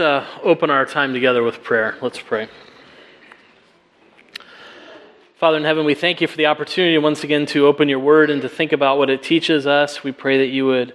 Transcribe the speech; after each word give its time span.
uh, 0.00 0.24
open 0.42 0.70
our 0.70 0.86
time 0.86 1.12
together 1.12 1.42
with 1.42 1.62
prayer. 1.62 1.96
Let's 2.00 2.18
pray. 2.18 2.48
Father 5.36 5.56
in 5.56 5.64
heaven, 5.64 5.86
we 5.86 5.94
thank 5.94 6.20
you 6.20 6.26
for 6.26 6.36
the 6.36 6.46
opportunity 6.46 6.98
once 6.98 7.24
again 7.24 7.46
to 7.46 7.66
open 7.66 7.88
your 7.88 7.98
word 7.98 8.28
and 8.28 8.42
to 8.42 8.48
think 8.48 8.72
about 8.72 8.98
what 8.98 9.08
it 9.08 9.22
teaches 9.22 9.66
us. 9.66 10.04
We 10.04 10.12
pray 10.12 10.38
that 10.38 10.48
you 10.48 10.66
would 10.66 10.94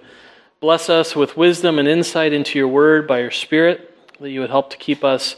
bless 0.60 0.88
us 0.88 1.16
with 1.16 1.36
wisdom 1.36 1.78
and 1.78 1.88
insight 1.88 2.32
into 2.32 2.58
your 2.58 2.68
word 2.68 3.08
by 3.08 3.20
your 3.20 3.30
Spirit, 3.30 3.92
that 4.20 4.30
you 4.30 4.40
would 4.40 4.50
help 4.50 4.70
to 4.70 4.76
keep 4.76 5.02
us 5.02 5.36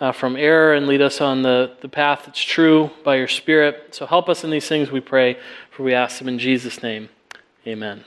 uh, 0.00 0.12
from 0.12 0.36
error 0.36 0.74
and 0.74 0.86
lead 0.86 1.00
us 1.00 1.20
on 1.20 1.42
the, 1.42 1.76
the 1.80 1.88
path 1.88 2.22
that's 2.26 2.42
true 2.42 2.90
by 3.02 3.16
your 3.16 3.28
Spirit. 3.28 3.94
So 3.94 4.06
help 4.06 4.28
us 4.28 4.44
in 4.44 4.50
these 4.50 4.68
things, 4.68 4.90
we 4.90 5.00
pray, 5.00 5.38
for 5.70 5.82
we 5.82 5.94
ask 5.94 6.18
them 6.18 6.28
in 6.28 6.38
Jesus' 6.38 6.82
name. 6.82 7.08
Amen. 7.66 8.04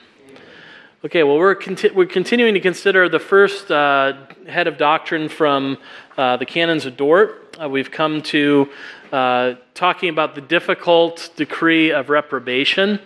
Okay, 1.04 1.22
well, 1.22 1.38
we're, 1.38 1.54
conti- 1.54 1.90
we're 1.90 2.06
continuing 2.06 2.54
to 2.54 2.60
consider 2.60 3.08
the 3.08 3.20
first 3.20 3.70
uh, 3.70 4.14
head 4.48 4.66
of 4.66 4.78
doctrine 4.78 5.28
from 5.28 5.78
uh, 6.16 6.36
the 6.38 6.44
canons 6.44 6.86
of 6.86 6.96
Dort. 6.96 7.56
Uh, 7.56 7.68
we've 7.68 7.92
come 7.92 8.20
to 8.22 8.68
uh, 9.12 9.54
talking 9.74 10.08
about 10.08 10.34
the 10.34 10.40
difficult 10.40 11.30
decree 11.36 11.92
of 11.92 12.10
reprobation. 12.10 12.98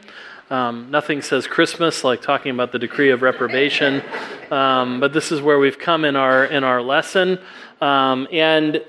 Um, 0.49 0.91
nothing 0.91 1.21
says 1.21 1.47
Christmas 1.47 2.03
like 2.03 2.23
talking 2.23 2.53
about 2.53 2.73
the 2.73 2.79
decree 2.79 3.11
of 3.11 3.21
reprobation, 3.21 4.03
um, 4.51 4.99
but 4.99 5.13
this 5.13 5.31
is 5.31 5.43
where 5.43 5.59
we've 5.59 5.79
come 5.79 6.07
in 6.07 6.17
our 6.17 6.47
in 6.47 6.65
our 6.65 6.81
lesson. 6.81 7.39
Um, 7.83 8.27
and 8.33 8.83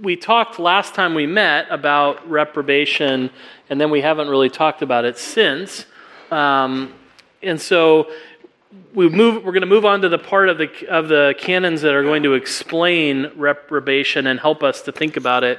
we 0.00 0.14
talked 0.14 0.60
last 0.60 0.94
time 0.94 1.14
we 1.14 1.26
met 1.26 1.66
about 1.70 2.30
reprobation, 2.30 3.30
and 3.68 3.80
then 3.80 3.90
we 3.90 4.00
haven't 4.00 4.28
really 4.28 4.48
talked 4.50 4.80
about 4.80 5.04
it 5.04 5.18
since. 5.18 5.86
Um, 6.30 6.94
and 7.42 7.60
so 7.60 8.10
we 8.94 9.08
move, 9.08 9.44
we're 9.44 9.52
going 9.52 9.62
to 9.62 9.66
move 9.66 9.84
on 9.84 10.02
to 10.02 10.08
the 10.08 10.18
part 10.18 10.48
of 10.48 10.58
the, 10.58 10.70
of 10.88 11.08
the 11.08 11.34
canons 11.38 11.82
that 11.82 11.94
are 11.94 12.02
going 12.02 12.22
to 12.22 12.34
explain 12.34 13.30
reprobation 13.36 14.26
and 14.26 14.38
help 14.38 14.62
us 14.62 14.82
to 14.82 14.92
think 14.92 15.16
about 15.16 15.44
it 15.44 15.58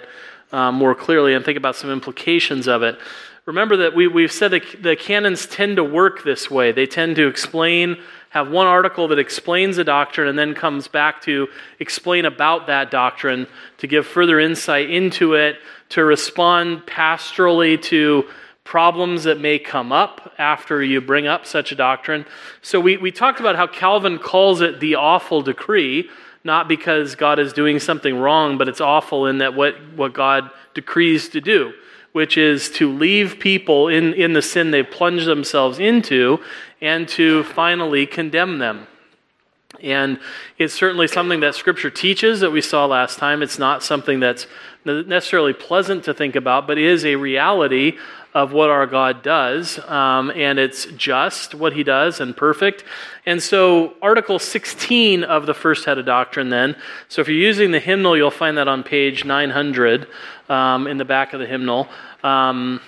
um, 0.51 0.75
more 0.75 0.95
clearly 0.95 1.33
and 1.33 1.43
think 1.43 1.57
about 1.57 1.75
some 1.75 1.91
implications 1.91 2.67
of 2.67 2.81
it. 2.81 2.97
Remember 3.45 3.77
that 3.77 3.95
we, 3.95 4.07
we've 4.07 4.31
said 4.31 4.51
that 4.51 4.63
the 4.81 4.95
canons 4.95 5.45
tend 5.45 5.75
to 5.75 5.83
work 5.83 6.23
this 6.23 6.49
way. 6.49 6.71
They 6.71 6.87
tend 6.87 7.15
to 7.17 7.27
explain, 7.27 7.97
have 8.29 8.49
one 8.49 8.67
article 8.67 9.07
that 9.09 9.19
explains 9.19 9.77
a 9.77 9.83
doctrine 9.83 10.27
and 10.27 10.39
then 10.39 10.55
comes 10.55 10.87
back 10.87 11.21
to 11.23 11.47
explain 11.79 12.25
about 12.25 12.67
that 12.67 12.89
doctrine, 12.89 13.47
to 13.77 13.87
give 13.87 14.07
further 14.07 14.39
insight 14.39 14.89
into 14.89 15.35
it, 15.35 15.57
to 15.89 16.03
respond 16.03 16.87
pastorally 16.87 17.79
to 17.83 18.25
problems 18.65 19.23
that 19.23 19.39
may 19.39 19.57
come 19.57 19.93
up 19.93 20.33
after 20.37 20.83
you 20.83 20.99
bring 20.99 21.27
up 21.27 21.45
such 21.45 21.71
a 21.71 21.75
doctrine. 21.75 22.25
So 22.61 22.81
we, 22.81 22.97
we 22.97 23.11
talked 23.11 23.39
about 23.39 23.55
how 23.55 23.67
Calvin 23.67 24.17
calls 24.17 24.59
it 24.59 24.79
the 24.79 24.95
awful 24.95 25.41
decree, 25.41 26.09
not 26.43 26.67
because 26.67 27.15
God 27.15 27.39
is 27.39 27.53
doing 27.53 27.79
something 27.79 28.17
wrong, 28.17 28.57
but 28.57 28.67
it's 28.67 28.81
awful 28.81 29.27
in 29.27 29.37
that 29.37 29.53
what, 29.53 29.75
what 29.95 30.13
God 30.13 30.49
decrees 30.73 31.29
to 31.29 31.39
do, 31.39 31.73
which 32.11 32.37
is 32.37 32.69
to 32.71 32.91
leave 32.91 33.39
people 33.39 33.87
in, 33.87 34.13
in 34.15 34.33
the 34.33 34.41
sin 34.41 34.71
they 34.71 34.83
plunge 34.83 35.25
themselves 35.25 35.77
into 35.79 36.39
and 36.81 37.07
to 37.09 37.43
finally 37.43 38.07
condemn 38.07 38.57
them. 38.57 38.87
And 39.81 40.19
it's 40.57 40.73
certainly 40.73 41.07
something 41.07 41.39
that 41.41 41.55
Scripture 41.55 41.89
teaches 41.89 42.39
that 42.39 42.51
we 42.51 42.61
saw 42.61 42.85
last 42.85 43.17
time. 43.17 43.41
It's 43.41 43.59
not 43.59 43.83
something 43.83 44.19
that's 44.19 44.47
necessarily 44.85 45.53
pleasant 45.53 46.03
to 46.05 46.13
think 46.13 46.35
about, 46.35 46.67
but 46.67 46.77
is 46.77 47.05
a 47.05 47.15
reality 47.15 47.97
of 48.35 48.51
what 48.51 48.69
our 48.69 48.85
God 48.85 49.23
does, 49.23 49.79
um, 49.87 50.29
and 50.35 50.59
it's 50.59 50.87
just 50.97 51.55
what 51.55 51.71
he 51.71 51.83
does 51.83 52.19
and 52.19 52.35
perfect. 52.35 52.83
And 53.25 53.41
so, 53.41 53.93
Article 54.01 54.39
16 54.39 55.23
of 55.23 55.45
the 55.45 55.53
first 55.53 55.85
head 55.85 55.97
of 55.97 56.05
doctrine, 56.05 56.49
then. 56.49 56.75
So, 57.07 57.21
if 57.21 57.29
you're 57.29 57.37
using 57.37 57.71
the 57.71 57.79
hymnal, 57.79 58.17
you'll 58.17 58.31
find 58.31 58.57
that 58.57 58.67
on 58.67 58.83
page 58.83 59.23
900 59.23 60.07
um, 60.49 60.85
in 60.85 60.97
the 60.97 61.05
back 61.05 61.31
of 61.31 61.39
the 61.39 61.47
hymnal. 61.47 61.87
Um, 62.25 62.81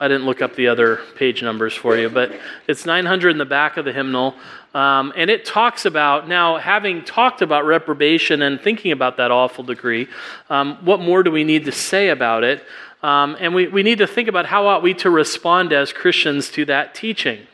I 0.00 0.08
didn't 0.08 0.24
look 0.24 0.40
up 0.40 0.56
the 0.56 0.68
other 0.68 1.00
page 1.16 1.42
numbers 1.42 1.74
for 1.74 1.96
you, 1.96 2.08
but 2.08 2.32
it's 2.66 2.86
900 2.86 3.30
in 3.30 3.38
the 3.38 3.44
back 3.44 3.76
of 3.76 3.84
the 3.84 3.92
hymnal. 3.92 4.34
Um, 4.76 5.14
and 5.16 5.30
it 5.30 5.46
talks 5.46 5.86
about, 5.86 6.28
now, 6.28 6.58
having 6.58 7.02
talked 7.02 7.40
about 7.40 7.64
reprobation 7.64 8.42
and 8.42 8.60
thinking 8.60 8.92
about 8.92 9.16
that 9.16 9.30
awful 9.30 9.64
degree, 9.64 10.06
um, 10.50 10.76
what 10.84 11.00
more 11.00 11.22
do 11.22 11.30
we 11.30 11.44
need 11.44 11.64
to 11.64 11.72
say 11.72 12.10
about 12.10 12.44
it? 12.44 12.62
Um, 13.02 13.38
and 13.40 13.54
we, 13.54 13.68
we 13.68 13.82
need 13.82 13.96
to 13.98 14.06
think 14.06 14.28
about 14.28 14.44
how 14.44 14.66
ought 14.66 14.82
we 14.82 14.92
to 14.92 15.08
respond 15.08 15.72
as 15.72 15.94
Christians 15.94 16.50
to 16.50 16.66
that 16.66 16.94
teaching. 16.94 17.46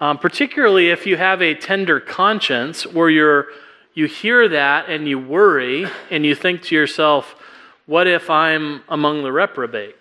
Um, 0.00 0.16
particularly 0.16 0.88
if 0.88 1.06
you 1.06 1.18
have 1.18 1.42
a 1.42 1.54
tender 1.54 2.00
conscience 2.00 2.86
where 2.86 3.10
you're, 3.10 3.48
you 3.92 4.06
hear 4.06 4.48
that 4.48 4.88
and 4.88 5.06
you 5.06 5.18
worry 5.18 5.86
and 6.10 6.24
you 6.24 6.34
think 6.34 6.62
to 6.62 6.74
yourself, 6.74 7.34
what 7.84 8.06
if 8.06 8.30
I'm 8.30 8.80
among 8.88 9.24
the 9.24 9.30
reprobate? 9.30 9.96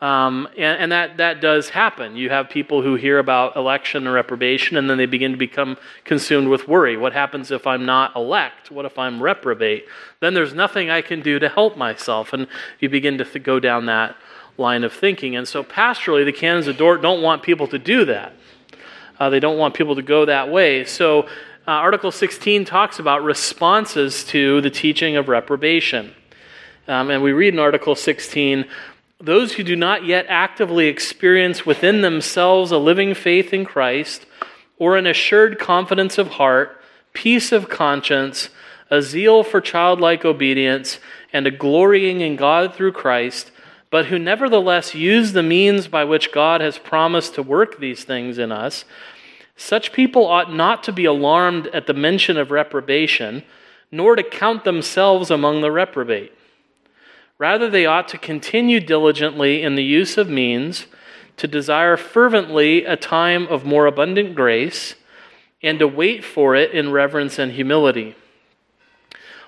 Um, 0.00 0.46
and, 0.58 0.78
and 0.78 0.92
that, 0.92 1.16
that 1.16 1.40
does 1.40 1.70
happen. 1.70 2.16
You 2.16 2.28
have 2.28 2.50
people 2.50 2.82
who 2.82 2.96
hear 2.96 3.18
about 3.18 3.56
election 3.56 4.06
and 4.06 4.14
reprobation, 4.14 4.76
and 4.76 4.90
then 4.90 4.98
they 4.98 5.06
begin 5.06 5.32
to 5.32 5.38
become 5.38 5.78
consumed 6.04 6.48
with 6.48 6.68
worry. 6.68 6.98
What 6.98 7.14
happens 7.14 7.50
if 7.50 7.66
I'm 7.66 7.86
not 7.86 8.14
elect? 8.14 8.70
What 8.70 8.84
if 8.84 8.98
I'm 8.98 9.22
reprobate? 9.22 9.86
Then 10.20 10.34
there's 10.34 10.52
nothing 10.52 10.90
I 10.90 11.00
can 11.00 11.22
do 11.22 11.38
to 11.38 11.48
help 11.48 11.78
myself. 11.78 12.34
And 12.34 12.46
you 12.78 12.90
begin 12.90 13.16
to 13.18 13.24
th- 13.24 13.42
go 13.42 13.58
down 13.58 13.86
that 13.86 14.16
line 14.58 14.84
of 14.84 14.92
thinking. 14.92 15.34
And 15.34 15.48
so, 15.48 15.64
pastorally, 15.64 16.26
the 16.26 16.32
canons 16.32 16.66
of 16.66 16.76
Dort 16.76 17.00
don't 17.00 17.22
want 17.22 17.42
people 17.42 17.66
to 17.68 17.78
do 17.78 18.04
that. 18.04 18.34
Uh, 19.18 19.30
they 19.30 19.40
don't 19.40 19.56
want 19.56 19.72
people 19.72 19.96
to 19.96 20.02
go 20.02 20.26
that 20.26 20.50
way. 20.50 20.84
So, 20.84 21.22
uh, 21.22 21.70
Article 21.70 22.12
16 22.12 22.66
talks 22.66 22.98
about 22.98 23.24
responses 23.24 24.24
to 24.24 24.60
the 24.60 24.70
teaching 24.70 25.16
of 25.16 25.28
reprobation. 25.28 26.14
Um, 26.86 27.10
and 27.10 27.22
we 27.22 27.32
read 27.32 27.54
in 27.54 27.58
Article 27.58 27.96
16 27.96 28.66
those 29.18 29.54
who 29.54 29.62
do 29.62 29.76
not 29.76 30.04
yet 30.04 30.26
actively 30.28 30.86
experience 30.88 31.64
within 31.64 32.02
themselves 32.02 32.70
a 32.70 32.78
living 32.78 33.14
faith 33.14 33.52
in 33.52 33.64
Christ, 33.64 34.26
or 34.78 34.96
an 34.96 35.06
assured 35.06 35.58
confidence 35.58 36.18
of 36.18 36.32
heart, 36.32 36.80
peace 37.12 37.50
of 37.50 37.70
conscience, 37.70 38.50
a 38.90 39.00
zeal 39.00 39.42
for 39.42 39.60
childlike 39.60 40.24
obedience, 40.24 40.98
and 41.32 41.46
a 41.46 41.50
glorying 41.50 42.20
in 42.20 42.36
God 42.36 42.74
through 42.74 42.92
Christ, 42.92 43.50
but 43.90 44.06
who 44.06 44.18
nevertheless 44.18 44.94
use 44.94 45.32
the 45.32 45.42
means 45.42 45.88
by 45.88 46.04
which 46.04 46.32
God 46.32 46.60
has 46.60 46.78
promised 46.78 47.34
to 47.34 47.42
work 47.42 47.78
these 47.78 48.04
things 48.04 48.36
in 48.36 48.52
us, 48.52 48.84
such 49.56 49.92
people 49.92 50.26
ought 50.26 50.52
not 50.52 50.82
to 50.84 50.92
be 50.92 51.06
alarmed 51.06 51.68
at 51.68 51.86
the 51.86 51.94
mention 51.94 52.36
of 52.36 52.50
reprobation, 52.50 53.42
nor 53.90 54.14
to 54.14 54.22
count 54.22 54.64
themselves 54.64 55.30
among 55.30 55.62
the 55.62 55.72
reprobate. 55.72 56.35
Rather, 57.38 57.68
they 57.68 57.84
ought 57.84 58.08
to 58.08 58.18
continue 58.18 58.80
diligently 58.80 59.62
in 59.62 59.74
the 59.74 59.84
use 59.84 60.16
of 60.16 60.28
means, 60.28 60.86
to 61.36 61.46
desire 61.46 61.96
fervently 61.96 62.84
a 62.84 62.96
time 62.96 63.46
of 63.48 63.64
more 63.64 63.86
abundant 63.86 64.34
grace, 64.34 64.94
and 65.62 65.78
to 65.78 65.86
wait 65.88 66.24
for 66.24 66.54
it 66.54 66.70
in 66.70 66.90
reverence 66.90 67.38
and 67.38 67.52
humility. 67.52 68.14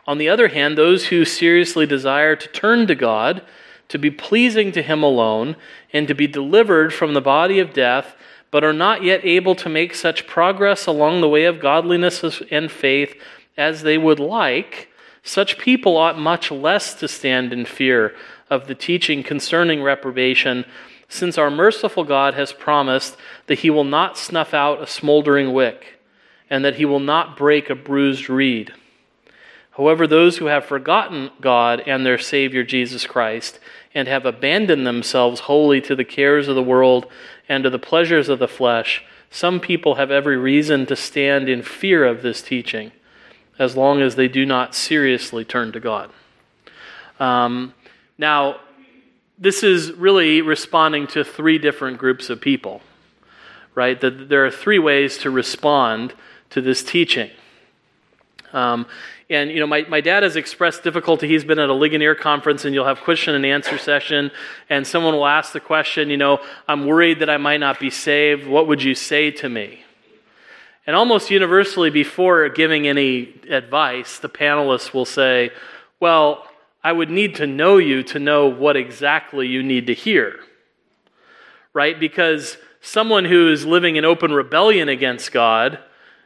On 0.06 0.18
the 0.18 0.28
other 0.28 0.48
hand, 0.48 0.76
those 0.76 1.06
who 1.06 1.24
seriously 1.24 1.86
desire 1.86 2.36
to 2.36 2.48
turn 2.48 2.86
to 2.86 2.94
God, 2.94 3.42
to 3.88 3.98
be 3.98 4.10
pleasing 4.10 4.72
to 4.72 4.82
Him 4.82 5.02
alone, 5.02 5.56
and 5.92 6.06
to 6.08 6.14
be 6.14 6.26
delivered 6.26 6.92
from 6.92 7.14
the 7.14 7.20
body 7.20 7.58
of 7.58 7.72
death, 7.72 8.16
but 8.50 8.64
are 8.64 8.72
not 8.72 9.02
yet 9.02 9.24
able 9.24 9.54
to 9.54 9.68
make 9.68 9.94
such 9.94 10.26
progress 10.26 10.86
along 10.86 11.20
the 11.20 11.28
way 11.28 11.44
of 11.44 11.60
godliness 11.60 12.42
and 12.50 12.70
faith 12.70 13.14
as 13.56 13.82
they 13.82 13.98
would 13.98 14.18
like, 14.20 14.88
such 15.22 15.58
people 15.58 15.96
ought 15.96 16.18
much 16.18 16.50
less 16.50 16.94
to 16.94 17.08
stand 17.08 17.52
in 17.52 17.64
fear 17.64 18.14
of 18.50 18.66
the 18.66 18.74
teaching 18.74 19.22
concerning 19.22 19.82
reprobation, 19.82 20.64
since 21.08 21.38
our 21.38 21.50
merciful 21.50 22.04
God 22.04 22.34
has 22.34 22.52
promised 22.52 23.16
that 23.46 23.60
he 23.60 23.70
will 23.70 23.84
not 23.84 24.18
snuff 24.18 24.54
out 24.54 24.82
a 24.82 24.86
smoldering 24.86 25.52
wick, 25.52 26.00
and 26.50 26.64
that 26.64 26.76
he 26.76 26.84
will 26.84 27.00
not 27.00 27.36
break 27.36 27.68
a 27.68 27.74
bruised 27.74 28.28
reed. 28.28 28.72
However, 29.72 30.06
those 30.06 30.38
who 30.38 30.46
have 30.46 30.64
forgotten 30.64 31.30
God 31.40 31.80
and 31.86 32.04
their 32.04 32.18
Savior 32.18 32.64
Jesus 32.64 33.06
Christ, 33.06 33.60
and 33.94 34.08
have 34.08 34.26
abandoned 34.26 34.86
themselves 34.86 35.40
wholly 35.40 35.80
to 35.82 35.94
the 35.94 36.04
cares 36.04 36.48
of 36.48 36.54
the 36.54 36.62
world 36.62 37.06
and 37.48 37.64
to 37.64 37.70
the 37.70 37.78
pleasures 37.78 38.28
of 38.28 38.38
the 38.38 38.48
flesh, 38.48 39.04
some 39.30 39.60
people 39.60 39.96
have 39.96 40.10
every 40.10 40.36
reason 40.36 40.86
to 40.86 40.96
stand 40.96 41.48
in 41.48 41.62
fear 41.62 42.04
of 42.04 42.22
this 42.22 42.42
teaching 42.42 42.92
as 43.58 43.76
long 43.76 44.00
as 44.00 44.14
they 44.14 44.28
do 44.28 44.46
not 44.46 44.74
seriously 44.74 45.44
turn 45.44 45.72
to 45.72 45.80
God. 45.80 46.10
Um, 47.18 47.74
now, 48.16 48.60
this 49.38 49.62
is 49.62 49.92
really 49.92 50.42
responding 50.42 51.06
to 51.08 51.24
three 51.24 51.58
different 51.58 51.98
groups 51.98 52.30
of 52.30 52.40
people, 52.40 52.80
right? 53.74 54.00
That 54.00 54.28
there 54.28 54.44
are 54.46 54.50
three 54.50 54.78
ways 54.78 55.18
to 55.18 55.30
respond 55.30 56.14
to 56.50 56.60
this 56.60 56.82
teaching. 56.82 57.30
Um, 58.52 58.86
and, 59.30 59.50
you 59.50 59.60
know, 59.60 59.66
my, 59.66 59.82
my 59.88 60.00
dad 60.00 60.22
has 60.22 60.36
expressed 60.36 60.82
difficulty. 60.82 61.28
He's 61.28 61.44
been 61.44 61.58
at 61.58 61.68
a 61.68 61.74
Ligonier 61.74 62.14
conference, 62.14 62.64
and 62.64 62.74
you'll 62.74 62.86
have 62.86 63.00
question 63.00 63.34
and 63.34 63.44
answer 63.44 63.76
session, 63.76 64.30
and 64.70 64.86
someone 64.86 65.14
will 65.14 65.26
ask 65.26 65.52
the 65.52 65.60
question, 65.60 66.08
you 66.08 66.16
know, 66.16 66.40
I'm 66.66 66.86
worried 66.86 67.20
that 67.20 67.28
I 67.28 67.36
might 67.36 67.58
not 67.58 67.78
be 67.78 67.90
saved. 67.90 68.46
What 68.46 68.66
would 68.68 68.82
you 68.82 68.94
say 68.94 69.30
to 69.32 69.48
me? 69.48 69.84
And 70.88 70.96
almost 70.96 71.30
universally, 71.30 71.90
before 71.90 72.48
giving 72.48 72.88
any 72.88 73.34
advice, 73.50 74.20
the 74.20 74.28
panelists 74.30 74.94
will 74.94 75.04
say, 75.04 75.50
Well, 76.00 76.46
I 76.82 76.92
would 76.92 77.10
need 77.10 77.34
to 77.34 77.46
know 77.46 77.76
you 77.76 78.02
to 78.04 78.18
know 78.18 78.46
what 78.46 78.74
exactly 78.74 79.46
you 79.46 79.62
need 79.62 79.88
to 79.88 79.94
hear. 79.94 80.40
Right? 81.74 82.00
Because 82.00 82.56
someone 82.80 83.26
who 83.26 83.52
is 83.52 83.66
living 83.66 83.96
in 83.96 84.06
open 84.06 84.32
rebellion 84.32 84.88
against 84.88 85.30
God, 85.30 85.78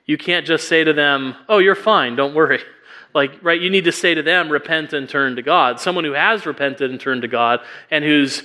you 0.06 0.16
can't 0.16 0.46
just 0.46 0.68
say 0.68 0.84
to 0.84 0.92
them, 0.92 1.34
Oh, 1.48 1.58
you're 1.58 1.74
fine, 1.74 2.14
don't 2.14 2.34
worry. 2.34 2.60
Like, 3.14 3.44
right, 3.44 3.60
you 3.60 3.68
need 3.68 3.84
to 3.84 3.92
say 3.92 4.14
to 4.14 4.22
them, 4.22 4.48
repent 4.48 4.94
and 4.94 5.06
turn 5.06 5.36
to 5.36 5.42
God. 5.42 5.78
Someone 5.78 6.04
who 6.04 6.12
has 6.12 6.46
repented 6.46 6.90
and 6.90 6.98
turned 6.98 7.20
to 7.20 7.28
God 7.28 7.60
and 7.90 8.02
who's 8.02 8.42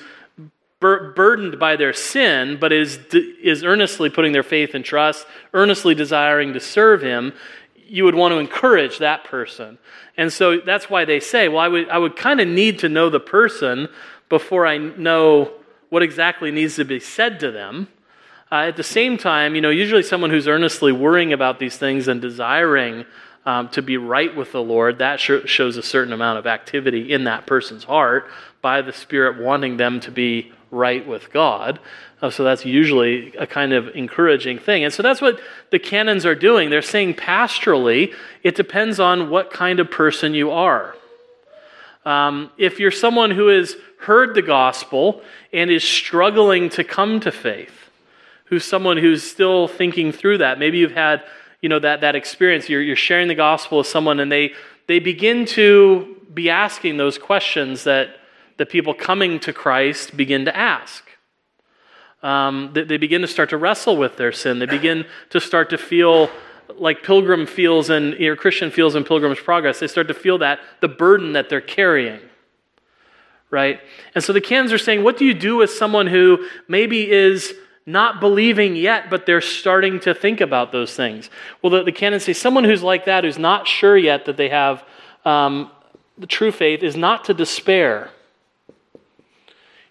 bur- 0.80 1.12
burdened 1.14 1.60
by 1.60 1.76
their 1.76 1.94
sin, 1.94 2.58
but 2.60 2.72
is, 2.72 3.00
is 3.14 3.64
earnestly 3.64 4.10
putting 4.10 4.32
their 4.32 4.44
faith 4.44 4.74
and 4.74 4.84
trust, 4.84 5.26
earnestly 5.54 5.96
desiring 5.96 6.54
to 6.54 6.60
serve 6.60 7.02
Him, 7.02 7.34
you 7.88 8.04
would 8.04 8.16
want 8.16 8.34
to 8.34 8.38
encourage 8.38 9.00
that 9.00 9.24
person. 9.24 9.78
And 10.18 10.32
so 10.32 10.60
that's 10.60 10.90
why 10.90 11.06
they 11.06 11.20
say, 11.20 11.48
well, 11.48 11.60
I 11.60 11.68
would, 11.68 11.90
I 11.90 11.98
would 11.98 12.16
kind 12.16 12.42
of 12.42 12.48
need 12.48 12.80
to 12.80 12.90
know 12.90 13.10
the 13.10 13.20
person 13.20 13.88
before 14.30 14.66
I 14.66 14.78
know 14.78 15.52
what 15.90 16.04
exactly 16.04 16.52
needs 16.52 16.76
to 16.76 16.86
be 16.86 17.00
said 17.00 17.40
to 17.40 17.52
them. 17.52 17.88
Uh, 18.52 18.68
at 18.68 18.78
the 18.78 18.84
same 18.84 19.18
time, 19.18 19.56
you 19.56 19.62
know, 19.62 19.70
usually 19.70 20.04
someone 20.04 20.30
who's 20.30 20.48
earnestly 20.48 20.92
worrying 20.92 21.34
about 21.34 21.60
these 21.60 21.78
things 21.78 22.08
and 22.08 22.22
desiring 22.22 23.06
um, 23.46 23.70
to 23.70 23.82
be 23.82 23.96
right 23.96 24.36
with 24.36 24.52
the 24.52 24.62
Lord, 24.62 25.00
that 25.00 25.20
sh- 25.22 25.46
shows 25.46 25.78
a 25.78 25.84
certain 25.84 26.12
amount 26.12 26.40
of 26.40 26.48
activity 26.48 27.14
in 27.14 27.24
that 27.26 27.46
person's 27.46 27.86
heart 27.86 28.30
by 28.62 28.82
the 28.82 28.92
Spirit 28.92 29.42
wanting 29.42 29.78
them 29.78 30.02
to 30.02 30.12
be 30.12 30.52
right 30.72 31.06
with 31.08 31.32
God. 31.32 31.80
Uh, 32.22 32.30
so 32.30 32.44
that's 32.44 32.66
usually 32.66 33.36
a 33.36 33.46
kind 33.46 33.74
of 33.74 33.90
encouraging 33.96 34.58
thing. 34.58 34.84
And 34.84 34.94
so 34.94 35.04
that's 35.04 35.22
what 35.22 35.40
the 35.70 35.80
canons 35.80 36.26
are 36.26 36.36
doing. 36.36 36.70
They're 36.70 36.82
saying 36.82 37.16
pastorally, 37.16 38.14
it 38.44 38.56
depends 38.56 39.00
on 39.00 39.30
what 39.30 39.52
kind 39.52 39.80
of 39.80 39.92
person 39.92 40.34
you 40.34 40.52
are. 40.52 40.96
Um, 42.06 42.52
if 42.58 42.80
you're 42.80 42.92
someone 42.92 43.32
who 43.32 43.48
has 43.48 43.76
heard 44.00 44.34
the 44.34 44.42
gospel 44.42 45.22
and 45.52 45.70
is 45.70 45.84
struggling 45.84 46.70
to 46.70 46.84
come 46.84 47.20
to 47.20 47.32
faith, 47.32 47.90
who's 48.46 48.64
someone 48.64 48.98
who's 48.98 49.24
still 49.24 49.68
thinking 49.68 50.12
through 50.12 50.40
that, 50.40 50.58
maybe 50.58 50.78
you've 50.78 50.92
had 50.92 51.24
you 51.62 51.70
know, 51.70 51.80
that, 51.80 52.02
that 52.02 52.16
experience. 52.16 52.70
You're, 52.70 52.82
you're 52.82 52.96
sharing 52.96 53.28
the 53.28 53.36
gospel 53.36 53.80
with 53.80 53.88
someone 53.88 54.20
and 54.20 54.32
they, 54.32 54.54
they 54.88 55.00
begin 55.00 55.46
to 55.48 56.16
be 56.34 56.50
asking 56.50 56.98
those 56.98 57.18
questions 57.18 57.84
that 57.84 58.18
the 58.58 58.66
people 58.66 58.94
coming 58.94 59.40
to 59.42 59.54
Christ 59.54 60.18
begin 60.18 60.46
to 60.46 60.56
ask. 60.56 61.04
Um, 62.24 62.72
they, 62.74 62.84
they 62.84 62.98
begin 62.98 63.22
to 63.22 63.28
start 63.28 63.50
to 63.52 63.58
wrestle 63.58 63.98
with 63.98 64.18
their 64.18 64.32
sin. 64.32 64.60
They 64.60 64.66
begin 64.66 65.06
to 65.30 65.40
start 65.40 65.70
to 65.70 65.78
feel 65.78 66.30
like 66.76 67.04
pilgrim 67.04 67.46
feels 67.46 67.90
in, 67.90 68.22
or 68.22 68.36
Christian 68.36 68.72
feels 68.72 68.96
in 68.96 69.04
Pilgrim's 69.04 69.40
Progress. 69.40 69.80
They 69.80 69.88
start 69.88 70.08
to 70.10 70.14
feel 70.14 70.38
that, 70.40 70.60
the 70.82 70.88
burden 70.88 71.34
that 71.34 71.50
they're 71.50 71.62
carrying. 71.62 72.20
Right? 73.50 73.80
And 74.14 74.24
so 74.24 74.34
the 74.34 74.42
cans 74.42 74.74
are 74.74 74.78
saying, 74.78 75.04
what 75.04 75.18
do 75.18 75.26
you 75.26 75.34
do 75.34 75.56
with 75.56 75.70
someone 75.70 76.08
who 76.08 76.46
maybe 76.68 77.10
is 77.10 77.54
not 77.88 78.20
believing 78.20 78.76
yet, 78.76 79.10
but 79.10 79.26
they're 79.26 79.40
starting 79.40 79.98
to 80.02 80.14
think 80.14 80.42
about 80.42 80.74
those 80.74 80.94
things. 80.94 81.30
Well, 81.62 81.72
the, 81.72 81.84
the 81.84 81.92
canons 81.94 82.26
say 82.26 82.34
someone 82.34 82.66
who's 82.66 82.84
like 82.84 83.06
that, 83.06 83.24
who's 83.24 83.40
not 83.40 83.66
sure 83.66 83.98
yet 83.98 84.26
that 84.26 84.36
they 84.36 84.50
have 84.50 84.84
um, 85.24 85.72
the 86.18 86.28
true 86.28 86.52
faith, 86.52 86.84
is 86.84 86.98
not 86.98 87.24
to 87.26 87.34
despair. 87.34 88.12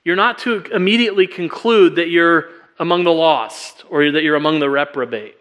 You're 0.07 0.15
not 0.15 0.39
to 0.39 0.63
immediately 0.73 1.27
conclude 1.27 1.97
that 1.97 2.11
you're 2.11 2.51
among 2.79 3.03
the 3.03 3.11
lost 3.11 3.85
or 3.91 4.13
that 4.13 4.23
you're 4.23 4.37
among 4.37 4.61
the 4.61 4.71
reprobate. 4.71 5.37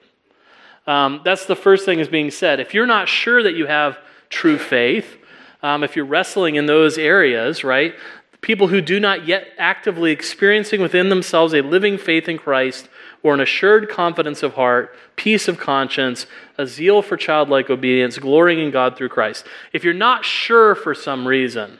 Um, 0.87 1.21
that's 1.23 1.45
the 1.45 1.55
first 1.55 1.85
thing 1.85 1.99
is 1.99 2.07
being 2.07 2.31
said. 2.31 2.59
If 2.59 2.73
you're 2.73 2.87
not 2.87 3.07
sure 3.07 3.43
that 3.43 3.53
you 3.53 3.67
have 3.67 3.99
true 4.29 4.57
faith, 4.57 5.17
um, 5.61 5.83
if 5.83 5.95
you're 5.95 6.05
wrestling 6.05 6.55
in 6.55 6.65
those 6.65 6.97
areas, 6.97 7.63
right, 7.63 7.93
people 8.41 8.69
who 8.69 8.81
do 8.81 8.99
not 8.99 9.27
yet 9.27 9.49
actively 9.59 10.11
experiencing 10.11 10.81
within 10.81 11.09
themselves 11.09 11.53
a 11.53 11.61
living 11.61 11.99
faith 11.99 12.27
in 12.27 12.39
Christ 12.39 12.89
or 13.21 13.35
an 13.35 13.41
assured 13.41 13.87
confidence 13.87 14.41
of 14.41 14.55
heart, 14.55 14.95
peace 15.15 15.47
of 15.47 15.59
conscience, 15.59 16.25
a 16.57 16.65
zeal 16.65 17.03
for 17.03 17.17
childlike 17.17 17.69
obedience, 17.69 18.17
glorying 18.17 18.57
in 18.57 18.71
God 18.71 18.97
through 18.97 19.09
Christ. 19.09 19.45
If 19.73 19.83
you're 19.83 19.93
not 19.93 20.25
sure 20.25 20.73
for 20.73 20.95
some 20.95 21.27
reason, 21.27 21.77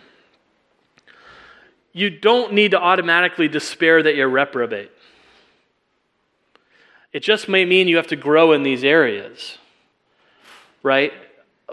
you 1.96 2.10
don't 2.10 2.52
need 2.52 2.72
to 2.72 2.78
automatically 2.78 3.48
despair 3.48 4.04
that 4.04 4.16
you're 4.16 4.28
reprobate. 4.28 4.92
It 7.14 7.24
just 7.24 7.48
may 7.48 7.64
mean 7.64 7.88
you 7.88 7.96
have 7.96 8.08
to 8.08 8.18
grow 8.18 8.52
in 8.52 8.64
these 8.64 8.84
areas, 8.84 9.58
right? 10.84 11.14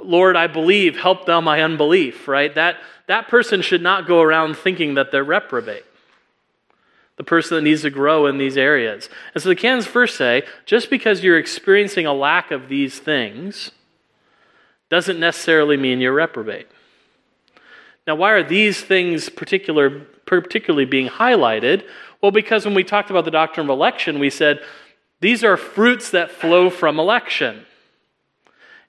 Lord, 0.01 0.37
I 0.37 0.47
believe, 0.47 0.97
help 0.97 1.27
thou 1.27 1.41
my 1.41 1.61
unbelief, 1.61 2.29
right? 2.29 2.55
That, 2.55 2.77
that 3.09 3.27
person 3.27 3.63
should 3.63 3.83
not 3.83 4.07
go 4.07 4.23
around 4.23 4.57
thinking 4.57 4.95
that 4.95 5.11
they're 5.11 5.25
reprobate. 5.25 5.85
The 7.17 7.25
person 7.25 7.57
that 7.57 7.63
needs 7.63 7.83
to 7.83 7.91
grow 7.91 8.27
in 8.27 8.39
these 8.39 8.57
areas. 8.57 9.09
And 9.35 9.43
so 9.43 9.49
the 9.49 9.57
canons 9.57 9.87
first 9.87 10.17
say 10.17 10.45
just 10.67 10.89
because 10.89 11.25
you're 11.25 11.37
experiencing 11.37 12.07
a 12.07 12.15
lack 12.15 12.53
of 12.53 12.69
these 12.69 13.01
things 13.01 13.73
doesn't 14.89 15.19
necessarily 15.19 15.77
mean 15.77 16.01
you're 16.01 16.13
reprobate. 16.13 16.69
Now, 18.07 18.15
why 18.17 18.31
are 18.31 18.43
these 18.43 18.81
things 18.81 19.29
particular, 19.29 20.07
particularly 20.41 20.85
being 20.85 21.09
highlighted? 21.09 21.85
Well, 22.23 22.33
because 22.33 22.65
when 22.65 22.75
we 22.75 22.85
talked 22.85 23.11
about 23.11 23.25
the 23.25 23.31
doctrine 23.31 23.67
of 23.67 23.71
election, 23.71 24.19
we 24.19 24.31
said 24.31 24.63
these 25.21 25.45
are 25.45 25.57
fruits 25.57 26.11
that 26.11 26.31
flow 26.31 26.71
from 26.71 26.99
election. 26.99 27.67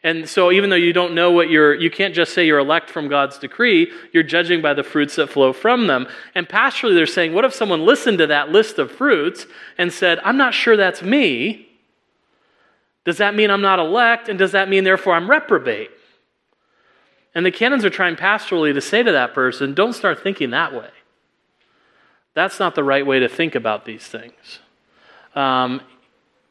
And 0.05 0.27
so, 0.27 0.51
even 0.51 0.69
though 0.69 0.75
you 0.75 0.91
don't 0.91 1.15
know 1.15 1.31
what 1.31 1.49
you're, 1.49 1.73
you 1.73 1.89
can't 1.89 2.13
just 2.13 2.33
say 2.33 2.45
you're 2.45 2.59
elect 2.59 2.89
from 2.89 3.07
God's 3.07 3.37
decree, 3.39 3.89
you're 4.11 4.21
judging 4.21 4.61
by 4.61 4.73
the 4.73 4.83
fruits 4.83 5.15
that 5.15 5.29
flow 5.29 5.53
from 5.53 5.87
them. 5.87 6.07
And 6.35 6.47
pastorally, 6.47 6.93
they're 6.93 7.05
saying, 7.05 7.33
what 7.33 7.45
if 7.45 7.53
someone 7.53 7.85
listened 7.85 8.17
to 8.17 8.27
that 8.27 8.49
list 8.49 8.79
of 8.79 8.91
fruits 8.91 9.45
and 9.77 9.93
said, 9.93 10.19
I'm 10.25 10.35
not 10.35 10.53
sure 10.53 10.75
that's 10.75 11.01
me? 11.01 11.69
Does 13.05 13.17
that 13.17 13.33
mean 13.33 13.49
I'm 13.49 13.61
not 13.61 13.79
elect? 13.79 14.27
And 14.27 14.37
does 14.37 14.51
that 14.51 14.67
mean, 14.67 14.83
therefore, 14.83 15.13
I'm 15.13 15.29
reprobate? 15.29 15.91
And 17.33 17.45
the 17.45 17.51
canons 17.51 17.85
are 17.85 17.89
trying 17.89 18.15
pastorally 18.15 18.73
to 18.73 18.81
say 18.81 19.03
to 19.03 19.11
that 19.11 19.33
person, 19.33 19.73
don't 19.73 19.93
start 19.93 20.21
thinking 20.21 20.51
that 20.51 20.73
way. 20.73 20.89
That's 22.33 22.59
not 22.59 22.75
the 22.75 22.83
right 22.83 23.05
way 23.05 23.19
to 23.19 23.29
think 23.29 23.55
about 23.55 23.85
these 23.85 24.05
things. 24.07 24.59
Um, 25.35 25.81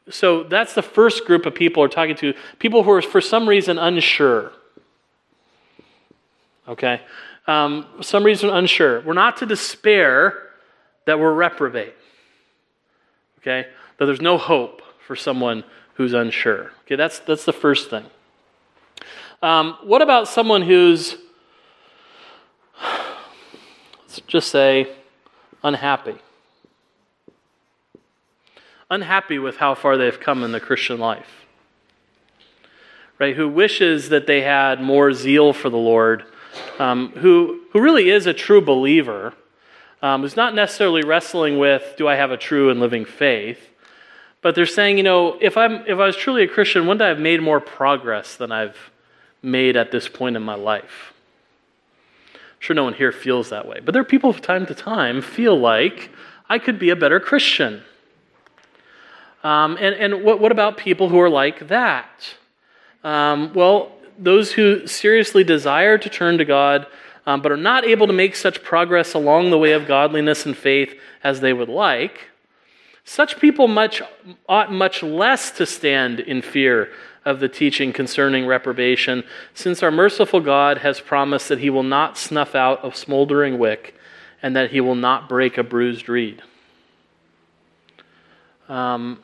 so 0.09 0.43
that's 0.43 0.73
the 0.73 0.81
first 0.81 1.25
group 1.25 1.45
of 1.45 1.55
people 1.55 1.81
we're 1.81 1.87
talking 1.87 2.15
to 2.17 2.33
people 2.59 2.83
who 2.83 2.91
are 2.91 3.01
for 3.01 3.21
some 3.21 3.47
reason 3.47 3.77
unsure. 3.77 4.51
Okay? 6.67 7.01
Um, 7.47 7.85
some 8.01 8.23
reason 8.23 8.49
unsure. 8.49 9.01
We're 9.01 9.13
not 9.13 9.37
to 9.37 9.45
despair 9.45 10.49
that 11.05 11.19
we're 11.19 11.33
reprobate. 11.33 11.95
Okay? 13.39 13.67
That 13.97 14.05
there's 14.05 14.21
no 14.21 14.37
hope 14.37 14.81
for 15.05 15.15
someone 15.15 15.63
who's 15.95 16.13
unsure. 16.13 16.71
Okay, 16.85 16.95
that's, 16.95 17.19
that's 17.19 17.45
the 17.45 17.53
first 17.53 17.89
thing. 17.89 18.05
Um, 19.41 19.77
what 19.83 20.01
about 20.01 20.27
someone 20.27 20.61
who's, 20.61 21.17
let's 24.01 24.21
just 24.27 24.49
say, 24.49 24.89
unhappy? 25.63 26.19
unhappy 28.93 29.39
with 29.39 29.57
how 29.57 29.73
far 29.73 29.97
they've 29.97 30.19
come 30.19 30.43
in 30.43 30.51
the 30.51 30.59
Christian 30.59 30.99
life. 30.99 31.45
Right? 33.19 33.35
Who 33.35 33.49
wishes 33.49 34.09
that 34.09 34.27
they 34.27 34.41
had 34.41 34.81
more 34.81 35.13
zeal 35.13 35.53
for 35.53 35.69
the 35.69 35.77
Lord, 35.77 36.23
um, 36.79 37.09
who, 37.17 37.61
who 37.71 37.81
really 37.81 38.09
is 38.09 38.25
a 38.25 38.33
true 38.33 38.61
believer, 38.61 39.33
um, 40.01 40.21
who's 40.21 40.35
not 40.35 40.53
necessarily 40.53 41.03
wrestling 41.03 41.57
with, 41.57 41.95
do 41.97 42.07
I 42.07 42.15
have 42.15 42.31
a 42.31 42.37
true 42.37 42.69
and 42.69 42.79
living 42.79 43.05
faith? 43.05 43.69
But 44.41 44.55
they're 44.55 44.65
saying, 44.65 44.97
you 44.97 45.03
know, 45.03 45.37
if, 45.39 45.55
I'm, 45.55 45.85
if 45.87 45.97
I 45.97 46.05
was 46.05 46.17
truly 46.17 46.43
a 46.43 46.47
Christian, 46.47 46.85
wouldn't 46.85 47.01
I 47.01 47.07
have 47.07 47.19
made 47.19 47.41
more 47.41 47.61
progress 47.61 48.35
than 48.35 48.51
I've 48.51 48.91
made 49.41 49.77
at 49.77 49.91
this 49.91 50.09
point 50.09 50.35
in 50.35 50.43
my 50.43 50.55
life? 50.55 51.12
Sure 52.63 52.73
no 52.73 52.85
one 52.85 52.93
here 52.93 53.11
feels 53.11 53.49
that 53.49 53.67
way. 53.67 53.81
But 53.83 53.91
there 53.91 54.01
are 54.01 54.05
people 54.05 54.31
from 54.31 54.41
time 54.41 54.65
to 54.67 54.73
time 54.73 55.21
feel 55.21 55.59
like 55.59 56.09
I 56.47 56.59
could 56.59 56.79
be 56.79 56.91
a 56.91 56.95
better 56.95 57.19
Christian. 57.19 57.83
Um, 59.43 59.77
and 59.81 59.93
and 59.95 60.23
what, 60.23 60.39
what 60.39 60.53
about 60.53 60.77
people 60.77 61.09
who 61.09 61.19
are 61.19 61.29
like 61.29 61.67
that? 61.67 62.35
Um, 63.03 63.53
well, 63.53 63.91
those 64.17 64.53
who 64.53 64.87
seriously 64.87 65.43
desire 65.43 65.97
to 65.97 66.07
turn 66.07 66.37
to 66.37 66.45
God, 66.45 66.87
um, 67.25 67.41
but 67.41 67.51
are 67.51 67.57
not 67.57 67.83
able 67.83 68.07
to 68.07 68.13
make 68.13 68.33
such 68.33 68.63
progress 68.63 69.13
along 69.13 69.49
the 69.49 69.57
way 69.57 69.73
of 69.73 69.85
godliness 69.85 70.45
and 70.45 70.55
faith 70.55 70.97
as 71.21 71.41
they 71.41 71.51
would 71.51 71.67
like, 71.67 72.29
such 73.03 73.41
people 73.41 73.67
much, 73.67 74.01
ought 74.47 74.71
much 74.71 75.03
less 75.03 75.51
to 75.51 75.65
stand 75.65 76.21
in 76.21 76.41
fear 76.41 76.93
of 77.25 77.39
the 77.39 77.49
teaching 77.49 77.93
concerning 77.93 78.45
reprobation, 78.45 79.23
since 79.53 79.81
our 79.81 79.91
merciful 79.91 80.39
God 80.39 80.79
has 80.79 80.99
promised 80.99 81.49
that 81.49 81.59
he 81.59 81.69
will 81.69 81.83
not 81.83 82.17
snuff 82.17 82.55
out 82.55 82.85
a 82.85 82.93
smoldering 82.93 83.57
wick 83.57 83.95
and 84.41 84.55
that 84.55 84.71
he 84.71 84.81
will 84.81 84.95
not 84.95 85.29
break 85.29 85.57
a 85.57 85.63
bruised 85.63 86.09
reed. 86.09 86.41
Um, 88.67 89.19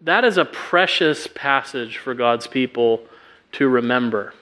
that 0.00 0.24
is 0.24 0.38
a 0.38 0.44
precious 0.44 1.26
passage 1.26 1.98
for 1.98 2.14
God's 2.14 2.46
people 2.46 3.02
to 3.52 3.68
remember. 3.68 4.34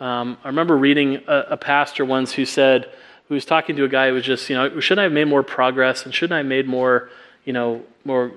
Um, 0.00 0.36
I 0.44 0.48
remember 0.48 0.76
reading 0.76 1.22
a, 1.26 1.44
a, 1.50 1.56
pastor 1.56 2.04
once 2.04 2.32
who 2.32 2.44
said, 2.44 2.90
who 3.28 3.34
was 3.34 3.46
talking 3.46 3.76
to 3.76 3.84
a 3.84 3.88
guy 3.88 4.08
who 4.08 4.14
was 4.14 4.24
just, 4.24 4.48
you 4.50 4.54
know, 4.54 4.78
shouldn't 4.80 5.00
I 5.00 5.04
have 5.04 5.12
made 5.12 5.26
more 5.26 5.42
progress 5.42 6.04
and 6.04 6.14
shouldn't 6.14 6.34
I 6.34 6.38
have 6.38 6.46
made 6.46 6.66
more, 6.66 7.08
you 7.44 7.54
know, 7.54 7.82
more 8.04 8.32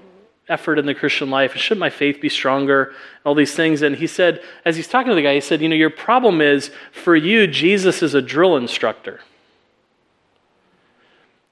effort 0.49 0.79
in 0.79 0.85
the 0.85 0.95
Christian 0.95 1.29
life? 1.29 1.53
And 1.53 1.61
shouldn't 1.61 1.79
my 1.79 1.89
faith 1.89 2.19
be 2.19 2.29
stronger? 2.29 2.93
All 3.23 3.35
these 3.35 3.55
things. 3.55 3.81
And 3.81 3.95
he 3.95 4.07
said, 4.07 4.41
as 4.65 4.75
he's 4.75 4.87
talking 4.87 5.09
to 5.09 5.15
the 5.15 5.21
guy, 5.21 5.35
he 5.35 5.41
said, 5.41 5.61
you 5.61 5.69
know, 5.69 5.75
your 5.75 5.89
problem 5.89 6.41
is 6.41 6.71
for 6.91 7.15
you, 7.15 7.47
Jesus 7.47 8.01
is 8.01 8.13
a 8.13 8.21
drill 8.21 8.57
instructor. 8.57 9.21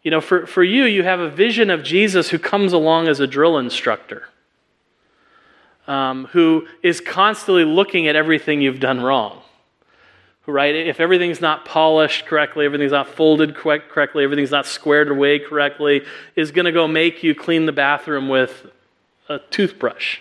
You 0.03 0.11
know, 0.11 0.21
for, 0.21 0.45
for 0.45 0.63
you, 0.63 0.85
you 0.85 1.03
have 1.03 1.19
a 1.19 1.29
vision 1.29 1.69
of 1.69 1.83
Jesus 1.83 2.29
who 2.29 2.39
comes 2.39 2.71
along 2.73 3.07
as 3.07 3.19
a 3.19 3.27
drill 3.27 3.57
instructor, 3.57 4.29
um, 5.85 6.25
who 6.27 6.67
is 6.81 7.01
constantly 7.01 7.65
looking 7.65 8.07
at 8.07 8.15
everything 8.15 8.61
you've 8.61 8.79
done 8.79 9.01
wrong. 9.01 9.41
Right? 10.45 10.73
If 10.73 11.01
everything's 11.01 11.41
not 11.41 11.65
polished 11.65 12.25
correctly, 12.25 12.65
everything's 12.65 12.93
not 12.93 13.09
folded 13.09 13.53
correctly, 13.53 14.23
everything's 14.23 14.51
not 14.51 14.65
squared 14.65 15.09
away 15.09 15.39
correctly, 15.39 16.05
is 16.37 16.51
going 16.51 16.63
to 16.63 16.71
go 16.71 16.87
make 16.87 17.21
you 17.21 17.35
clean 17.35 17.65
the 17.65 17.73
bathroom 17.73 18.29
with 18.29 18.65
a 19.29 19.39
toothbrush. 19.39 20.19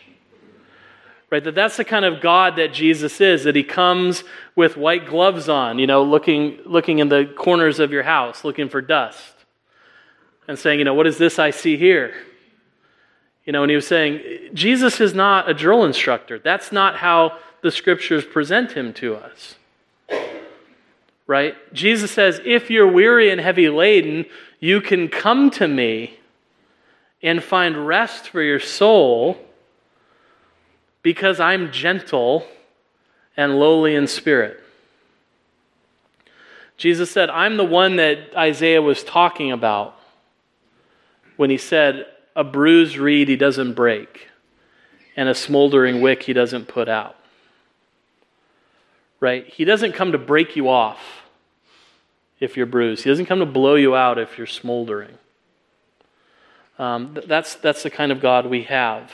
Right? 1.30 1.42
That 1.42 1.54
that's 1.54 1.76
the 1.76 1.84
kind 1.84 2.04
of 2.04 2.20
God 2.20 2.56
that 2.56 2.72
Jesus 2.72 3.20
is, 3.20 3.44
that 3.44 3.56
he 3.56 3.64
comes 3.64 4.22
with 4.54 4.76
white 4.76 5.06
gloves 5.06 5.48
on, 5.48 5.78
you 5.78 5.86
know, 5.86 6.04
looking, 6.04 6.60
looking 6.64 7.00
in 7.00 7.08
the 7.08 7.26
corners 7.36 7.80
of 7.80 7.90
your 7.90 8.04
house, 8.04 8.44
looking 8.44 8.68
for 8.68 8.80
dust 8.80 9.34
and 10.48 10.58
saying, 10.58 10.78
you 10.78 10.84
know, 10.84 10.94
what 10.94 11.06
is 11.06 11.18
this 11.18 11.38
I 11.38 11.50
see 11.50 11.76
here? 11.76 12.14
You 13.44 13.52
know, 13.52 13.62
and 13.62 13.70
he 13.70 13.76
was 13.76 13.86
saying, 13.86 14.20
Jesus 14.54 15.00
is 15.00 15.14
not 15.14 15.48
a 15.48 15.54
drill 15.54 15.84
instructor. 15.84 16.38
That's 16.38 16.72
not 16.72 16.96
how 16.96 17.38
the 17.62 17.70
scriptures 17.70 18.24
present 18.24 18.72
him 18.72 18.92
to 18.94 19.16
us. 19.16 19.56
Right? 21.26 21.54
Jesus 21.72 22.12
says, 22.12 22.40
if 22.44 22.70
you're 22.70 22.90
weary 22.90 23.30
and 23.30 23.40
heavy 23.40 23.68
laden, 23.68 24.26
you 24.60 24.80
can 24.80 25.08
come 25.08 25.50
to 25.50 25.66
me 25.66 26.18
and 27.22 27.42
find 27.42 27.86
rest 27.86 28.28
for 28.28 28.42
your 28.42 28.60
soul 28.60 29.38
because 31.02 31.40
I'm 31.40 31.72
gentle 31.72 32.46
and 33.36 33.58
lowly 33.58 33.94
in 33.94 34.06
spirit. 34.06 34.62
Jesus 36.76 37.10
said, 37.10 37.30
I'm 37.30 37.56
the 37.56 37.64
one 37.64 37.96
that 37.96 38.36
Isaiah 38.36 38.82
was 38.82 39.02
talking 39.02 39.50
about 39.50 39.98
when 41.36 41.48
he 41.50 41.56
said, 41.56 42.06
A 42.34 42.44
bruised 42.44 42.96
reed 42.96 43.28
he 43.28 43.36
doesn't 43.36 43.74
break, 43.74 44.28
and 45.16 45.28
a 45.28 45.34
smoldering 45.34 46.00
wick 46.00 46.24
he 46.24 46.32
doesn't 46.32 46.66
put 46.66 46.88
out. 46.88 47.16
Right? 49.20 49.46
He 49.46 49.64
doesn't 49.64 49.92
come 49.92 50.12
to 50.12 50.18
break 50.18 50.56
you 50.56 50.68
off 50.68 51.00
if 52.38 52.56
you're 52.56 52.66
bruised, 52.66 53.04
he 53.04 53.10
doesn't 53.10 53.26
come 53.26 53.38
to 53.38 53.46
blow 53.46 53.76
you 53.76 53.96
out 53.96 54.18
if 54.18 54.36
you're 54.36 54.46
smoldering. 54.46 55.16
Um, 56.78 57.16
that's, 57.26 57.54
that's 57.56 57.82
the 57.82 57.90
kind 57.90 58.12
of 58.12 58.20
God 58.20 58.46
we 58.46 58.64
have. 58.64 59.12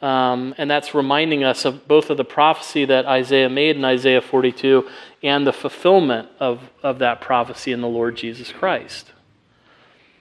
Um, 0.00 0.54
and 0.58 0.68
that's 0.68 0.94
reminding 0.94 1.44
us 1.44 1.64
of 1.64 1.86
both 1.86 2.10
of 2.10 2.16
the 2.16 2.24
prophecy 2.24 2.84
that 2.86 3.06
Isaiah 3.06 3.48
made 3.48 3.76
in 3.76 3.84
Isaiah 3.84 4.20
42 4.20 4.88
and 5.22 5.46
the 5.46 5.52
fulfillment 5.52 6.28
of, 6.40 6.60
of 6.82 6.98
that 6.98 7.20
prophecy 7.20 7.70
in 7.70 7.80
the 7.80 7.88
Lord 7.88 8.16
Jesus 8.16 8.50
Christ. 8.50 9.12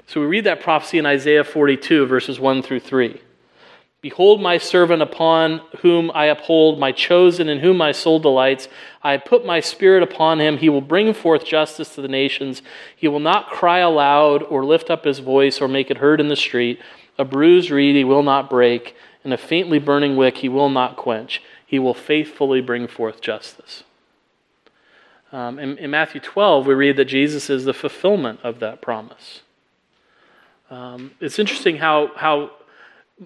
So 0.06 0.20
we 0.22 0.28
read 0.28 0.44
that 0.44 0.62
prophecy 0.62 1.00
in 1.00 1.06
Isaiah 1.06 1.44
42, 1.44 2.06
verses 2.06 2.40
1 2.40 2.62
through 2.62 2.82
3. 2.82 3.20
Behold, 4.02 4.42
my 4.42 4.58
servant 4.58 5.04
upon 5.04 5.62
whom 5.82 6.10
I 6.16 6.26
uphold, 6.26 6.80
my 6.80 6.92
chosen 6.92 7.48
in 7.48 7.60
whom 7.60 7.78
my 7.78 7.92
soul 7.92 8.20
delights. 8.20 8.68
I 9.04 9.18
put 9.18 9.46
my 9.46 9.60
spirit 9.60 10.02
upon 10.02 10.42
him. 10.42 10.58
He 10.58 10.70
will 10.70 10.82
bring 10.82 11.14
forth 11.14 11.46
justice 11.46 11.94
to 11.94 12.02
the 12.02 12.08
nations. 12.08 12.64
He 12.96 13.08
will 13.08 13.20
not 13.20 13.52
cry 13.52 13.78
aloud 13.78 14.42
or 14.42 14.66
lift 14.66 14.90
up 14.90 15.06
his 15.06 15.20
voice 15.20 15.62
or 15.62 15.68
make 15.68 15.92
it 15.92 15.98
heard 15.98 16.20
in 16.20 16.30
the 16.30 16.36
street. 16.36 16.80
A 17.20 17.26
bruised 17.26 17.70
reed 17.70 17.96
he 17.96 18.04
will 18.04 18.24
not 18.24 18.50
break, 18.50 18.96
and 19.24 19.34
a 19.34 19.38
faintly 19.38 19.78
burning 19.78 20.16
wick 20.16 20.38
he 20.38 20.50
will 20.50 20.70
not 20.70 20.98
quench. 20.98 21.44
He 21.64 21.78
will 21.78 21.94
faithfully 21.94 22.60
bring 22.60 22.88
forth 22.88 23.22
justice. 23.22 23.84
Um, 25.32 25.60
in, 25.60 25.78
in 25.78 25.92
Matthew 25.92 26.20
12, 26.20 26.66
we 26.66 26.74
read 26.74 26.98
that 26.98 27.06
Jesus 27.06 27.52
is 27.52 27.66
the 27.66 27.74
fulfillment 27.74 28.40
of 28.44 28.60
that 28.60 28.82
promise. 28.82 29.42
Um, 30.72 31.12
it's 31.20 31.38
interesting 31.38 31.78
how, 31.78 32.12
how 32.16 32.52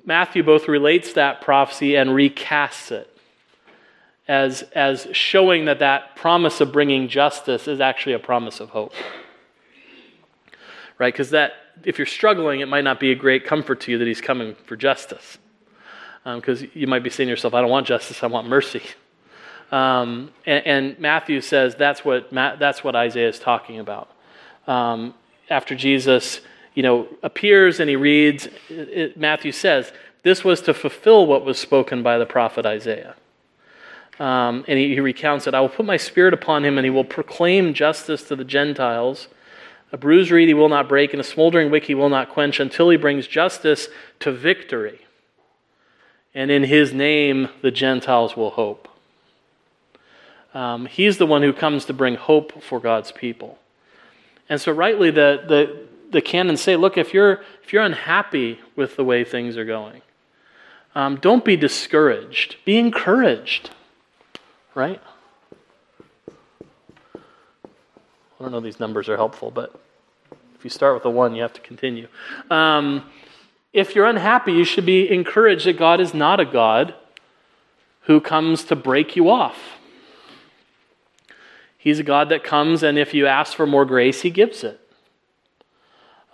Matthew 0.03 0.43
both 0.43 0.67
relates 0.67 1.13
that 1.13 1.41
prophecy 1.41 1.95
and 1.95 2.09
recasts 2.09 2.91
it 2.91 3.09
as, 4.27 4.63
as 4.73 5.07
showing 5.11 5.65
that 5.65 5.79
that 5.79 6.15
promise 6.15 6.59
of 6.59 6.71
bringing 6.71 7.07
justice 7.07 7.67
is 7.67 7.79
actually 7.79 8.13
a 8.13 8.19
promise 8.19 8.59
of 8.59 8.69
hope. 8.69 8.93
Right? 10.97 11.13
Because 11.13 11.29
that, 11.29 11.53
if 11.83 11.97
you're 11.97 12.05
struggling, 12.05 12.61
it 12.61 12.67
might 12.67 12.83
not 12.83 12.99
be 12.99 13.11
a 13.11 13.15
great 13.15 13.45
comfort 13.45 13.81
to 13.81 13.91
you 13.91 13.97
that 13.97 14.07
he's 14.07 14.21
coming 14.21 14.55
for 14.65 14.75
justice. 14.75 15.37
Because 16.23 16.63
um, 16.63 16.71
you 16.73 16.87
might 16.87 17.03
be 17.03 17.09
saying 17.09 17.27
to 17.27 17.31
yourself, 17.31 17.53
I 17.53 17.61
don't 17.61 17.69
want 17.69 17.85
justice, 17.85 18.23
I 18.23 18.27
want 18.27 18.47
mercy. 18.47 18.81
Um, 19.71 20.31
and, 20.45 20.65
and, 20.65 20.99
Matthew 20.99 21.41
says 21.41 21.75
that's 21.75 22.05
what, 22.05 22.31
that's 22.31 22.83
what 22.83 22.95
Isaiah 22.95 23.29
is 23.29 23.39
talking 23.39 23.79
about. 23.79 24.09
Um, 24.67 25.15
after 25.49 25.75
Jesus 25.75 26.41
you 26.75 26.83
know, 26.83 27.07
appears 27.23 27.79
and 27.79 27.89
he 27.89 27.95
reads, 27.95 28.47
it, 28.69 29.17
Matthew 29.17 29.51
says, 29.51 29.91
this 30.23 30.43
was 30.43 30.61
to 30.61 30.73
fulfill 30.73 31.25
what 31.25 31.45
was 31.45 31.57
spoken 31.57 32.03
by 32.03 32.17
the 32.17 32.25
prophet 32.25 32.65
Isaiah. 32.65 33.15
Um, 34.19 34.63
and 34.67 34.79
he, 34.79 34.93
he, 34.93 34.99
recounts 34.99 35.45
it 35.45 35.53
I 35.53 35.59
will 35.59 35.69
put 35.69 35.85
my 35.85 35.97
spirit 35.97 36.33
upon 36.33 36.63
him, 36.63 36.77
and 36.77 36.85
he 36.85 36.89
will 36.89 37.03
proclaim 37.03 37.73
justice 37.73 38.23
to 38.29 38.35
the 38.35 38.45
Gentiles. 38.45 39.27
A 39.91 39.97
bruised 39.97 40.31
reed 40.31 40.47
he 40.47 40.53
will 40.53 40.69
not 40.69 40.87
break, 40.87 41.13
and 41.13 41.19
a 41.19 41.23
smoldering 41.23 41.69
wick 41.69 41.85
he 41.85 41.95
will 41.95 42.09
not 42.09 42.29
quench 42.29 42.59
until 42.59 42.89
he 42.89 42.97
brings 42.97 43.27
justice 43.27 43.89
to 44.21 44.31
victory. 44.31 45.01
And 46.33 46.49
in 46.49 46.63
his 46.63 46.93
name, 46.93 47.49
the 47.61 47.71
Gentiles 47.71 48.37
will 48.37 48.51
hope. 48.51 48.87
Um, 50.53 50.85
he's 50.85 51.17
the 51.17 51.25
one 51.25 51.43
who 51.43 51.53
comes 51.53 51.85
to 51.85 51.93
bring 51.93 52.15
hope 52.15 52.63
for 52.63 52.79
God's 52.79 53.11
people. 53.11 53.59
And 54.47 54.61
so, 54.61 54.71
rightly, 54.71 55.11
the, 55.11 55.43
the, 55.47 55.84
the 56.11 56.21
canon 56.21 56.57
say, 56.57 56.75
look, 56.75 56.97
if 56.97 57.13
you're, 57.13 57.43
if 57.63 57.73
you're 57.73 57.83
unhappy 57.83 58.59
with 58.75 58.95
the 58.95 59.03
way 59.03 59.23
things 59.23 59.57
are 59.57 59.65
going, 59.65 60.01
um, 60.95 61.17
don't 61.17 61.43
be 61.43 61.57
discouraged. 61.57 62.55
Be 62.63 62.77
encouraged, 62.77 63.69
right? 64.73 65.01
I 67.15 68.43
don't 68.43 68.51
know 68.51 68.59
these 68.59 68.79
numbers 68.79 69.09
are 69.09 69.17
helpful, 69.17 69.51
but 69.51 69.79
if 70.55 70.63
you 70.63 70.69
start 70.69 70.93
with 70.93 71.05
a 71.05 71.09
one, 71.09 71.35
you 71.35 71.41
have 71.41 71.53
to 71.53 71.61
continue. 71.61 72.07
Um, 72.49 73.09
if 73.73 73.93
you're 73.93 74.05
unhappy, 74.05 74.53
you 74.53 74.63
should 74.63 74.85
be 74.85 75.09
encouraged 75.11 75.65
that 75.65 75.77
God 75.77 75.99
is 75.99 76.13
not 76.13 76.39
a 76.39 76.45
God 76.45 76.95
who 78.01 78.21
comes 78.21 78.63
to 78.65 78.75
break 78.75 79.15
you 79.15 79.29
off. 79.29 79.57
He's 81.77 81.99
a 81.99 82.03
God 82.03 82.29
that 82.29 82.43
comes, 82.43 82.83
and 82.83 82.97
if 82.97 83.13
you 83.13 83.27
ask 83.27 83.55
for 83.55 83.67
more 83.67 83.85
grace, 83.85 84.21
He 84.21 84.29
gives 84.29 84.63
it. 84.63 84.79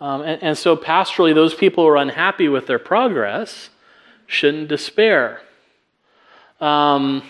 Um, 0.01 0.23
and, 0.23 0.41
and 0.41 0.57
so, 0.57 0.75
pastorally, 0.75 1.35
those 1.35 1.53
people 1.53 1.83
who 1.83 1.89
are 1.89 1.97
unhappy 1.97 2.49
with 2.49 2.65
their 2.65 2.79
progress 2.79 3.69
shouldn't 4.25 4.67
despair. 4.67 5.41
Um, 6.59 7.21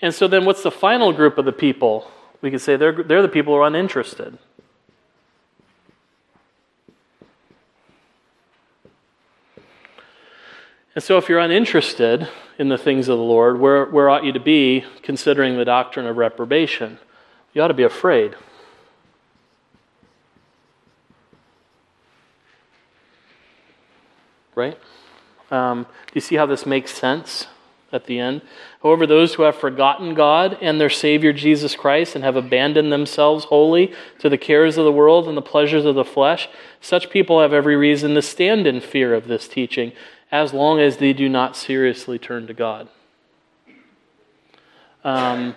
and 0.00 0.14
so, 0.14 0.26
then 0.26 0.46
what's 0.46 0.62
the 0.62 0.70
final 0.70 1.12
group 1.12 1.36
of 1.36 1.44
the 1.44 1.52
people? 1.52 2.10
We 2.40 2.50
could 2.50 2.62
say 2.62 2.76
they're, 2.76 3.02
they're 3.02 3.20
the 3.20 3.28
people 3.28 3.52
who 3.52 3.60
are 3.60 3.66
uninterested. 3.66 4.38
And 10.94 11.04
so, 11.04 11.18
if 11.18 11.28
you're 11.28 11.40
uninterested 11.40 12.26
in 12.58 12.70
the 12.70 12.78
things 12.78 13.08
of 13.08 13.18
the 13.18 13.24
Lord, 13.24 13.60
where, 13.60 13.84
where 13.84 14.08
ought 14.08 14.24
you 14.24 14.32
to 14.32 14.40
be 14.40 14.86
considering 15.02 15.58
the 15.58 15.66
doctrine 15.66 16.06
of 16.06 16.16
reprobation? 16.16 16.98
You 17.52 17.60
ought 17.60 17.68
to 17.68 17.74
be 17.74 17.82
afraid. 17.82 18.34
Right? 24.54 24.78
Um, 25.50 25.84
do 25.84 26.12
you 26.14 26.20
see 26.20 26.36
how 26.36 26.46
this 26.46 26.64
makes 26.64 26.92
sense 26.92 27.46
at 27.92 28.06
the 28.06 28.18
end? 28.18 28.42
However, 28.82 29.06
those 29.06 29.34
who 29.34 29.42
have 29.42 29.56
forgotten 29.56 30.14
God 30.14 30.56
and 30.60 30.80
their 30.80 30.90
Savior 30.90 31.32
Jesus 31.32 31.76
Christ 31.76 32.14
and 32.14 32.24
have 32.24 32.36
abandoned 32.36 32.90
themselves 32.90 33.44
wholly 33.44 33.92
to 34.18 34.28
the 34.28 34.38
cares 34.38 34.78
of 34.78 34.84
the 34.84 34.92
world 34.92 35.28
and 35.28 35.36
the 35.36 35.42
pleasures 35.42 35.84
of 35.84 35.94
the 35.94 36.04
flesh, 36.04 36.48
such 36.80 37.10
people 37.10 37.40
have 37.40 37.52
every 37.52 37.76
reason 37.76 38.14
to 38.14 38.22
stand 38.22 38.66
in 38.66 38.80
fear 38.80 39.14
of 39.14 39.28
this 39.28 39.46
teaching 39.46 39.92
as 40.30 40.54
long 40.54 40.80
as 40.80 40.96
they 40.96 41.12
do 41.12 41.28
not 41.28 41.56
seriously 41.56 42.18
turn 42.18 42.46
to 42.46 42.54
God. 42.54 42.88
Um, 45.04 45.54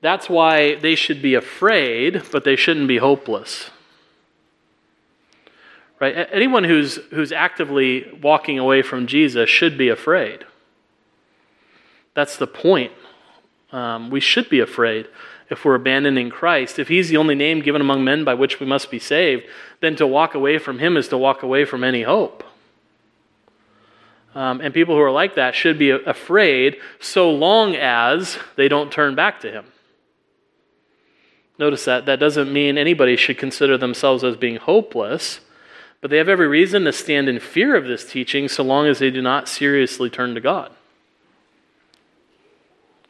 that's 0.00 0.28
why 0.28 0.74
they 0.74 0.94
should 0.94 1.22
be 1.22 1.34
afraid, 1.34 2.22
but 2.32 2.44
they 2.44 2.56
shouldn't 2.56 2.88
be 2.88 2.98
hopeless. 2.98 3.70
Right? 5.98 6.28
Anyone 6.30 6.64
who's, 6.64 6.96
who's 7.10 7.32
actively 7.32 8.06
walking 8.22 8.58
away 8.58 8.82
from 8.82 9.06
Jesus 9.06 9.48
should 9.48 9.78
be 9.78 9.88
afraid. 9.88 10.44
That's 12.14 12.36
the 12.36 12.46
point. 12.46 12.92
Um, 13.72 14.10
we 14.10 14.20
should 14.20 14.48
be 14.48 14.60
afraid 14.60 15.08
if 15.48 15.64
we're 15.64 15.74
abandoning 15.74 16.30
Christ. 16.30 16.78
If 16.78 16.88
He's 16.88 17.08
the 17.08 17.16
only 17.16 17.34
name 17.34 17.60
given 17.60 17.80
among 17.80 18.04
men 18.04 18.24
by 18.24 18.34
which 18.34 18.60
we 18.60 18.66
must 18.66 18.90
be 18.90 18.98
saved, 18.98 19.44
then 19.80 19.96
to 19.96 20.06
walk 20.06 20.34
away 20.34 20.58
from 20.58 20.78
Him 20.78 20.96
is 20.96 21.08
to 21.08 21.18
walk 21.18 21.42
away 21.42 21.64
from 21.64 21.84
any 21.84 22.02
hope. 22.02 22.44
Um, 24.34 24.60
and 24.60 24.74
people 24.74 24.94
who 24.94 25.00
are 25.00 25.10
like 25.10 25.34
that 25.36 25.54
should 25.54 25.78
be 25.78 25.90
afraid 25.90 26.76
so 27.00 27.30
long 27.30 27.74
as 27.74 28.38
they 28.56 28.68
don't 28.68 28.92
turn 28.92 29.14
back 29.14 29.40
to 29.40 29.50
Him. 29.50 29.64
Notice 31.58 31.86
that 31.86 32.04
that 32.04 32.20
doesn't 32.20 32.52
mean 32.52 32.76
anybody 32.76 33.16
should 33.16 33.38
consider 33.38 33.78
themselves 33.78 34.22
as 34.22 34.36
being 34.36 34.56
hopeless, 34.56 35.40
but 36.06 36.12
they 36.12 36.18
have 36.18 36.28
every 36.28 36.46
reason 36.46 36.84
to 36.84 36.92
stand 36.92 37.28
in 37.28 37.40
fear 37.40 37.74
of 37.74 37.84
this 37.84 38.08
teaching 38.08 38.48
so 38.48 38.62
long 38.62 38.86
as 38.86 39.00
they 39.00 39.10
do 39.10 39.20
not 39.20 39.48
seriously 39.48 40.08
turn 40.08 40.36
to 40.36 40.40
God. 40.40 40.70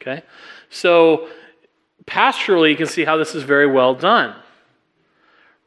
Okay? 0.01 0.23
So, 0.71 1.29
pastorally, 2.07 2.71
you 2.71 2.75
can 2.75 2.87
see 2.87 3.05
how 3.05 3.15
this 3.15 3.35
is 3.35 3.43
very 3.43 3.67
well 3.67 3.93
done. 3.93 4.33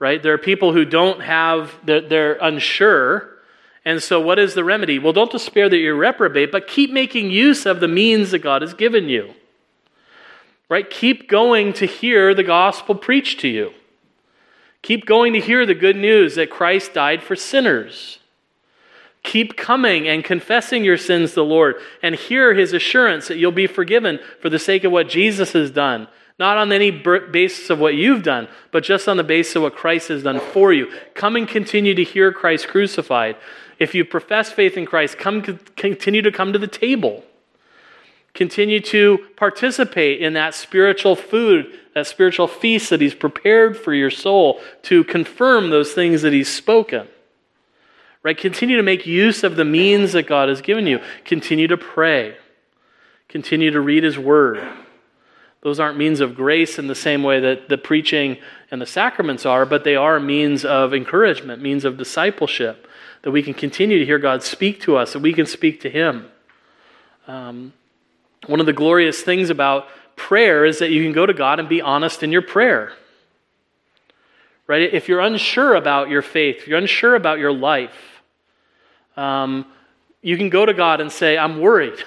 Right? 0.00 0.20
There 0.20 0.34
are 0.34 0.38
people 0.38 0.72
who 0.72 0.84
don't 0.84 1.20
have, 1.20 1.72
they're, 1.84 2.00
they're 2.00 2.32
unsure. 2.32 3.36
And 3.84 4.02
so, 4.02 4.20
what 4.20 4.40
is 4.40 4.54
the 4.54 4.64
remedy? 4.64 4.98
Well, 4.98 5.12
don't 5.12 5.30
despair 5.30 5.68
that 5.68 5.76
you're 5.76 5.94
reprobate, 5.94 6.50
but 6.50 6.66
keep 6.66 6.90
making 6.90 7.30
use 7.30 7.64
of 7.64 7.78
the 7.78 7.86
means 7.86 8.32
that 8.32 8.40
God 8.40 8.62
has 8.62 8.74
given 8.74 9.08
you. 9.08 9.34
Right? 10.68 10.90
Keep 10.90 11.28
going 11.28 11.74
to 11.74 11.86
hear 11.86 12.34
the 12.34 12.42
gospel 12.42 12.96
preached 12.96 13.38
to 13.42 13.48
you. 13.48 13.72
Keep 14.82 15.06
going 15.06 15.32
to 15.34 15.40
hear 15.40 15.66
the 15.66 15.74
good 15.74 15.96
news 15.96 16.34
that 16.36 16.50
Christ 16.50 16.94
died 16.94 17.22
for 17.22 17.36
sinners. 17.36 18.18
Keep 19.22 19.56
coming 19.56 20.08
and 20.08 20.24
confessing 20.24 20.82
your 20.82 20.96
sins 20.96 21.30
to 21.30 21.36
the 21.36 21.44
Lord 21.44 21.76
and 22.02 22.14
hear 22.14 22.54
his 22.54 22.72
assurance 22.72 23.28
that 23.28 23.36
you'll 23.36 23.52
be 23.52 23.66
forgiven 23.66 24.18
for 24.40 24.48
the 24.48 24.58
sake 24.58 24.84
of 24.84 24.92
what 24.92 25.10
Jesus 25.10 25.52
has 25.52 25.70
done. 25.70 26.08
Not 26.38 26.56
on 26.56 26.72
any 26.72 26.90
basis 26.90 27.68
of 27.68 27.78
what 27.78 27.94
you've 27.94 28.22
done, 28.22 28.48
but 28.72 28.82
just 28.82 29.06
on 29.08 29.18
the 29.18 29.22
basis 29.22 29.56
of 29.56 29.62
what 29.62 29.76
Christ 29.76 30.08
has 30.08 30.22
done 30.22 30.40
for 30.40 30.72
you. 30.72 30.90
Come 31.12 31.36
and 31.36 31.46
continue 31.46 31.94
to 31.94 32.02
hear 32.02 32.32
Christ 32.32 32.68
crucified. 32.68 33.36
If 33.78 33.94
you 33.94 34.06
profess 34.06 34.50
faith 34.50 34.78
in 34.78 34.86
Christ, 34.86 35.18
come 35.18 35.42
continue 35.42 36.22
to 36.22 36.32
come 36.32 36.54
to 36.54 36.58
the 36.58 36.66
table. 36.66 37.24
Continue 38.32 38.80
to 38.80 39.18
participate 39.36 40.22
in 40.22 40.32
that 40.32 40.54
spiritual 40.54 41.14
food, 41.14 41.78
that 42.00 42.06
spiritual 42.06 42.48
feast 42.48 42.88
that 42.88 43.02
He's 43.02 43.14
prepared 43.14 43.76
for 43.76 43.92
your 43.92 44.10
soul 44.10 44.58
to 44.84 45.04
confirm 45.04 45.68
those 45.68 45.92
things 45.92 46.22
that 46.22 46.32
He's 46.32 46.48
spoken. 46.48 47.06
Right? 48.22 48.36
Continue 48.36 48.78
to 48.78 48.82
make 48.82 49.06
use 49.06 49.44
of 49.44 49.56
the 49.56 49.66
means 49.66 50.12
that 50.12 50.26
God 50.26 50.48
has 50.48 50.62
given 50.62 50.86
you. 50.86 51.00
Continue 51.26 51.66
to 51.68 51.76
pray. 51.76 52.36
Continue 53.28 53.70
to 53.70 53.80
read 53.82 54.02
His 54.02 54.18
Word. 54.18 54.66
Those 55.60 55.78
aren't 55.78 55.98
means 55.98 56.20
of 56.20 56.34
grace 56.34 56.78
in 56.78 56.86
the 56.86 56.94
same 56.94 57.22
way 57.22 57.38
that 57.38 57.68
the 57.68 57.76
preaching 57.76 58.38
and 58.70 58.80
the 58.80 58.86
sacraments 58.86 59.44
are, 59.44 59.66
but 59.66 59.84
they 59.84 59.94
are 59.94 60.18
means 60.18 60.64
of 60.64 60.94
encouragement, 60.94 61.60
means 61.60 61.84
of 61.84 61.98
discipleship, 61.98 62.88
that 63.22 63.30
we 63.30 63.42
can 63.42 63.52
continue 63.52 63.98
to 63.98 64.06
hear 64.06 64.18
God 64.18 64.42
speak 64.42 64.80
to 64.82 64.96
us, 64.96 65.12
that 65.12 65.20
we 65.20 65.34
can 65.34 65.44
speak 65.44 65.80
to 65.82 65.90
Him. 65.90 66.30
Um, 67.28 67.74
one 68.46 68.58
of 68.58 68.64
the 68.64 68.72
glorious 68.72 69.20
things 69.20 69.50
about 69.50 69.86
prayer 70.16 70.64
is 70.64 70.78
that 70.78 70.90
you 70.90 71.02
can 71.02 71.12
go 71.12 71.26
to 71.26 71.34
God 71.34 71.60
and 71.60 71.68
be 71.68 71.80
honest 71.80 72.22
in 72.22 72.32
your 72.32 72.42
prayer. 72.42 72.92
Right? 74.66 74.94
If 74.94 75.08
you're 75.08 75.20
unsure 75.20 75.74
about 75.74 76.10
your 76.10 76.22
faith, 76.22 76.58
if 76.58 76.68
you're 76.68 76.78
unsure 76.78 77.16
about 77.16 77.38
your 77.38 77.52
life, 77.52 78.22
um, 79.16 79.66
you 80.22 80.36
can 80.36 80.48
go 80.48 80.64
to 80.64 80.72
God 80.72 81.00
and 81.00 81.10
say, 81.10 81.36
I'm 81.36 81.60
worried. 81.60 81.98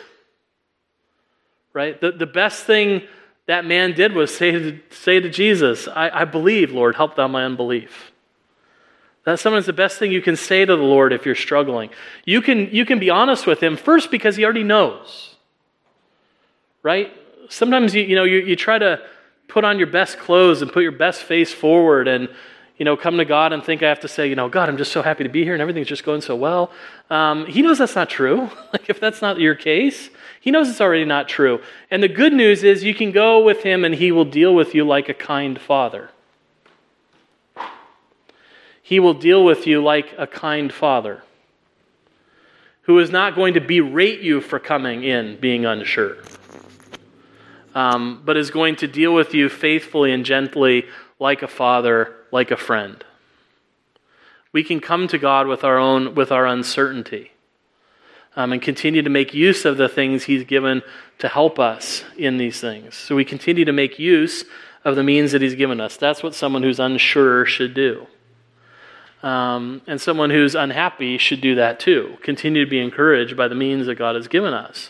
Right? 1.74 2.00
The, 2.00 2.12
the 2.12 2.25
best 2.25 2.65
thing 2.65 3.01
that 3.48 3.65
man 3.65 3.93
did 3.93 4.13
was 4.13 4.36
say 4.36 4.51
to, 4.51 4.79
say 4.91 5.19
to 5.19 5.29
Jesus, 5.29 5.88
I, 5.88 6.22
I 6.22 6.25
believe, 6.25 6.72
Lord, 6.72 6.95
help 6.95 7.15
thou 7.15 7.27
my 7.27 7.43
unbelief. 7.43 8.12
That's 9.25 9.42
sometimes 9.42 9.66
the 9.66 9.74
best 9.74 10.00
thing 10.00 10.11
you 10.11 10.22
can 10.22 10.35
say 10.35 10.66
to 10.66 10.75
the 10.75 10.81
Lord 10.81 11.13
if 11.13 11.25
you're 11.25 11.35
struggling. 11.35 11.89
You 12.25 12.42
can, 12.42 12.70
you 12.72 12.85
can 12.85 13.00
be 13.00 13.09
honest 13.09 13.48
with 13.48 13.61
him 13.61 13.77
first 13.77 14.11
because 14.11 14.35
he 14.35 14.44
already 14.44 14.63
knows. 14.63 15.35
Right? 16.81 17.11
Sometimes 17.53 17.94
you, 17.94 18.03
you 18.03 18.16
know 18.16 18.24
you, 18.24 18.39
you 18.39 18.55
try 18.55 18.77
to 18.77 19.01
put 19.48 19.63
on 19.63 19.77
your 19.77 19.87
best 19.87 20.18
clothes 20.18 20.61
and 20.61 20.72
put 20.72 20.83
your 20.83 20.92
best 20.92 21.24
face 21.24 21.53
forward 21.53 22.07
and 22.07 22.29
you 22.77 22.85
know, 22.85 22.98
come 22.98 23.18
to 23.18 23.25
God 23.25 23.53
and 23.53 23.63
think 23.63 23.83
I 23.83 23.89
have 23.89 24.00
to 24.00 24.07
say, 24.07 24.27
you 24.27 24.35
know, 24.35 24.50
God, 24.50 24.68
I'm 24.68 24.77
just 24.77 24.92
so 24.92 25.03
happy 25.03 25.24
to 25.24 25.29
be 25.29 25.44
here 25.44 25.53
and 25.53 25.61
everything's 25.61 25.87
just 25.87 26.03
going 26.03 26.22
so 26.22 26.35
well. 26.35 26.72
Um, 27.09 27.46
he 27.46 27.61
knows 27.61 27.77
that's 27.77 27.96
not 27.96 28.09
true. 28.09 28.50
like, 28.74 28.89
if 28.89 29.00
that's 29.00 29.22
not 29.22 29.39
your 29.39 29.55
case, 29.55 30.09
He 30.42 30.51
knows 30.51 30.70
it's 30.70 30.81
already 30.81 31.05
not 31.05 31.29
true. 31.29 31.61
And 31.92 32.01
the 32.01 32.07
good 32.07 32.33
news 32.33 32.63
is 32.63 32.83
you 32.83 32.96
can 32.96 33.11
go 33.11 33.44
with 33.44 33.61
Him 33.63 33.85
and 33.85 33.94
He 33.94 34.11
will 34.11 34.25
deal 34.25 34.55
with 34.55 34.74
you 34.74 34.85
like 34.85 35.07
a 35.07 35.13
kind 35.13 35.61
father. 35.61 36.09
He 38.81 39.00
will 39.00 39.13
deal 39.13 39.46
with 39.46 39.66
you 39.66 39.81
like 39.81 40.13
a 40.18 40.27
kind 40.27 40.74
father 40.74 41.24
who 42.81 43.00
is 43.00 43.11
not 43.11 43.35
going 43.35 43.53
to 43.53 43.61
berate 43.61 44.20
you 44.20 44.42
for 44.42 44.59
coming 44.59 45.03
in 45.03 45.39
being 45.39 45.66
unsure, 45.66 46.18
um, 47.74 48.22
but 48.24 48.38
is 48.38 48.51
going 48.51 48.75
to 48.77 48.88
deal 48.88 49.14
with 49.14 49.33
you 49.33 49.50
faithfully 49.50 50.12
and 50.12 50.25
gently 50.25 50.86
like 51.20 51.42
a 51.42 51.48
father, 51.48 52.16
like 52.31 52.51
a 52.51 52.57
friend. 52.57 53.03
We 54.51 54.64
can 54.64 54.79
come 54.79 55.07
to 55.07 55.18
God 55.18 55.48
with 55.48 55.64
our 55.64 55.77
own 55.77 56.16
with 56.16 56.31
our 56.31 56.46
uncertainty. 56.46 57.31
Um, 58.36 58.51
and 58.51 58.62
continue 58.62 59.03
to 59.03 59.12
make 59.12 59.36
use 59.36 59.64
of 59.64 59.77
the 59.77 59.88
things 59.88 60.24
He's 60.24 60.44
given 60.44 60.81
to 61.20 61.27
help 61.27 61.59
us 61.59 62.03
in 62.18 62.38
these 62.38 62.59
things. 62.59 62.96
So 62.96 63.16
we 63.16 63.25
continue 63.25 63.64
to 63.64 63.72
make 63.72 64.00
use 64.00 64.44
of 64.83 64.96
the 64.96 65.03
means 65.03 65.33
that 65.33 65.44
He's 65.44 65.53
given 65.53 65.79
us. 65.79 65.98
That's 65.98 66.24
what 66.24 66.33
someone 66.33 66.64
who's 66.64 66.79
unsure 66.79 67.46
should 67.46 67.75
do. 67.75 68.07
Um, 69.22 69.81
and 69.88 70.01
someone 70.01 70.31
who's 70.31 70.55
unhappy 70.55 71.18
should 71.18 71.42
do 71.42 71.55
that 71.55 71.79
too. 71.79 72.18
Continue 72.24 72.66
to 72.66 72.70
be 72.70 72.81
encouraged 72.81 73.38
by 73.38 73.48
the 73.48 73.55
means 73.55 73.86
that 73.86 73.96
God 73.96 74.16
has 74.16 74.27
given 74.27 74.53
us. 74.53 74.90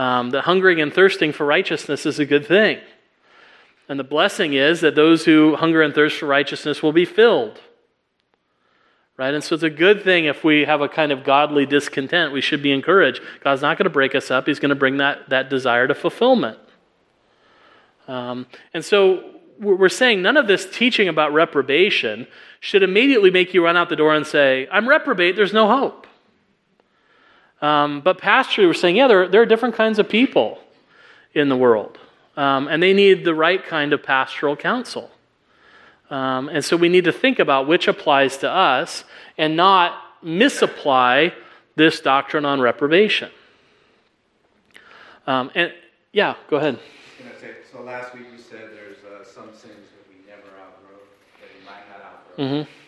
Um, 0.00 0.30
that 0.30 0.44
hungering 0.44 0.80
and 0.80 0.90
thirsting 0.90 1.30
for 1.30 1.44
righteousness 1.44 2.06
is 2.06 2.18
a 2.18 2.24
good 2.24 2.46
thing. 2.46 2.78
And 3.86 4.00
the 4.00 4.04
blessing 4.04 4.54
is 4.54 4.80
that 4.80 4.94
those 4.94 5.26
who 5.26 5.56
hunger 5.56 5.82
and 5.82 5.94
thirst 5.94 6.20
for 6.20 6.26
righteousness 6.26 6.82
will 6.82 6.94
be 6.94 7.04
filled. 7.04 7.60
Right? 9.18 9.34
And 9.34 9.44
so 9.44 9.54
it's 9.54 9.62
a 9.62 9.68
good 9.68 10.02
thing 10.02 10.24
if 10.24 10.42
we 10.42 10.64
have 10.64 10.80
a 10.80 10.88
kind 10.88 11.12
of 11.12 11.22
godly 11.22 11.66
discontent. 11.66 12.32
We 12.32 12.40
should 12.40 12.62
be 12.62 12.72
encouraged. 12.72 13.20
God's 13.44 13.60
not 13.60 13.76
going 13.76 13.84
to 13.84 13.90
break 13.90 14.14
us 14.14 14.30
up, 14.30 14.46
He's 14.46 14.58
going 14.58 14.70
to 14.70 14.74
bring 14.74 14.96
that, 14.96 15.28
that 15.28 15.50
desire 15.50 15.86
to 15.86 15.94
fulfillment. 15.94 16.58
Um, 18.08 18.46
and 18.72 18.82
so 18.82 19.22
we're 19.58 19.90
saying 19.90 20.22
none 20.22 20.38
of 20.38 20.46
this 20.46 20.64
teaching 20.64 21.08
about 21.08 21.34
reprobation 21.34 22.26
should 22.58 22.82
immediately 22.82 23.30
make 23.30 23.52
you 23.52 23.62
run 23.62 23.76
out 23.76 23.90
the 23.90 23.96
door 23.96 24.14
and 24.14 24.26
say, 24.26 24.66
I'm 24.72 24.88
reprobate, 24.88 25.36
there's 25.36 25.52
no 25.52 25.68
hope. 25.68 26.06
Um, 27.60 28.00
but 28.00 28.18
pastorally, 28.18 28.66
we're 28.66 28.74
saying, 28.74 28.96
yeah, 28.96 29.06
there, 29.06 29.28
there 29.28 29.42
are 29.42 29.46
different 29.46 29.74
kinds 29.74 29.98
of 29.98 30.08
people 30.08 30.58
in 31.34 31.48
the 31.48 31.56
world. 31.56 31.98
Um, 32.36 32.68
and 32.68 32.82
they 32.82 32.92
need 32.92 33.24
the 33.24 33.34
right 33.34 33.64
kind 33.64 33.92
of 33.92 34.02
pastoral 34.02 34.56
counsel. 34.56 35.10
Um, 36.08 36.48
and 36.48 36.64
so 36.64 36.76
we 36.76 36.88
need 36.88 37.04
to 37.04 37.12
think 37.12 37.38
about 37.38 37.68
which 37.68 37.86
applies 37.86 38.38
to 38.38 38.50
us 38.50 39.04
and 39.36 39.56
not 39.56 39.94
misapply 40.22 41.34
this 41.76 42.00
doctrine 42.00 42.44
on 42.44 42.60
reprobation. 42.60 43.30
Um, 45.26 45.50
and 45.54 45.72
yeah, 46.12 46.34
go 46.48 46.56
ahead. 46.56 46.78
Say, 47.40 47.54
so 47.70 47.82
last 47.82 48.12
week 48.14 48.26
you 48.32 48.38
said 48.38 48.70
there's 48.72 48.98
uh, 49.04 49.24
some 49.24 49.48
sins 49.52 49.62
that 49.62 50.08
we 50.08 50.16
never 50.28 50.48
outgrow, 50.60 50.98
that 51.40 51.48
we 51.58 51.64
might 51.64 51.88
not 51.88 52.04
outgrow. 52.04 52.44
Mm-hmm. 52.44 52.79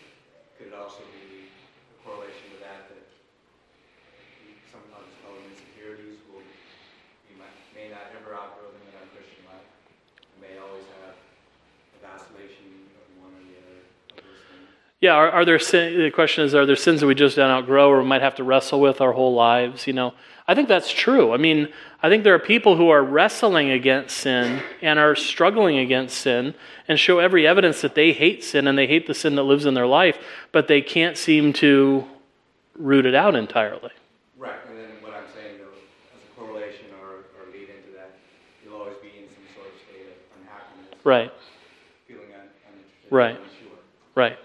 Yeah, 15.03 15.15
are, 15.15 15.29
are 15.29 15.43
there 15.43 15.59
sin, 15.59 16.01
the 16.01 16.11
question 16.11 16.45
is, 16.45 16.55
are 16.55 16.65
there 16.65 16.77
sins 16.77 17.01
that 17.01 17.07
we 17.07 17.13
just 17.13 17.35
don't 17.35 17.51
outgrow 17.51 17.89
or 17.89 18.01
we 18.01 18.07
might 18.07 18.21
have 18.21 18.35
to 18.35 18.43
wrestle 18.45 18.79
with 18.79 19.01
our 19.01 19.11
whole 19.11 19.33
lives? 19.33 19.85
You 19.85 19.91
know, 19.91 20.13
I 20.47 20.55
think 20.55 20.69
that's 20.69 20.89
true. 20.89 21.33
I 21.33 21.37
mean, 21.37 21.67
I 22.01 22.07
think 22.07 22.23
there 22.23 22.33
are 22.33 22.39
people 22.39 22.77
who 22.77 22.87
are 22.87 23.03
wrestling 23.03 23.69
against 23.69 24.15
sin 24.15 24.63
and 24.81 24.99
are 24.99 25.13
struggling 25.13 25.77
against 25.77 26.19
sin 26.19 26.55
and 26.87 26.97
show 26.97 27.19
every 27.19 27.45
evidence 27.45 27.81
that 27.81 27.95
they 27.95 28.13
hate 28.13 28.45
sin 28.45 28.65
and 28.65 28.77
they 28.77 28.87
hate 28.87 29.05
the 29.05 29.13
sin 29.13 29.35
that 29.35 29.43
lives 29.43 29.65
in 29.65 29.73
their 29.73 29.85
life, 29.85 30.17
but 30.53 30.69
they 30.69 30.81
can't 30.81 31.17
seem 31.17 31.51
to 31.51 32.05
root 32.77 33.05
it 33.05 33.13
out 33.13 33.35
entirely. 33.35 33.91
Right, 34.37 34.55
and 34.69 34.77
then 34.77 34.89
what 35.01 35.13
I'm 35.13 35.27
saying, 35.33 35.57
though, 35.57 35.65
as 36.15 36.23
a 36.23 36.39
correlation 36.39 36.85
or, 37.01 37.25
or 37.41 37.51
lead 37.51 37.67
into 37.67 37.91
that, 37.97 38.15
you'll 38.63 38.75
always 38.75 38.95
be 39.01 39.09
in 39.09 39.27
some 39.27 39.43
sort 39.53 39.67
of 39.67 39.73
state 39.85 40.07
of 40.07 40.39
unhappiness. 40.39 40.95
Right. 41.03 41.33
Feeling 42.07 42.31
un- 42.33 42.47
uninterested. 42.71 43.11
Right. 43.11 43.37
Right. 44.15 44.37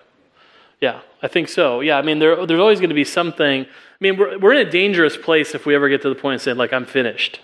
Yeah, 0.80 1.00
I 1.22 1.28
think 1.28 1.48
so. 1.48 1.80
Yeah, 1.80 1.98
I 1.98 2.02
mean, 2.02 2.18
there, 2.18 2.46
there's 2.46 2.60
always 2.60 2.78
going 2.78 2.90
to 2.90 2.94
be 2.94 3.04
something. 3.04 3.64
I 3.64 3.66
mean, 4.00 4.16
we're, 4.16 4.38
we're 4.38 4.52
in 4.52 4.66
a 4.66 4.70
dangerous 4.70 5.16
place 5.16 5.54
if 5.54 5.66
we 5.66 5.74
ever 5.74 5.88
get 5.88 6.02
to 6.02 6.08
the 6.08 6.14
point 6.14 6.36
of 6.36 6.42
saying, 6.42 6.56
like, 6.56 6.72
I'm 6.72 6.86
finished. 6.86 7.40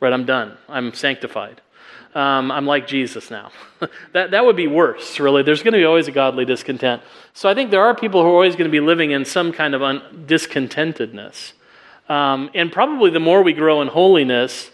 right? 0.00 0.12
I'm 0.12 0.24
done. 0.24 0.56
I'm 0.68 0.92
sanctified. 0.92 1.60
Um, 2.14 2.50
I'm 2.50 2.66
like 2.66 2.86
Jesus 2.86 3.30
now. 3.30 3.52
that, 4.12 4.32
that 4.32 4.44
would 4.44 4.56
be 4.56 4.66
worse, 4.66 5.18
really. 5.20 5.42
There's 5.42 5.62
going 5.62 5.72
to 5.72 5.78
be 5.78 5.84
always 5.84 6.08
a 6.08 6.12
godly 6.12 6.44
discontent. 6.44 7.02
So 7.32 7.48
I 7.48 7.54
think 7.54 7.70
there 7.70 7.82
are 7.82 7.94
people 7.94 8.22
who 8.22 8.28
are 8.28 8.32
always 8.32 8.54
going 8.54 8.68
to 8.68 8.72
be 8.72 8.80
living 8.80 9.12
in 9.12 9.24
some 9.24 9.52
kind 9.52 9.74
of 9.74 9.82
un- 9.82 10.24
discontentedness. 10.26 11.52
Um, 12.08 12.50
and 12.54 12.70
probably 12.70 13.10
the 13.10 13.20
more 13.20 13.42
we 13.42 13.52
grow 13.52 13.80
in 13.80 13.88
holiness, 13.88 14.70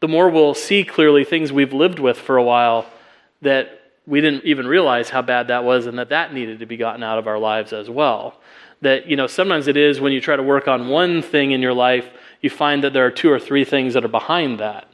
the 0.00 0.08
more 0.08 0.30
we'll 0.30 0.54
see 0.54 0.82
clearly 0.84 1.24
things 1.24 1.52
we've 1.52 1.74
lived 1.74 1.98
with 1.98 2.18
for 2.18 2.38
a 2.38 2.42
while 2.42 2.86
that 3.42 3.79
we 4.10 4.20
didn't 4.20 4.44
even 4.44 4.66
realize 4.66 5.08
how 5.08 5.22
bad 5.22 5.46
that 5.48 5.62
was 5.62 5.86
and 5.86 5.96
that 6.00 6.08
that 6.08 6.34
needed 6.34 6.58
to 6.58 6.66
be 6.66 6.76
gotten 6.76 7.04
out 7.04 7.18
of 7.18 7.28
our 7.28 7.38
lives 7.38 7.72
as 7.72 7.88
well. 7.88 8.34
That, 8.82 9.06
you 9.06 9.14
know, 9.14 9.28
sometimes 9.28 9.68
it 9.68 9.76
is 9.76 10.00
when 10.00 10.12
you 10.12 10.20
try 10.20 10.34
to 10.34 10.42
work 10.42 10.66
on 10.66 10.88
one 10.88 11.22
thing 11.22 11.52
in 11.52 11.62
your 11.62 11.72
life, 11.72 12.10
you 12.40 12.50
find 12.50 12.82
that 12.82 12.92
there 12.92 13.06
are 13.06 13.10
two 13.10 13.30
or 13.30 13.38
three 13.38 13.64
things 13.64 13.94
that 13.94 14.04
are 14.04 14.08
behind 14.08 14.58
that 14.58 14.88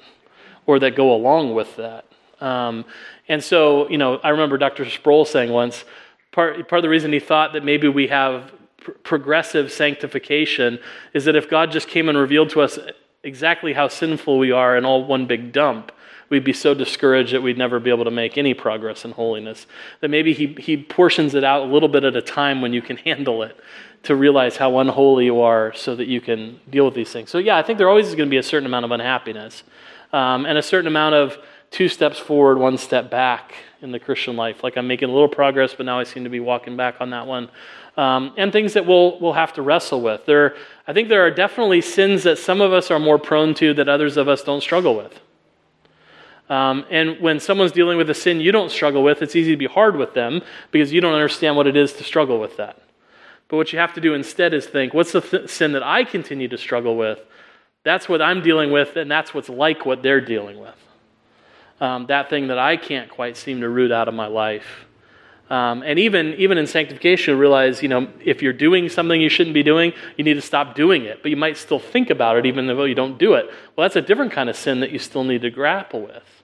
or 0.66 0.78
that 0.80 0.96
go 0.96 1.14
along 1.14 1.54
with 1.54 1.76
that. 1.76 2.04
Um, 2.42 2.84
and 3.26 3.42
so, 3.42 3.88
you 3.88 3.96
know, 3.96 4.18
I 4.18 4.28
remember 4.28 4.58
Dr. 4.58 4.88
Sproul 4.90 5.24
saying 5.24 5.50
once, 5.50 5.84
part, 6.30 6.68
part 6.68 6.80
of 6.80 6.82
the 6.82 6.90
reason 6.90 7.10
he 7.10 7.20
thought 7.20 7.54
that 7.54 7.64
maybe 7.64 7.88
we 7.88 8.08
have 8.08 8.52
pr- 8.76 8.90
progressive 9.02 9.72
sanctification 9.72 10.78
is 11.14 11.24
that 11.24 11.36
if 11.36 11.48
God 11.48 11.72
just 11.72 11.88
came 11.88 12.10
and 12.10 12.18
revealed 12.18 12.50
to 12.50 12.60
us 12.60 12.78
exactly 13.22 13.72
how 13.72 13.88
sinful 13.88 14.38
we 14.38 14.52
are 14.52 14.76
in 14.76 14.84
all 14.84 15.06
one 15.06 15.26
big 15.26 15.52
dump, 15.52 15.90
we'd 16.28 16.44
be 16.44 16.52
so 16.52 16.74
discouraged 16.74 17.32
that 17.32 17.42
we'd 17.42 17.58
never 17.58 17.78
be 17.78 17.90
able 17.90 18.04
to 18.04 18.10
make 18.10 18.36
any 18.36 18.54
progress 18.54 19.04
in 19.04 19.12
holiness. 19.12 19.66
That 20.00 20.08
maybe 20.08 20.32
he, 20.32 20.48
he 20.58 20.76
portions 20.76 21.34
it 21.34 21.44
out 21.44 21.62
a 21.62 21.72
little 21.72 21.88
bit 21.88 22.04
at 22.04 22.16
a 22.16 22.22
time 22.22 22.60
when 22.60 22.72
you 22.72 22.82
can 22.82 22.96
handle 23.08 23.42
it 23.42 23.56
to 24.04 24.14
realize 24.14 24.56
how 24.56 24.78
unholy 24.78 25.24
you 25.24 25.40
are 25.40 25.72
so 25.74 25.96
that 25.96 26.06
you 26.06 26.20
can 26.20 26.60
deal 26.70 26.84
with 26.84 26.94
these 26.94 27.10
things. 27.10 27.30
So, 27.30 27.38
yeah, 27.38 27.56
I 27.56 27.62
think 27.62 27.78
there 27.78 27.88
always 27.88 28.06
is 28.06 28.14
going 28.14 28.28
to 28.28 28.30
be 28.30 28.36
a 28.36 28.42
certain 28.42 28.66
amount 28.66 28.84
of 28.84 28.92
unhappiness 28.92 29.64
um, 30.12 30.46
and 30.46 30.56
a 30.56 30.62
certain 30.62 30.86
amount 30.86 31.16
of 31.16 31.38
two 31.70 31.88
steps 31.88 32.18
forward, 32.18 32.58
one 32.58 32.78
step 32.78 33.10
back 33.10 33.54
in 33.82 33.92
the 33.92 33.98
Christian 33.98 34.36
life. 34.36 34.62
Like 34.62 34.76
I'm 34.76 34.86
making 34.86 35.08
a 35.08 35.12
little 35.12 35.28
progress, 35.28 35.74
but 35.74 35.86
now 35.86 35.98
I 35.98 36.04
seem 36.04 36.24
to 36.24 36.30
be 36.30 36.40
walking 36.40 36.76
back 36.76 36.96
on 37.00 37.10
that 37.10 37.26
one. 37.26 37.50
Um, 37.96 38.34
and 38.36 38.52
things 38.52 38.74
that 38.74 38.86
we'll, 38.86 39.18
we'll 39.20 39.32
have 39.32 39.54
to 39.54 39.62
wrestle 39.62 40.02
with. 40.02 40.26
There, 40.26 40.54
I 40.86 40.92
think 40.92 41.08
there 41.08 41.26
are 41.26 41.30
definitely 41.30 41.80
sins 41.80 42.22
that 42.24 42.38
some 42.38 42.60
of 42.60 42.72
us 42.72 42.90
are 42.90 42.98
more 42.98 43.18
prone 43.18 43.54
to 43.54 43.74
that 43.74 43.88
others 43.88 44.16
of 44.16 44.28
us 44.28 44.42
don't 44.42 44.60
struggle 44.60 44.96
with. 44.96 45.18
Um, 46.48 46.84
and 46.90 47.20
when 47.20 47.40
someone's 47.40 47.72
dealing 47.72 47.98
with 47.98 48.08
a 48.08 48.14
sin 48.14 48.40
you 48.40 48.52
don't 48.52 48.70
struggle 48.70 49.02
with, 49.02 49.20
it's 49.20 49.34
easy 49.34 49.50
to 49.50 49.56
be 49.56 49.66
hard 49.66 49.96
with 49.96 50.14
them 50.14 50.42
because 50.70 50.92
you 50.92 51.00
don't 51.00 51.14
understand 51.14 51.56
what 51.56 51.66
it 51.66 51.76
is 51.76 51.92
to 51.94 52.04
struggle 52.04 52.38
with 52.38 52.56
that. 52.56 52.80
But 53.48 53.56
what 53.56 53.72
you 53.72 53.78
have 53.78 53.94
to 53.94 54.00
do 54.00 54.14
instead 54.14 54.54
is 54.54 54.66
think, 54.66 54.94
what's 54.94 55.12
the 55.12 55.20
th- 55.20 55.50
sin 55.50 55.72
that 55.72 55.82
I 55.82 56.04
continue 56.04 56.48
to 56.48 56.58
struggle 56.58 56.96
with? 56.96 57.20
That's 57.84 58.08
what 58.08 58.20
I'm 58.20 58.42
dealing 58.42 58.72
with, 58.72 58.96
and 58.96 59.10
that's 59.10 59.32
what's 59.32 59.48
like 59.48 59.86
what 59.86 60.02
they're 60.02 60.20
dealing 60.20 60.58
with. 60.58 60.74
Um, 61.80 62.06
that 62.06 62.30
thing 62.30 62.48
that 62.48 62.58
I 62.58 62.76
can't 62.76 63.08
quite 63.10 63.36
seem 63.36 63.60
to 63.60 63.68
root 63.68 63.92
out 63.92 64.08
of 64.08 64.14
my 64.14 64.26
life. 64.26 64.86
Um, 65.48 65.82
and 65.84 65.98
even, 65.98 66.34
even 66.34 66.58
in 66.58 66.66
sanctification, 66.66 67.34
you 67.34 67.40
realize, 67.40 67.82
you 67.82 67.88
know, 67.88 68.08
if 68.24 68.42
you're 68.42 68.52
doing 68.52 68.88
something 68.88 69.20
you 69.20 69.28
shouldn't 69.28 69.54
be 69.54 69.62
doing, 69.62 69.92
you 70.16 70.24
need 70.24 70.34
to 70.34 70.42
stop 70.42 70.74
doing 70.74 71.04
it. 71.04 71.22
But 71.22 71.30
you 71.30 71.36
might 71.36 71.56
still 71.56 71.78
think 71.78 72.10
about 72.10 72.36
it 72.36 72.46
even 72.46 72.66
though 72.66 72.84
you 72.84 72.96
don't 72.96 73.16
do 73.18 73.34
it. 73.34 73.46
Well, 73.76 73.84
that's 73.84 73.94
a 73.94 74.02
different 74.02 74.32
kind 74.32 74.50
of 74.50 74.56
sin 74.56 74.80
that 74.80 74.90
you 74.90 74.98
still 74.98 75.22
need 75.22 75.42
to 75.42 75.50
grapple 75.50 76.02
with. 76.02 76.35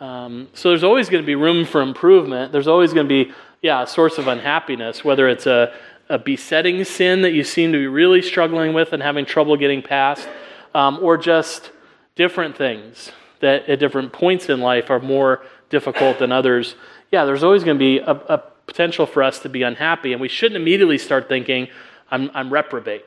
Um, 0.00 0.48
so 0.52 0.68
there's 0.68 0.84
always 0.84 1.08
going 1.08 1.22
to 1.22 1.26
be 1.26 1.34
room 1.34 1.64
for 1.64 1.80
improvement. 1.80 2.52
There's 2.52 2.68
always 2.68 2.92
going 2.92 3.06
to 3.06 3.24
be, 3.24 3.32
yeah, 3.62 3.82
a 3.82 3.86
source 3.86 4.18
of 4.18 4.28
unhappiness, 4.28 5.04
whether 5.04 5.28
it's 5.28 5.46
a, 5.46 5.72
a 6.08 6.18
besetting 6.18 6.84
sin 6.84 7.22
that 7.22 7.32
you 7.32 7.44
seem 7.44 7.72
to 7.72 7.78
be 7.78 7.86
really 7.86 8.20
struggling 8.20 8.74
with 8.74 8.92
and 8.92 9.02
having 9.02 9.24
trouble 9.24 9.56
getting 9.56 9.82
past, 9.82 10.28
um, 10.74 10.98
or 11.00 11.16
just 11.16 11.70
different 12.14 12.56
things 12.56 13.10
that 13.40 13.68
at 13.68 13.78
different 13.78 14.12
points 14.12 14.48
in 14.48 14.60
life 14.60 14.90
are 14.90 15.00
more 15.00 15.44
difficult 15.70 16.18
than 16.18 16.30
others. 16.30 16.74
Yeah, 17.10 17.24
there's 17.24 17.42
always 17.42 17.64
going 17.64 17.76
to 17.76 17.78
be 17.78 17.98
a, 17.98 18.12
a 18.12 18.42
potential 18.66 19.06
for 19.06 19.22
us 19.22 19.38
to 19.40 19.48
be 19.48 19.62
unhappy, 19.62 20.12
and 20.12 20.20
we 20.20 20.28
shouldn't 20.28 20.60
immediately 20.60 20.98
start 20.98 21.28
thinking, 21.28 21.68
I'm, 22.10 22.30
I'm 22.34 22.52
reprobate. 22.52 23.04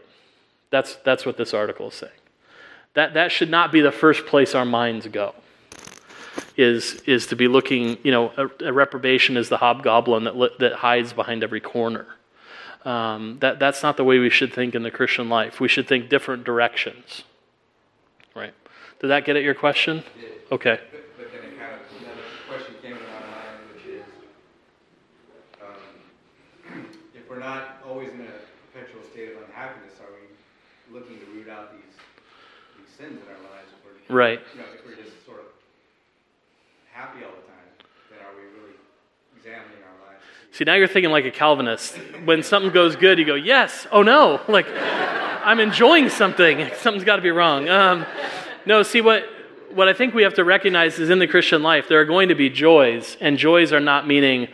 That's, 0.71 0.95
that's 0.97 1.25
what 1.25 1.37
this 1.37 1.53
article 1.53 1.89
is 1.89 1.95
saying. 1.95 2.11
That, 2.95 3.13
that 3.13 3.31
should 3.31 3.49
not 3.49 3.71
be 3.71 3.81
the 3.81 3.91
first 3.91 4.25
place 4.25 4.55
our 4.55 4.65
minds 4.65 5.07
go 5.07 5.35
is, 6.59 6.95
is 7.05 7.25
to 7.27 7.37
be 7.37 7.47
looking, 7.47 7.97
you 8.03 8.11
know, 8.11 8.33
a, 8.35 8.65
a 8.65 8.73
reprobation 8.73 9.37
is 9.37 9.47
the 9.47 9.57
hobgoblin 9.57 10.25
that, 10.25 10.35
li- 10.35 10.51
that 10.59 10.73
hides 10.73 11.13
behind 11.13 11.41
every 11.41 11.61
corner. 11.61 12.05
Um, 12.83 13.37
that, 13.39 13.59
that's 13.59 13.81
not 13.81 13.95
the 13.95 14.03
way 14.03 14.19
we 14.19 14.29
should 14.29 14.53
think 14.53 14.75
in 14.75 14.83
the 14.83 14.91
Christian 14.91 15.29
life. 15.29 15.61
We 15.61 15.69
should 15.69 15.87
think 15.87 16.09
different 16.09 16.43
directions. 16.43 17.23
Right? 18.35 18.53
Did 18.99 19.07
that 19.07 19.23
get 19.23 19.37
at 19.37 19.43
your 19.43 19.53
question? 19.53 20.03
Okay. 20.51 20.79
But, 20.91 21.17
but 21.17 21.31
then 21.31 21.49
it 21.49 21.57
kind 21.57 21.79
another 22.01 22.27
question 22.49 22.75
came 22.81 22.97
to 22.97 23.03
my 23.03 23.19
mind, 23.23 23.55
which 23.73 23.85
is, 23.95 24.03
um, 25.63 26.85
if 27.15 27.29
we're 27.29 27.39
not 27.39 27.77
always 27.87 28.09
in 28.09 28.19
a 28.19 28.35
perpetual 28.73 29.01
state 29.13 29.31
of 29.31 29.43
unhappiness, 29.47 29.93
are 30.01 30.11
we 30.11 30.27
looking 30.93 31.19
to 31.19 31.25
root 31.31 31.47
out 31.47 31.71
these, 31.71 31.95
these 32.75 32.91
sins 32.97 33.21
in 33.23 33.27
our 33.31 33.39
lives? 33.49 33.71
We're, 33.79 34.13
Right. 34.13 34.41
You 34.53 34.59
know, 34.59 34.67
if 34.75 34.85
we're 34.85 35.01
just 35.01 35.25
sort 35.25 35.39
of 35.39 35.45
happy 36.99 37.23
all 37.23 37.31
the 37.31 37.47
time, 37.47 37.87
then 38.09 38.19
are 38.19 38.35
we 38.35 38.59
really 38.59 38.75
examining 39.37 39.81
our 39.85 40.05
lives? 40.05 40.21
see- 40.51 40.65
now 40.65 40.73
you're 40.75 40.85
thinking 40.85 41.11
like 41.11 41.23
a 41.23 41.31
Calvinist. 41.31 41.95
When 42.25 42.43
something 42.43 42.73
goes 42.73 42.97
good, 42.97 43.17
you 43.17 43.23
go, 43.23 43.35
yes, 43.35 43.87
oh 43.89 44.03
no. 44.03 44.41
Like, 44.49 44.67
I'm 44.69 45.61
enjoying 45.61 46.09
something. 46.09 46.69
Something's 46.79 47.05
got 47.05 47.15
to 47.15 47.21
be 47.21 47.29
wrong. 47.29 47.69
Um, 47.69 48.05
no, 48.65 48.83
see, 48.83 48.99
what, 48.99 49.23
what 49.71 49.87
I 49.87 49.93
think 49.93 50.13
we 50.13 50.23
have 50.23 50.33
to 50.33 50.43
recognize 50.43 50.99
is 50.99 51.09
in 51.09 51.19
the 51.19 51.27
Christian 51.27 51.63
life, 51.63 51.87
there 51.87 52.01
are 52.01 52.05
going 52.05 52.27
to 52.27 52.35
be 52.35 52.49
joys, 52.49 53.15
and 53.21 53.37
joys 53.37 53.71
are 53.71 53.79
not 53.79 54.05
meaning, 54.05 54.49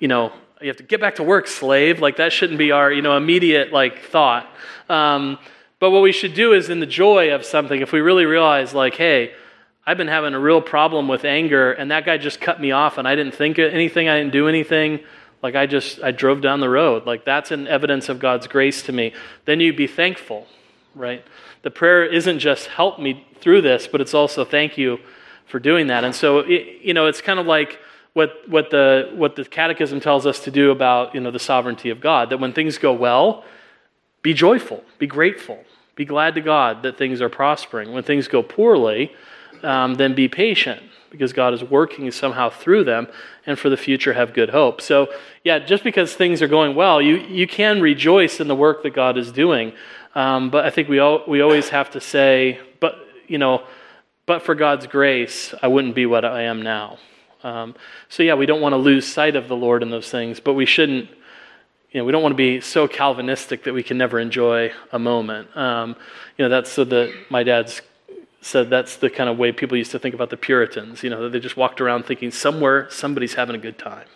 you 0.00 0.08
know, 0.08 0.32
you 0.60 0.66
have 0.66 0.76
to 0.78 0.82
get 0.82 1.00
back 1.00 1.14
to 1.16 1.22
work, 1.22 1.46
slave. 1.46 2.00
Like, 2.00 2.16
that 2.16 2.32
shouldn't 2.32 2.58
be 2.58 2.72
our, 2.72 2.90
you 2.90 3.02
know, 3.02 3.16
immediate, 3.16 3.72
like, 3.72 4.02
thought. 4.02 4.50
Um, 4.88 5.38
but 5.78 5.92
what 5.92 6.02
we 6.02 6.10
should 6.10 6.34
do 6.34 6.52
is 6.52 6.68
in 6.68 6.80
the 6.80 6.86
joy 6.86 7.32
of 7.32 7.44
something, 7.44 7.80
if 7.80 7.92
we 7.92 8.00
really 8.00 8.24
realize, 8.24 8.74
like, 8.74 8.94
hey, 8.96 9.34
I've 9.86 9.98
been 9.98 10.08
having 10.08 10.32
a 10.34 10.40
real 10.40 10.62
problem 10.62 11.08
with 11.08 11.24
anger, 11.24 11.72
and 11.72 11.90
that 11.90 12.06
guy 12.06 12.16
just 12.16 12.40
cut 12.40 12.60
me 12.60 12.70
off, 12.70 12.96
and 12.96 13.06
I 13.06 13.14
didn't 13.14 13.34
think 13.34 13.58
anything, 13.58 14.08
I 14.08 14.18
didn't 14.18 14.32
do 14.32 14.48
anything. 14.48 15.00
Like 15.42 15.54
I 15.56 15.66
just, 15.66 16.02
I 16.02 16.10
drove 16.10 16.40
down 16.40 16.60
the 16.60 16.70
road. 16.70 17.04
Like 17.04 17.26
that's 17.26 17.50
an 17.50 17.68
evidence 17.68 18.08
of 18.08 18.18
God's 18.18 18.46
grace 18.46 18.82
to 18.84 18.92
me. 18.92 19.12
Then 19.44 19.60
you'd 19.60 19.76
be 19.76 19.86
thankful, 19.86 20.46
right? 20.94 21.22
The 21.62 21.70
prayer 21.70 22.02
isn't 22.04 22.38
just 22.38 22.68
help 22.68 22.98
me 22.98 23.26
through 23.40 23.60
this, 23.60 23.86
but 23.86 24.00
it's 24.00 24.14
also 24.14 24.46
thank 24.46 24.78
you 24.78 24.98
for 25.44 25.58
doing 25.58 25.88
that. 25.88 26.02
And 26.02 26.14
so, 26.14 26.38
it, 26.38 26.80
you 26.82 26.94
know, 26.94 27.06
it's 27.06 27.20
kind 27.20 27.38
of 27.38 27.44
like 27.44 27.78
what, 28.14 28.48
what, 28.48 28.70
the, 28.70 29.10
what 29.14 29.36
the 29.36 29.44
catechism 29.44 30.00
tells 30.00 30.24
us 30.24 30.40
to 30.40 30.50
do 30.50 30.70
about, 30.70 31.14
you 31.14 31.20
know, 31.20 31.30
the 31.30 31.38
sovereignty 31.38 31.90
of 31.90 32.00
God, 32.00 32.30
that 32.30 32.40
when 32.40 32.54
things 32.54 32.78
go 32.78 32.94
well, 32.94 33.44
be 34.22 34.32
joyful, 34.32 34.82
be 34.98 35.06
grateful, 35.06 35.62
be 35.94 36.06
glad 36.06 36.34
to 36.36 36.40
God 36.40 36.82
that 36.84 36.96
things 36.96 37.20
are 37.20 37.28
prospering. 37.28 37.92
When 37.92 38.02
things 38.02 38.28
go 38.28 38.42
poorly, 38.42 39.14
um, 39.64 39.94
then 39.94 40.14
be 40.14 40.28
patient 40.28 40.82
because 41.10 41.32
God 41.32 41.54
is 41.54 41.62
working 41.62 42.10
somehow 42.10 42.50
through 42.50 42.84
them 42.84 43.06
and 43.46 43.58
for 43.58 43.68
the 43.68 43.76
future 43.76 44.12
have 44.12 44.34
good 44.34 44.50
hope. 44.50 44.80
So, 44.80 45.08
yeah, 45.44 45.60
just 45.60 45.84
because 45.84 46.12
things 46.14 46.42
are 46.42 46.48
going 46.48 46.74
well, 46.74 47.00
you, 47.00 47.18
you 47.18 47.46
can 47.46 47.80
rejoice 47.80 48.40
in 48.40 48.48
the 48.48 48.56
work 48.56 48.82
that 48.82 48.94
God 48.94 49.16
is 49.16 49.30
doing. 49.30 49.72
Um, 50.16 50.50
but 50.50 50.64
I 50.64 50.70
think 50.70 50.88
we, 50.88 50.98
all, 50.98 51.22
we 51.28 51.40
always 51.40 51.68
have 51.68 51.90
to 51.92 52.00
say, 52.00 52.58
but, 52.80 52.96
you 53.28 53.38
know, 53.38 53.62
but 54.26 54.42
for 54.42 54.56
God's 54.56 54.86
grace, 54.86 55.54
I 55.62 55.68
wouldn't 55.68 55.94
be 55.94 56.04
what 56.04 56.24
I 56.24 56.42
am 56.42 56.62
now. 56.62 56.98
Um, 57.44 57.76
so, 58.08 58.22
yeah, 58.22 58.34
we 58.34 58.46
don't 58.46 58.60
want 58.60 58.72
to 58.72 58.78
lose 58.78 59.06
sight 59.06 59.36
of 59.36 59.46
the 59.48 59.56
Lord 59.56 59.82
in 59.82 59.90
those 59.90 60.10
things, 60.10 60.40
but 60.40 60.54
we 60.54 60.66
shouldn't 60.66 61.10
you 61.94 62.00
know, 62.00 62.06
we 62.06 62.10
don't 62.10 62.24
want 62.24 62.32
to 62.32 62.36
be 62.36 62.60
so 62.60 62.88
Calvinistic 62.88 63.62
that 63.64 63.72
we 63.72 63.84
can 63.84 63.96
never 63.96 64.18
enjoy 64.18 64.72
a 64.90 64.98
moment. 64.98 65.56
Um, 65.56 65.94
you 66.36 66.44
know, 66.44 66.48
that's 66.48 66.72
so 66.72 66.82
that 66.82 67.14
my 67.30 67.44
dad's 67.44 67.82
said 68.44 68.68
that's 68.68 68.96
the 68.96 69.08
kind 69.08 69.30
of 69.30 69.38
way 69.38 69.52
people 69.52 69.76
used 69.76 69.90
to 69.92 69.98
think 69.98 70.14
about 70.14 70.28
the 70.28 70.36
Puritans. 70.36 71.02
You 71.02 71.08
know, 71.08 71.28
they 71.28 71.40
just 71.40 71.56
walked 71.56 71.80
around 71.80 72.04
thinking 72.04 72.30
somewhere 72.30 72.88
somebody's 72.90 73.34
having 73.34 73.56
a 73.56 73.58
good 73.58 73.78
time. 73.78 74.06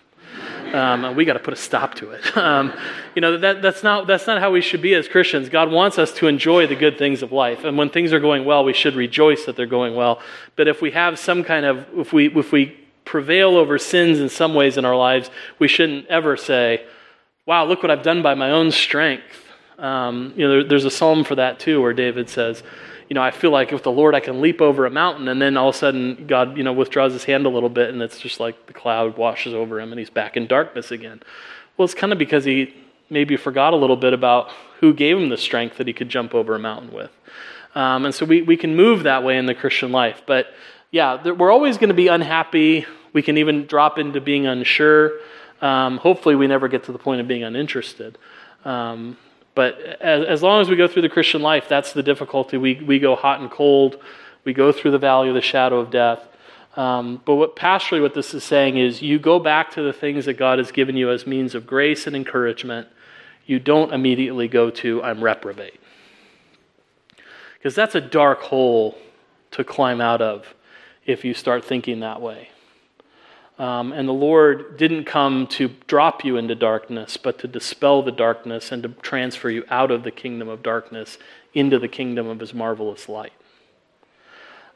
Um, 0.74 1.06
and 1.06 1.16
we 1.16 1.24
got 1.24 1.32
to 1.32 1.38
put 1.38 1.54
a 1.54 1.56
stop 1.56 1.94
to 1.94 2.10
it. 2.10 2.36
Um, 2.36 2.72
you 3.14 3.22
know, 3.22 3.38
that, 3.38 3.62
that's, 3.62 3.82
not, 3.82 4.06
that's 4.06 4.26
not 4.26 4.38
how 4.38 4.52
we 4.52 4.60
should 4.60 4.82
be 4.82 4.94
as 4.94 5.08
Christians. 5.08 5.48
God 5.48 5.72
wants 5.72 5.98
us 5.98 6.12
to 6.14 6.28
enjoy 6.28 6.66
the 6.66 6.76
good 6.76 6.98
things 6.98 7.22
of 7.22 7.32
life. 7.32 7.64
And 7.64 7.76
when 7.76 7.90
things 7.90 8.12
are 8.12 8.20
going 8.20 8.44
well, 8.44 8.64
we 8.64 8.72
should 8.72 8.94
rejoice 8.94 9.44
that 9.46 9.56
they're 9.56 9.66
going 9.66 9.96
well. 9.96 10.20
But 10.54 10.68
if 10.68 10.80
we 10.80 10.92
have 10.92 11.18
some 11.18 11.42
kind 11.42 11.66
of, 11.66 11.86
if 11.96 12.12
we, 12.12 12.28
if 12.28 12.52
we 12.52 12.76
prevail 13.04 13.56
over 13.56 13.78
sins 13.78 14.20
in 14.20 14.28
some 14.28 14.54
ways 14.54 14.76
in 14.76 14.84
our 14.84 14.96
lives, 14.96 15.30
we 15.58 15.68
shouldn't 15.68 16.06
ever 16.06 16.36
say, 16.36 16.86
wow, 17.46 17.64
look 17.64 17.82
what 17.82 17.90
I've 17.90 18.02
done 18.02 18.22
by 18.22 18.34
my 18.34 18.50
own 18.50 18.70
strength. 18.70 19.46
Um, 19.78 20.32
you 20.36 20.46
know, 20.46 20.50
there, 20.50 20.64
there's 20.64 20.84
a 20.84 20.90
psalm 20.90 21.24
for 21.24 21.34
that 21.34 21.58
too, 21.58 21.80
where 21.80 21.94
David 21.94 22.28
says, 22.28 22.62
you 23.08 23.14
know, 23.14 23.22
I 23.22 23.30
feel 23.30 23.50
like 23.50 23.70
with 23.70 23.82
the 23.82 23.92
Lord 23.92 24.14
I 24.14 24.20
can 24.20 24.40
leap 24.40 24.60
over 24.60 24.84
a 24.84 24.90
mountain, 24.90 25.28
and 25.28 25.40
then 25.40 25.56
all 25.56 25.70
of 25.70 25.74
a 25.74 25.78
sudden 25.78 26.26
God, 26.26 26.56
you 26.56 26.62
know, 26.62 26.72
withdraws 26.72 27.12
his 27.12 27.24
hand 27.24 27.46
a 27.46 27.48
little 27.48 27.68
bit, 27.68 27.90
and 27.90 28.02
it's 28.02 28.20
just 28.20 28.38
like 28.38 28.66
the 28.66 28.72
cloud 28.72 29.16
washes 29.16 29.54
over 29.54 29.80
him, 29.80 29.92
and 29.92 29.98
he's 29.98 30.10
back 30.10 30.36
in 30.36 30.46
darkness 30.46 30.90
again. 30.90 31.22
Well, 31.76 31.84
it's 31.84 31.94
kind 31.94 32.12
of 32.12 32.18
because 32.18 32.44
he 32.44 32.74
maybe 33.10 33.36
forgot 33.36 33.72
a 33.72 33.76
little 33.76 33.96
bit 33.96 34.12
about 34.12 34.50
who 34.80 34.92
gave 34.92 35.16
him 35.16 35.28
the 35.28 35.36
strength 35.36 35.78
that 35.78 35.86
he 35.86 35.92
could 35.92 36.08
jump 36.08 36.34
over 36.34 36.54
a 36.54 36.58
mountain 36.58 36.92
with. 36.92 37.10
Um, 37.74 38.04
and 38.04 38.14
so 38.14 38.26
we, 38.26 38.42
we 38.42 38.56
can 38.56 38.76
move 38.76 39.04
that 39.04 39.24
way 39.24 39.38
in 39.38 39.46
the 39.46 39.54
Christian 39.54 39.92
life. 39.92 40.22
But 40.26 40.48
yeah, 40.90 41.30
we're 41.30 41.50
always 41.50 41.78
going 41.78 41.88
to 41.88 41.94
be 41.94 42.08
unhappy. 42.08 42.86
We 43.12 43.22
can 43.22 43.38
even 43.38 43.66
drop 43.66 43.98
into 43.98 44.20
being 44.20 44.46
unsure. 44.46 45.12
Um, 45.60 45.98
hopefully, 45.98 46.34
we 46.34 46.46
never 46.46 46.68
get 46.68 46.84
to 46.84 46.92
the 46.92 46.98
point 46.98 47.20
of 47.20 47.28
being 47.28 47.42
uninterested. 47.42 48.18
Um, 48.64 49.16
but 49.54 49.78
as, 50.00 50.24
as, 50.24 50.42
long 50.42 50.60
as 50.60 50.68
we 50.68 50.76
go 50.76 50.86
through 50.86 51.02
the 51.02 51.08
Christian 51.08 51.42
life, 51.42 51.68
that's 51.68 51.92
the 51.92 52.02
difficulty. 52.02 52.56
We, 52.56 52.76
we 52.76 52.98
go 52.98 53.16
hot 53.16 53.40
and 53.40 53.50
cold. 53.50 54.00
We 54.44 54.52
go 54.52 54.72
through 54.72 54.92
the 54.92 54.98
valley 54.98 55.28
of 55.28 55.34
the 55.34 55.40
shadow 55.40 55.80
of 55.80 55.90
death. 55.90 56.20
Um, 56.76 57.20
but 57.24 57.34
what 57.34 57.56
pastorally, 57.56 58.00
what 58.00 58.14
this 58.14 58.34
is 58.34 58.44
saying 58.44 58.76
is 58.76 59.02
you 59.02 59.18
go 59.18 59.40
back 59.40 59.72
to 59.72 59.82
the 59.82 59.92
things 59.92 60.26
that 60.26 60.34
God 60.34 60.58
has 60.58 60.70
given 60.70 60.96
you 60.96 61.10
as 61.10 61.26
means 61.26 61.54
of 61.56 61.66
grace 61.66 62.06
and 62.06 62.14
encouragement. 62.14 62.86
You 63.46 63.58
don't 63.58 63.92
immediately 63.92 64.46
go 64.46 64.70
to, 64.70 65.02
I'm 65.02 65.24
reprobate. 65.24 65.80
Because 67.54 67.74
that's 67.74 67.96
a 67.96 68.00
dark 68.00 68.42
hole 68.42 68.96
to 69.50 69.64
climb 69.64 70.00
out 70.00 70.22
of 70.22 70.54
if 71.04 71.24
you 71.24 71.34
start 71.34 71.64
thinking 71.64 72.00
that 72.00 72.20
way. 72.20 72.50
Um, 73.58 73.92
and 73.92 74.08
the 74.08 74.12
Lord 74.12 74.76
didn't 74.76 75.04
come 75.04 75.48
to 75.48 75.70
drop 75.88 76.24
you 76.24 76.36
into 76.36 76.54
darkness, 76.54 77.16
but 77.16 77.40
to 77.40 77.48
dispel 77.48 78.02
the 78.02 78.12
darkness 78.12 78.70
and 78.70 78.84
to 78.84 78.90
transfer 78.90 79.50
you 79.50 79.64
out 79.68 79.90
of 79.90 80.04
the 80.04 80.12
kingdom 80.12 80.48
of 80.48 80.62
darkness 80.62 81.18
into 81.54 81.78
the 81.78 81.88
kingdom 81.88 82.28
of 82.28 82.38
His 82.38 82.54
marvelous 82.54 83.08
light. 83.08 83.32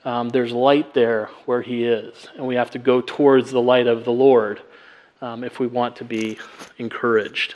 Um, 0.05 0.31
there's 0.31 0.51
light 0.51 0.95
there 0.95 1.31
where 1.47 1.63
He 1.63 1.85
is, 1.85 2.27
and 2.37 2.47
we 2.47 2.57
have 2.57 2.71
to 2.73 2.79
go 2.81 3.01
towards 3.01 3.53
the 3.53 3.63
light 3.63 3.87
of 3.87 4.05
the 4.05 4.13
Lord 4.13 4.61
um, 5.21 5.45
if 5.45 5.61
we 5.61 5.69
want 5.69 5.95
to 5.97 6.05
be 6.05 6.39
encouraged. 6.79 7.55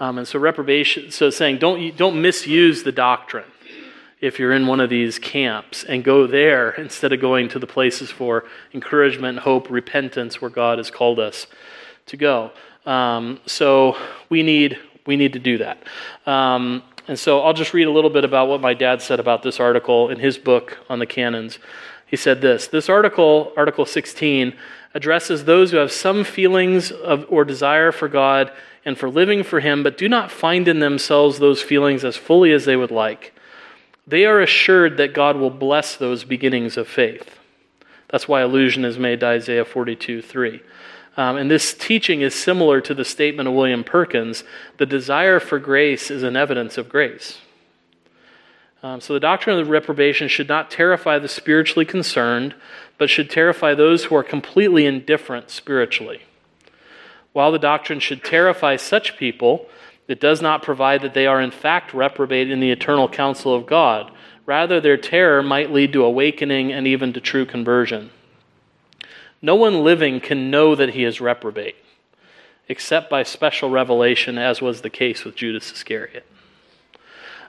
Um, 0.00 0.16
and 0.16 0.26
so 0.26 0.38
reprobation, 0.38 1.10
so 1.10 1.28
saying 1.28 1.58
don't 1.58 1.94
don't 1.96 2.22
misuse 2.22 2.84
the 2.84 2.92
doctrine 2.92 3.44
if 4.20 4.38
you're 4.38 4.52
in 4.52 4.66
one 4.66 4.80
of 4.80 4.90
these 4.90 5.18
camps 5.18 5.84
and 5.84 6.02
go 6.02 6.26
there 6.26 6.70
instead 6.72 7.12
of 7.12 7.20
going 7.20 7.48
to 7.48 7.58
the 7.58 7.66
places 7.66 8.10
for 8.10 8.44
encouragement, 8.74 9.38
hope, 9.38 9.70
repentance 9.70 10.40
where 10.40 10.50
God 10.50 10.78
has 10.78 10.90
called 10.90 11.20
us 11.20 11.46
to 12.06 12.16
go. 12.16 12.50
Um, 12.86 13.40
so 13.46 13.96
we 14.28 14.42
need 14.42 14.78
we 15.06 15.16
need 15.16 15.32
to 15.32 15.38
do 15.38 15.58
that. 15.58 15.78
Um, 16.26 16.82
and 17.06 17.18
so 17.18 17.40
I'll 17.40 17.54
just 17.54 17.72
read 17.72 17.86
a 17.86 17.90
little 17.90 18.10
bit 18.10 18.24
about 18.24 18.48
what 18.48 18.60
my 18.60 18.74
dad 18.74 19.00
said 19.00 19.18
about 19.18 19.42
this 19.42 19.58
article 19.58 20.10
in 20.10 20.18
his 20.18 20.36
book 20.36 20.78
on 20.90 20.98
the 20.98 21.06
canons. 21.06 21.58
He 22.06 22.16
said 22.16 22.40
this 22.40 22.66
This 22.66 22.88
article, 22.88 23.52
Article 23.56 23.86
16, 23.86 24.54
addresses 24.94 25.44
those 25.44 25.70
who 25.70 25.76
have 25.76 25.92
some 25.92 26.24
feelings 26.24 26.90
of, 26.90 27.24
or 27.28 27.44
desire 27.44 27.92
for 27.92 28.08
God 28.08 28.52
and 28.84 28.98
for 28.98 29.08
living 29.08 29.42
for 29.42 29.60
Him, 29.60 29.82
but 29.82 29.98
do 29.98 30.08
not 30.08 30.30
find 30.30 30.66
in 30.66 30.80
themselves 30.80 31.38
those 31.38 31.62
feelings 31.62 32.04
as 32.04 32.16
fully 32.16 32.52
as 32.52 32.64
they 32.64 32.76
would 32.76 32.90
like 32.90 33.34
they 34.08 34.24
are 34.24 34.40
assured 34.40 34.96
that 34.96 35.12
God 35.12 35.36
will 35.36 35.50
bless 35.50 35.94
those 35.94 36.24
beginnings 36.24 36.76
of 36.76 36.88
faith. 36.88 37.38
That's 38.08 38.26
why 38.26 38.40
allusion 38.40 38.84
is 38.84 38.98
made 38.98 39.20
to 39.20 39.26
Isaiah 39.26 39.64
42 39.64 40.22
3. 40.22 40.62
Um, 41.18 41.36
and 41.36 41.50
this 41.50 41.74
teaching 41.74 42.20
is 42.20 42.34
similar 42.34 42.80
to 42.80 42.94
the 42.94 43.04
statement 43.04 43.48
of 43.48 43.54
William 43.54 43.84
Perkins 43.84 44.44
the 44.78 44.86
desire 44.86 45.40
for 45.40 45.58
grace 45.58 46.10
is 46.10 46.22
an 46.22 46.36
evidence 46.36 46.78
of 46.78 46.88
grace. 46.88 47.38
Um, 48.82 49.00
so 49.00 49.12
the 49.12 49.20
doctrine 49.20 49.58
of 49.58 49.66
the 49.66 49.70
reprobation 49.70 50.28
should 50.28 50.48
not 50.48 50.70
terrify 50.70 51.18
the 51.18 51.28
spiritually 51.28 51.84
concerned, 51.84 52.54
but 52.96 53.10
should 53.10 53.28
terrify 53.28 53.74
those 53.74 54.04
who 54.04 54.14
are 54.14 54.22
completely 54.22 54.86
indifferent 54.86 55.50
spiritually. 55.50 56.22
While 57.32 57.50
the 57.52 57.58
doctrine 57.58 58.00
should 58.00 58.24
terrify 58.24 58.76
such 58.76 59.16
people, 59.16 59.66
it 60.08 60.20
does 60.20 60.40
not 60.40 60.62
provide 60.62 61.02
that 61.02 61.14
they 61.14 61.26
are 61.26 61.40
in 61.40 61.50
fact 61.50 61.94
reprobate 61.94 62.50
in 62.50 62.60
the 62.60 62.70
eternal 62.70 63.08
counsel 63.08 63.54
of 63.54 63.66
God. 63.66 64.10
Rather, 64.46 64.80
their 64.80 64.96
terror 64.96 65.42
might 65.42 65.70
lead 65.70 65.92
to 65.92 66.02
awakening 66.02 66.72
and 66.72 66.86
even 66.86 67.12
to 67.12 67.20
true 67.20 67.44
conversion. 67.44 68.10
No 69.42 69.54
one 69.54 69.84
living 69.84 70.18
can 70.20 70.50
know 70.50 70.74
that 70.74 70.94
he 70.94 71.04
is 71.04 71.20
reprobate, 71.20 71.76
except 72.68 73.10
by 73.10 73.22
special 73.22 73.68
revelation, 73.68 74.38
as 74.38 74.62
was 74.62 74.80
the 74.80 74.90
case 74.90 75.24
with 75.24 75.36
Judas 75.36 75.70
Iscariot. 75.70 76.26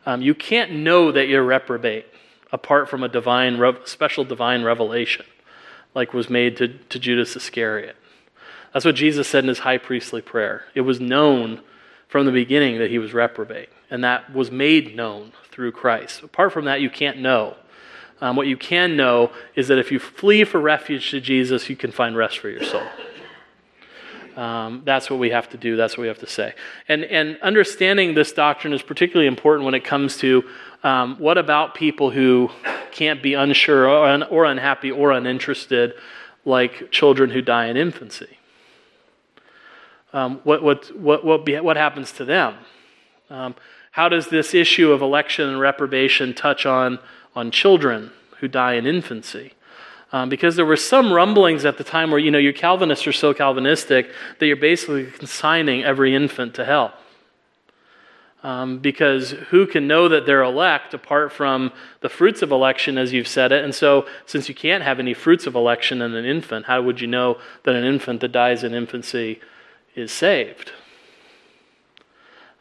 Um, 0.05 0.21
you 0.21 0.35
can't 0.35 0.71
know 0.71 1.11
that 1.11 1.27
you're 1.27 1.43
reprobate 1.43 2.05
apart 2.51 2.89
from 2.89 3.03
a 3.03 3.09
divine, 3.09 3.61
special 3.85 4.25
divine 4.25 4.63
revelation, 4.63 5.25
like 5.95 6.13
was 6.13 6.29
made 6.29 6.57
to, 6.57 6.67
to 6.67 6.99
Judas 6.99 7.35
Iscariot. 7.35 7.95
That's 8.73 8.85
what 8.85 8.95
Jesus 8.95 9.27
said 9.27 9.43
in 9.43 9.47
his 9.47 9.59
high 9.59 9.77
priestly 9.77 10.21
prayer. 10.21 10.65
It 10.75 10.81
was 10.81 10.99
known 10.99 11.61
from 12.09 12.25
the 12.25 12.31
beginning 12.31 12.79
that 12.79 12.89
he 12.89 12.99
was 12.99 13.13
reprobate, 13.13 13.69
and 13.89 14.03
that 14.03 14.33
was 14.33 14.51
made 14.51 14.95
known 14.95 15.31
through 15.51 15.71
Christ. 15.71 16.23
Apart 16.23 16.51
from 16.51 16.65
that, 16.65 16.81
you 16.81 16.89
can't 16.89 17.19
know. 17.19 17.55
Um, 18.19 18.35
what 18.35 18.47
you 18.47 18.57
can 18.57 18.97
know 18.97 19.31
is 19.55 19.69
that 19.69 19.77
if 19.77 19.91
you 19.91 19.99
flee 19.99 20.43
for 20.43 20.59
refuge 20.59 21.11
to 21.11 21.21
Jesus, 21.21 21.69
you 21.69 21.77
can 21.77 21.91
find 21.91 22.17
rest 22.17 22.39
for 22.39 22.49
your 22.49 22.63
soul. 22.63 22.83
Um, 24.35 24.81
that's 24.85 25.09
what 25.09 25.19
we 25.19 25.29
have 25.29 25.49
to 25.49 25.57
do. 25.57 25.75
That's 25.75 25.97
what 25.97 26.01
we 26.01 26.07
have 26.07 26.19
to 26.19 26.27
say. 26.27 26.53
And, 26.87 27.03
and 27.03 27.37
understanding 27.41 28.15
this 28.15 28.33
doctrine 28.33 28.73
is 28.73 28.81
particularly 28.81 29.27
important 29.27 29.65
when 29.65 29.75
it 29.75 29.83
comes 29.83 30.17
to 30.17 30.43
um, 30.83 31.17
what 31.17 31.37
about 31.37 31.75
people 31.75 32.09
who 32.09 32.49
can't 32.91 33.21
be 33.21 33.35
unsure 33.35 33.87
or, 33.87 34.07
un, 34.07 34.23
or 34.23 34.45
unhappy 34.45 34.91
or 34.91 35.11
uninterested, 35.11 35.93
like 36.43 36.89
children 36.89 37.29
who 37.29 37.41
die 37.41 37.67
in 37.67 37.77
infancy 37.77 38.38
um, 40.13 40.39
what, 40.43 40.63
what, 40.63 40.95
what, 40.97 41.23
what, 41.23 41.45
be, 41.45 41.59
what 41.59 41.77
happens 41.77 42.11
to 42.13 42.25
them? 42.25 42.55
Um, 43.29 43.55
how 43.91 44.09
does 44.09 44.27
this 44.27 44.53
issue 44.53 44.91
of 44.91 45.01
election 45.01 45.49
and 45.49 45.59
reprobation 45.59 46.33
touch 46.33 46.65
on, 46.65 46.99
on 47.35 47.51
children 47.51 48.11
who 48.39 48.47
die 48.47 48.73
in 48.73 48.85
infancy? 48.85 49.53
Um, 50.11 50.29
because 50.29 50.55
there 50.55 50.65
were 50.65 50.75
some 50.75 51.13
rumblings 51.13 51.65
at 51.65 51.77
the 51.77 51.83
time 51.83 52.09
where, 52.09 52.19
you 52.19 52.31
know, 52.31 52.39
your 52.39 52.53
Calvinists 52.53 53.05
are 53.05 53.11
so 53.11 53.33
Calvinistic 53.33 54.11
that 54.39 54.45
you're 54.47 54.55
basically 54.55 55.05
consigning 55.05 55.83
every 55.83 56.15
infant 56.15 56.55
to 56.55 56.65
hell. 56.65 56.93
Um, 58.41 58.79
because 58.79 59.31
who 59.31 59.67
can 59.67 59.85
know 59.85 60.07
that 60.07 60.25
they're 60.25 60.41
elect 60.41 60.93
apart 60.93 61.33
from 61.33 61.73
the 61.99 62.09
fruits 62.09 62.41
of 62.41 62.51
election, 62.51 62.97
as 62.97 63.11
you've 63.11 63.27
said 63.27 63.51
it? 63.51 63.65
And 63.65 63.75
so, 63.75 64.07
since 64.25 64.47
you 64.47 64.55
can't 64.55 64.81
have 64.81 64.97
any 64.97 65.13
fruits 65.13 65.45
of 65.45 65.55
election 65.55 66.01
in 66.01 66.15
an 66.15 66.23
infant, 66.23 66.65
how 66.65 66.81
would 66.81 67.01
you 67.01 67.07
know 67.07 67.37
that 67.63 67.75
an 67.75 67.83
infant 67.83 68.21
that 68.21 68.31
dies 68.31 68.63
in 68.63 68.73
infancy 68.73 69.41
is 69.99 70.11
saved. 70.11 70.71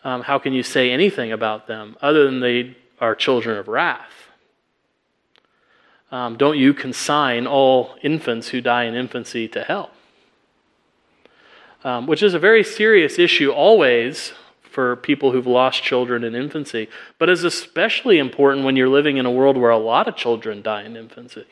Um, 0.05 0.23
how 0.23 0.39
can 0.39 0.53
you 0.53 0.63
say 0.63 0.91
anything 0.91 1.33
about 1.33 1.67
them 1.67 1.97
other 2.01 2.25
than 2.25 2.41
they 2.41 2.77
are 3.01 3.15
children 3.15 3.59
of 3.59 3.69
wrath? 3.69 4.13
Um, 6.11 6.37
don't 6.37 6.57
you 6.57 6.73
consign 6.73 7.47
all 7.47 7.97
infants 8.03 8.49
who 8.49 8.61
die 8.61 8.85
in 8.85 8.95
infancy 8.95 9.49
to 9.49 9.63
hell? 9.63 9.91
Um, 11.85 12.07
which 12.07 12.23
is 12.23 12.35
a 12.35 12.39
very 12.39 12.65
serious 12.65 13.19
issue 13.19 13.51
always 13.51 14.33
for 14.63 14.97
people 14.97 15.33
who've 15.33 15.47
lost 15.47 15.83
children 15.83 16.25
in 16.25 16.35
infancy, 16.35 16.89
but 17.19 17.29
is 17.29 17.45
especially 17.45 18.19
important 18.19 18.65
when 18.65 18.77
you're 18.77 18.89
living 18.89 19.17
in 19.17 19.27
a 19.27 19.31
world 19.31 19.57
where 19.57 19.71
a 19.71 19.79
lot 19.79 20.09
of 20.09 20.17
children 20.17 20.63
die 20.63 20.85
in 20.85 20.97
infancy. 20.97 21.47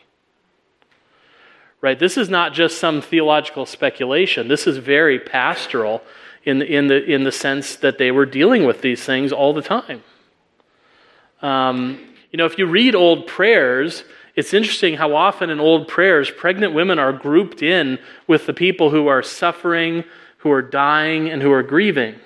Right? 1.81 1.99
This 1.99 2.17
is 2.17 2.29
not 2.29 2.53
just 2.53 2.79
some 2.79 3.01
theological 3.01 3.67
speculation. 3.67 4.49
This 4.49 4.67
is 4.67 4.79
very 4.79 5.19
pastoral 5.19 6.03
in 6.45 6.59
the, 6.61 6.67
in 6.67 6.87
the, 6.87 7.05
in 7.05 7.25
the 7.25 7.33
sense 7.33 7.77
that 7.77 7.99
they 7.99 8.11
were 8.11 8.27
dealing 8.27 8.65
with 8.65 8.81
these 8.81 9.05
things 9.05 9.33
all 9.33 9.53
the 9.53 9.63
time. 9.63 10.03
Um, 11.43 12.01
you 12.31 12.39
know, 12.39 12.47
if 12.47 12.59
you 12.59 12.67
read 12.67 12.95
old 12.95 13.27
prayers, 13.27 14.05
it's 14.37 14.53
interesting 14.53 14.97
how 14.97 15.15
often 15.15 15.51
in 15.51 15.61
old 15.61 15.89
prayers, 15.89 16.31
pregnant 16.31 16.75
women 16.75 16.99
are 16.99 17.13
grouped 17.13 17.63
in 17.63 17.99
with 18.27 18.47
the 18.47 18.55
people 18.55 18.91
who 18.91 19.07
are 19.07 19.23
suffering, 19.23 20.05
who 20.39 20.51
are 20.51 20.63
dying, 20.63 21.29
and 21.29 21.43
who 21.43 21.53
are 21.53 21.63
grieving. 21.63 22.17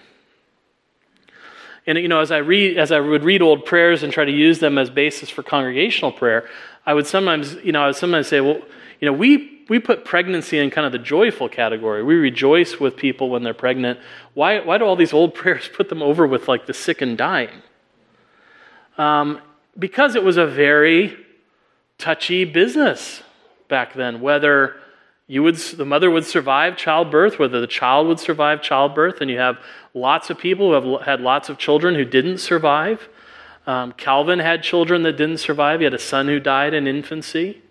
And 1.86 1.98
you 1.98 2.08
know, 2.08 2.20
as 2.20 2.30
I 2.30 2.38
read, 2.38 2.78
as 2.78 2.92
I 2.92 3.00
would 3.00 3.24
read 3.24 3.42
old 3.42 3.64
prayers 3.64 4.02
and 4.02 4.12
try 4.12 4.24
to 4.24 4.32
use 4.32 4.58
them 4.58 4.78
as 4.78 4.90
basis 4.90 5.30
for 5.30 5.42
congregational 5.42 6.12
prayer, 6.12 6.48
I 6.86 6.94
would 6.94 7.06
sometimes, 7.06 7.54
you 7.62 7.72
know, 7.72 7.82
I 7.82 7.86
would 7.86 7.96
sometimes 7.96 8.28
say, 8.28 8.40
well, 8.40 8.60
you 9.00 9.06
know, 9.06 9.12
we, 9.12 9.64
we 9.68 9.78
put 9.78 10.04
pregnancy 10.04 10.58
in 10.58 10.70
kind 10.70 10.86
of 10.86 10.92
the 10.92 10.98
joyful 10.98 11.48
category. 11.48 12.02
We 12.02 12.14
rejoice 12.16 12.78
with 12.78 12.96
people 12.96 13.30
when 13.30 13.42
they're 13.42 13.54
pregnant. 13.54 13.98
Why, 14.34 14.60
why 14.60 14.78
do 14.78 14.84
all 14.84 14.96
these 14.96 15.12
old 15.12 15.34
prayers 15.40 15.68
put 15.72 15.88
them 15.88 16.02
over 16.02 16.26
with 16.26 16.48
like 16.48 16.66
the 16.66 16.74
sick 16.74 17.00
and 17.00 17.16
dying? 17.16 17.62
Um, 18.98 19.40
because 19.78 20.14
it 20.14 20.22
was 20.22 20.36
a 20.36 20.46
very 20.46 21.16
touchy 21.96 22.44
business 22.44 23.22
back 23.68 23.94
then, 23.94 24.20
whether 24.20 24.76
you 25.30 25.44
would, 25.44 25.54
the 25.54 25.84
mother 25.84 26.10
would 26.10 26.24
survive 26.26 26.76
childbirth, 26.76 27.38
whether 27.38 27.60
the 27.60 27.68
child 27.68 28.08
would 28.08 28.18
survive 28.18 28.62
childbirth, 28.62 29.20
and 29.20 29.30
you 29.30 29.38
have 29.38 29.60
lots 29.94 30.28
of 30.28 30.36
people 30.36 30.70
who 30.70 30.94
have 30.94 31.02
had 31.06 31.20
lots 31.20 31.48
of 31.48 31.56
children 31.56 31.94
who 31.94 32.04
didn't 32.04 32.38
survive. 32.38 33.08
Um, 33.64 33.92
Calvin 33.92 34.40
had 34.40 34.64
children 34.64 35.04
that 35.04 35.16
didn't 35.16 35.38
survive. 35.38 35.78
He 35.78 35.84
had 35.84 35.94
a 35.94 36.00
son 36.00 36.26
who 36.26 36.40
died 36.40 36.74
in 36.74 36.88
infancy. 36.88 37.62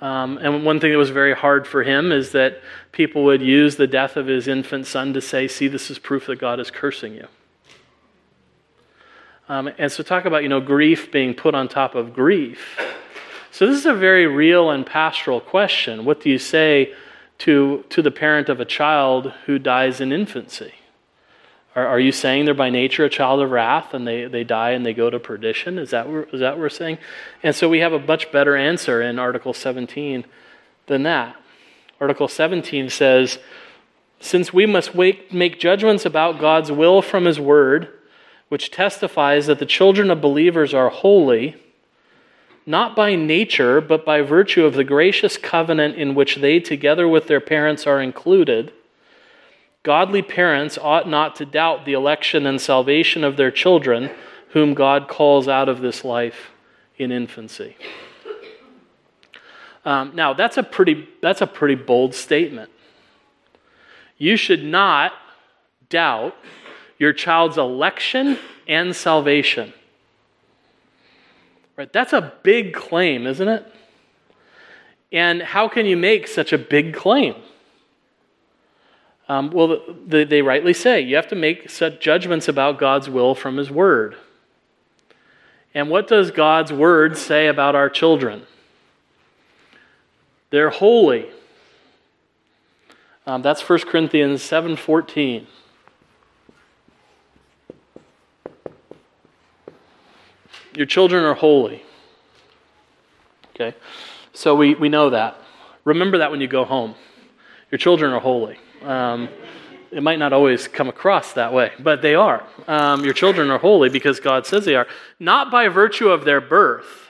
Um, 0.00 0.38
and 0.38 0.64
one 0.64 0.80
thing 0.80 0.90
that 0.90 0.96
was 0.96 1.10
very 1.10 1.34
hard 1.34 1.66
for 1.66 1.82
him 1.82 2.12
is 2.12 2.32
that 2.32 2.62
people 2.92 3.24
would 3.24 3.42
use 3.42 3.76
the 3.76 3.86
death 3.86 4.16
of 4.16 4.26
his 4.26 4.48
infant 4.48 4.86
son 4.86 5.12
to 5.12 5.20
say, 5.20 5.48
See, 5.48 5.68
this 5.68 5.90
is 5.90 5.98
proof 5.98 6.24
that 6.28 6.38
God 6.38 6.60
is 6.60 6.70
cursing 6.70 7.14
you. 7.14 7.28
Um, 9.50 9.68
and 9.76 9.92
so, 9.92 10.02
talk 10.02 10.24
about, 10.24 10.44
you 10.44 10.48
know, 10.48 10.62
grief 10.62 11.12
being 11.12 11.34
put 11.34 11.54
on 11.54 11.68
top 11.68 11.94
of 11.94 12.14
grief. 12.14 12.78
So, 13.56 13.66
this 13.66 13.78
is 13.78 13.86
a 13.86 13.94
very 13.94 14.26
real 14.26 14.68
and 14.70 14.84
pastoral 14.84 15.40
question. 15.40 16.04
What 16.04 16.20
do 16.20 16.28
you 16.28 16.36
say 16.36 16.92
to, 17.38 17.86
to 17.88 18.02
the 18.02 18.10
parent 18.10 18.50
of 18.50 18.60
a 18.60 18.66
child 18.66 19.32
who 19.46 19.58
dies 19.58 19.98
in 19.98 20.12
infancy? 20.12 20.74
Are, 21.74 21.86
are 21.86 21.98
you 21.98 22.12
saying 22.12 22.44
they're 22.44 22.52
by 22.52 22.68
nature 22.68 23.06
a 23.06 23.08
child 23.08 23.40
of 23.40 23.50
wrath 23.50 23.94
and 23.94 24.06
they, 24.06 24.26
they 24.26 24.44
die 24.44 24.72
and 24.72 24.84
they 24.84 24.92
go 24.92 25.08
to 25.08 25.18
perdition? 25.18 25.78
Is 25.78 25.88
that, 25.88 26.06
is 26.34 26.40
that 26.40 26.50
what 26.50 26.58
we're 26.58 26.68
saying? 26.68 26.98
And 27.42 27.56
so, 27.56 27.66
we 27.66 27.78
have 27.78 27.94
a 27.94 27.98
much 27.98 28.30
better 28.30 28.56
answer 28.56 29.00
in 29.00 29.18
Article 29.18 29.54
17 29.54 30.26
than 30.86 31.04
that. 31.04 31.34
Article 31.98 32.28
17 32.28 32.90
says, 32.90 33.38
Since 34.20 34.52
we 34.52 34.66
must 34.66 34.94
wait, 34.94 35.32
make 35.32 35.58
judgments 35.58 36.04
about 36.04 36.38
God's 36.38 36.70
will 36.70 37.00
from 37.00 37.24
His 37.24 37.40
Word, 37.40 37.88
which 38.50 38.70
testifies 38.70 39.46
that 39.46 39.60
the 39.60 39.64
children 39.64 40.10
of 40.10 40.20
believers 40.20 40.74
are 40.74 40.90
holy, 40.90 41.56
not 42.66 42.96
by 42.96 43.14
nature, 43.14 43.80
but 43.80 44.04
by 44.04 44.20
virtue 44.20 44.64
of 44.64 44.74
the 44.74 44.84
gracious 44.84 45.38
covenant 45.38 45.94
in 45.94 46.16
which 46.16 46.36
they, 46.36 46.58
together 46.58 47.06
with 47.06 47.28
their 47.28 47.40
parents, 47.40 47.86
are 47.86 48.02
included. 48.02 48.72
Godly 49.84 50.20
parents 50.20 50.76
ought 50.76 51.08
not 51.08 51.36
to 51.36 51.46
doubt 51.46 51.84
the 51.84 51.92
election 51.92 52.44
and 52.44 52.60
salvation 52.60 53.22
of 53.22 53.36
their 53.36 53.52
children, 53.52 54.10
whom 54.48 54.74
God 54.74 55.06
calls 55.06 55.46
out 55.46 55.68
of 55.68 55.80
this 55.80 56.04
life 56.04 56.50
in 56.98 57.12
infancy. 57.12 57.76
Um, 59.84 60.10
now, 60.16 60.34
that's 60.34 60.56
a, 60.56 60.64
pretty, 60.64 61.08
that's 61.22 61.40
a 61.40 61.46
pretty 61.46 61.76
bold 61.76 62.16
statement. 62.16 62.70
You 64.18 64.36
should 64.36 64.64
not 64.64 65.12
doubt 65.88 66.34
your 66.98 67.12
child's 67.12 67.58
election 67.58 68.38
and 68.66 68.96
salvation. 68.96 69.72
Right? 71.76 71.92
That's 71.92 72.12
a 72.12 72.32
big 72.42 72.72
claim, 72.72 73.26
isn't 73.26 73.48
it? 73.48 73.72
And 75.12 75.42
how 75.42 75.68
can 75.68 75.86
you 75.86 75.96
make 75.96 76.26
such 76.26 76.52
a 76.52 76.58
big 76.58 76.94
claim? 76.94 77.34
Um, 79.28 79.50
well, 79.50 79.80
the, 80.06 80.24
they 80.24 80.42
rightly 80.42 80.72
say 80.72 81.00
you 81.00 81.16
have 81.16 81.28
to 81.28 81.34
make 81.34 81.68
such 81.68 82.00
judgments 82.00 82.48
about 82.48 82.78
God's 82.78 83.10
will 83.10 83.34
from 83.34 83.56
His 83.56 83.70
Word. 83.70 84.16
And 85.74 85.90
what 85.90 86.08
does 86.08 86.30
God's 86.30 86.72
Word 86.72 87.16
say 87.16 87.48
about 87.48 87.74
our 87.74 87.90
children? 87.90 88.46
They're 90.50 90.70
holy. 90.70 91.28
Um, 93.26 93.42
that's 93.42 93.68
1 93.68 93.80
Corinthians 93.80 94.40
7.14. 94.42 95.46
Your 100.76 100.86
children 100.86 101.24
are 101.24 101.34
holy. 101.34 101.82
Okay? 103.54 103.76
So 104.34 104.54
we, 104.54 104.74
we 104.74 104.90
know 104.90 105.10
that. 105.10 105.40
Remember 105.84 106.18
that 106.18 106.30
when 106.30 106.42
you 106.42 106.48
go 106.48 106.64
home. 106.64 106.94
Your 107.70 107.78
children 107.78 108.12
are 108.12 108.20
holy. 108.20 108.58
Um, 108.82 109.30
it 109.90 110.02
might 110.02 110.18
not 110.18 110.34
always 110.34 110.68
come 110.68 110.88
across 110.88 111.32
that 111.32 111.54
way, 111.54 111.72
but 111.78 112.02
they 112.02 112.14
are. 112.14 112.44
Um, 112.68 113.04
your 113.04 113.14
children 113.14 113.50
are 113.50 113.58
holy 113.58 113.88
because 113.88 114.20
God 114.20 114.46
says 114.46 114.66
they 114.66 114.74
are, 114.74 114.86
not 115.18 115.50
by 115.50 115.68
virtue 115.68 116.10
of 116.10 116.24
their 116.24 116.40
birth. 116.42 117.08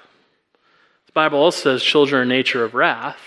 The 1.06 1.12
Bible 1.12 1.40
also 1.40 1.76
says 1.76 1.82
children 1.82 2.22
are 2.22 2.24
nature 2.24 2.64
of 2.64 2.74
wrath, 2.74 3.18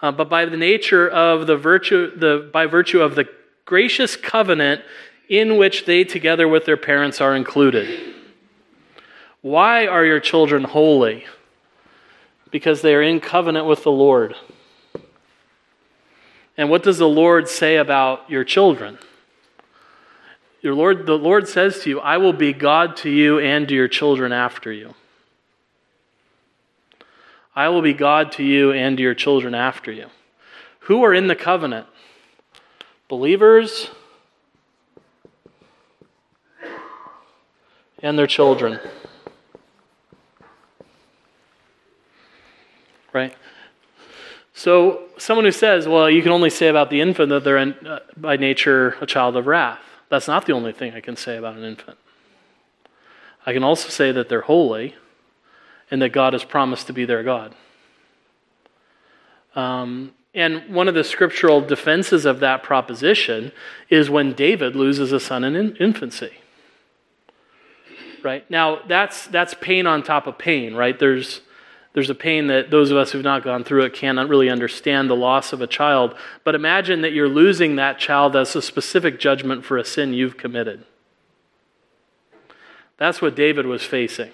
uh, 0.00 0.12
but 0.12 0.30
by 0.30 0.46
the 0.46 0.56
nature 0.56 1.08
of 1.08 1.46
the 1.46 1.56
virtue, 1.56 2.16
the 2.16 2.48
by 2.52 2.66
virtue 2.66 3.02
of 3.02 3.14
the 3.14 3.28
gracious 3.66 4.16
covenant 4.16 4.82
in 5.28 5.56
which 5.56 5.84
they, 5.84 6.04
together 6.04 6.48
with 6.48 6.64
their 6.64 6.76
parents, 6.76 7.20
are 7.20 7.36
included. 7.36 8.11
Why 9.42 9.86
are 9.86 10.04
your 10.04 10.20
children 10.20 10.64
holy? 10.64 11.26
Because 12.50 12.80
they 12.80 12.94
are 12.94 13.02
in 13.02 13.20
covenant 13.20 13.66
with 13.66 13.82
the 13.82 13.90
Lord. 13.90 14.36
And 16.56 16.70
what 16.70 16.82
does 16.82 16.98
the 16.98 17.08
Lord 17.08 17.48
say 17.48 17.76
about 17.76 18.30
your 18.30 18.44
children? 18.44 18.98
Your 20.60 20.74
Lord, 20.74 21.06
the 21.06 21.18
Lord 21.18 21.48
says 21.48 21.80
to 21.80 21.90
you, 21.90 22.00
I 22.00 22.18
will 22.18 22.32
be 22.32 22.52
God 22.52 22.96
to 22.98 23.10
you 23.10 23.40
and 23.40 23.66
to 23.66 23.74
your 23.74 23.88
children 23.88 24.32
after 24.32 24.70
you. 24.70 24.94
I 27.54 27.68
will 27.68 27.82
be 27.82 27.92
God 27.92 28.30
to 28.32 28.44
you 28.44 28.72
and 28.72 28.96
to 28.96 29.02
your 29.02 29.14
children 29.14 29.54
after 29.54 29.90
you. 29.90 30.06
Who 30.80 31.02
are 31.04 31.12
in 31.12 31.26
the 31.26 31.34
covenant? 31.34 31.86
Believers 33.08 33.90
and 37.98 38.18
their 38.18 38.26
children. 38.26 38.78
Right? 43.12 43.34
So, 44.54 45.04
someone 45.16 45.44
who 45.44 45.52
says, 45.52 45.88
well, 45.88 46.10
you 46.10 46.22
can 46.22 46.30
only 46.30 46.50
say 46.50 46.68
about 46.68 46.90
the 46.90 47.00
infant 47.00 47.30
that 47.30 47.42
they're 47.42 47.56
in, 47.56 47.72
uh, 47.86 48.00
by 48.16 48.36
nature 48.36 48.96
a 49.00 49.06
child 49.06 49.36
of 49.36 49.46
wrath. 49.46 49.80
That's 50.10 50.28
not 50.28 50.44
the 50.44 50.52
only 50.52 50.72
thing 50.72 50.92
I 50.92 51.00
can 51.00 51.16
say 51.16 51.36
about 51.38 51.56
an 51.56 51.64
infant. 51.64 51.98
I 53.46 53.52
can 53.52 53.64
also 53.64 53.88
say 53.88 54.12
that 54.12 54.28
they're 54.28 54.42
holy 54.42 54.94
and 55.90 56.02
that 56.02 56.10
God 56.10 56.32
has 56.34 56.44
promised 56.44 56.86
to 56.88 56.92
be 56.92 57.04
their 57.04 57.22
God. 57.22 57.54
Um, 59.54 60.12
and 60.34 60.74
one 60.74 60.88
of 60.88 60.94
the 60.94 61.04
scriptural 61.04 61.60
defenses 61.60 62.24
of 62.24 62.40
that 62.40 62.62
proposition 62.62 63.52
is 63.90 64.08
when 64.08 64.32
David 64.32 64.74
loses 64.74 65.12
a 65.12 65.20
son 65.20 65.44
in 65.44 65.76
infancy. 65.76 66.32
Right? 68.22 68.48
Now, 68.50 68.80
that's, 68.86 69.26
that's 69.26 69.54
pain 69.54 69.86
on 69.86 70.02
top 70.02 70.26
of 70.26 70.38
pain, 70.38 70.74
right? 70.74 70.98
There's 70.98 71.40
there's 71.94 72.10
a 72.10 72.14
pain 72.14 72.46
that 72.46 72.70
those 72.70 72.90
of 72.90 72.96
us 72.96 73.12
who've 73.12 73.22
not 73.22 73.44
gone 73.44 73.64
through 73.64 73.84
it 73.84 73.92
cannot 73.92 74.28
really 74.28 74.48
understand 74.48 75.10
the 75.10 75.16
loss 75.16 75.52
of 75.52 75.60
a 75.60 75.66
child. 75.66 76.14
But 76.42 76.54
imagine 76.54 77.02
that 77.02 77.12
you're 77.12 77.28
losing 77.28 77.76
that 77.76 77.98
child 77.98 78.34
as 78.34 78.56
a 78.56 78.62
specific 78.62 79.20
judgment 79.20 79.64
for 79.64 79.76
a 79.76 79.84
sin 79.84 80.14
you've 80.14 80.38
committed. 80.38 80.84
That's 82.96 83.20
what 83.20 83.36
David 83.36 83.66
was 83.66 83.82
facing. 83.82 84.30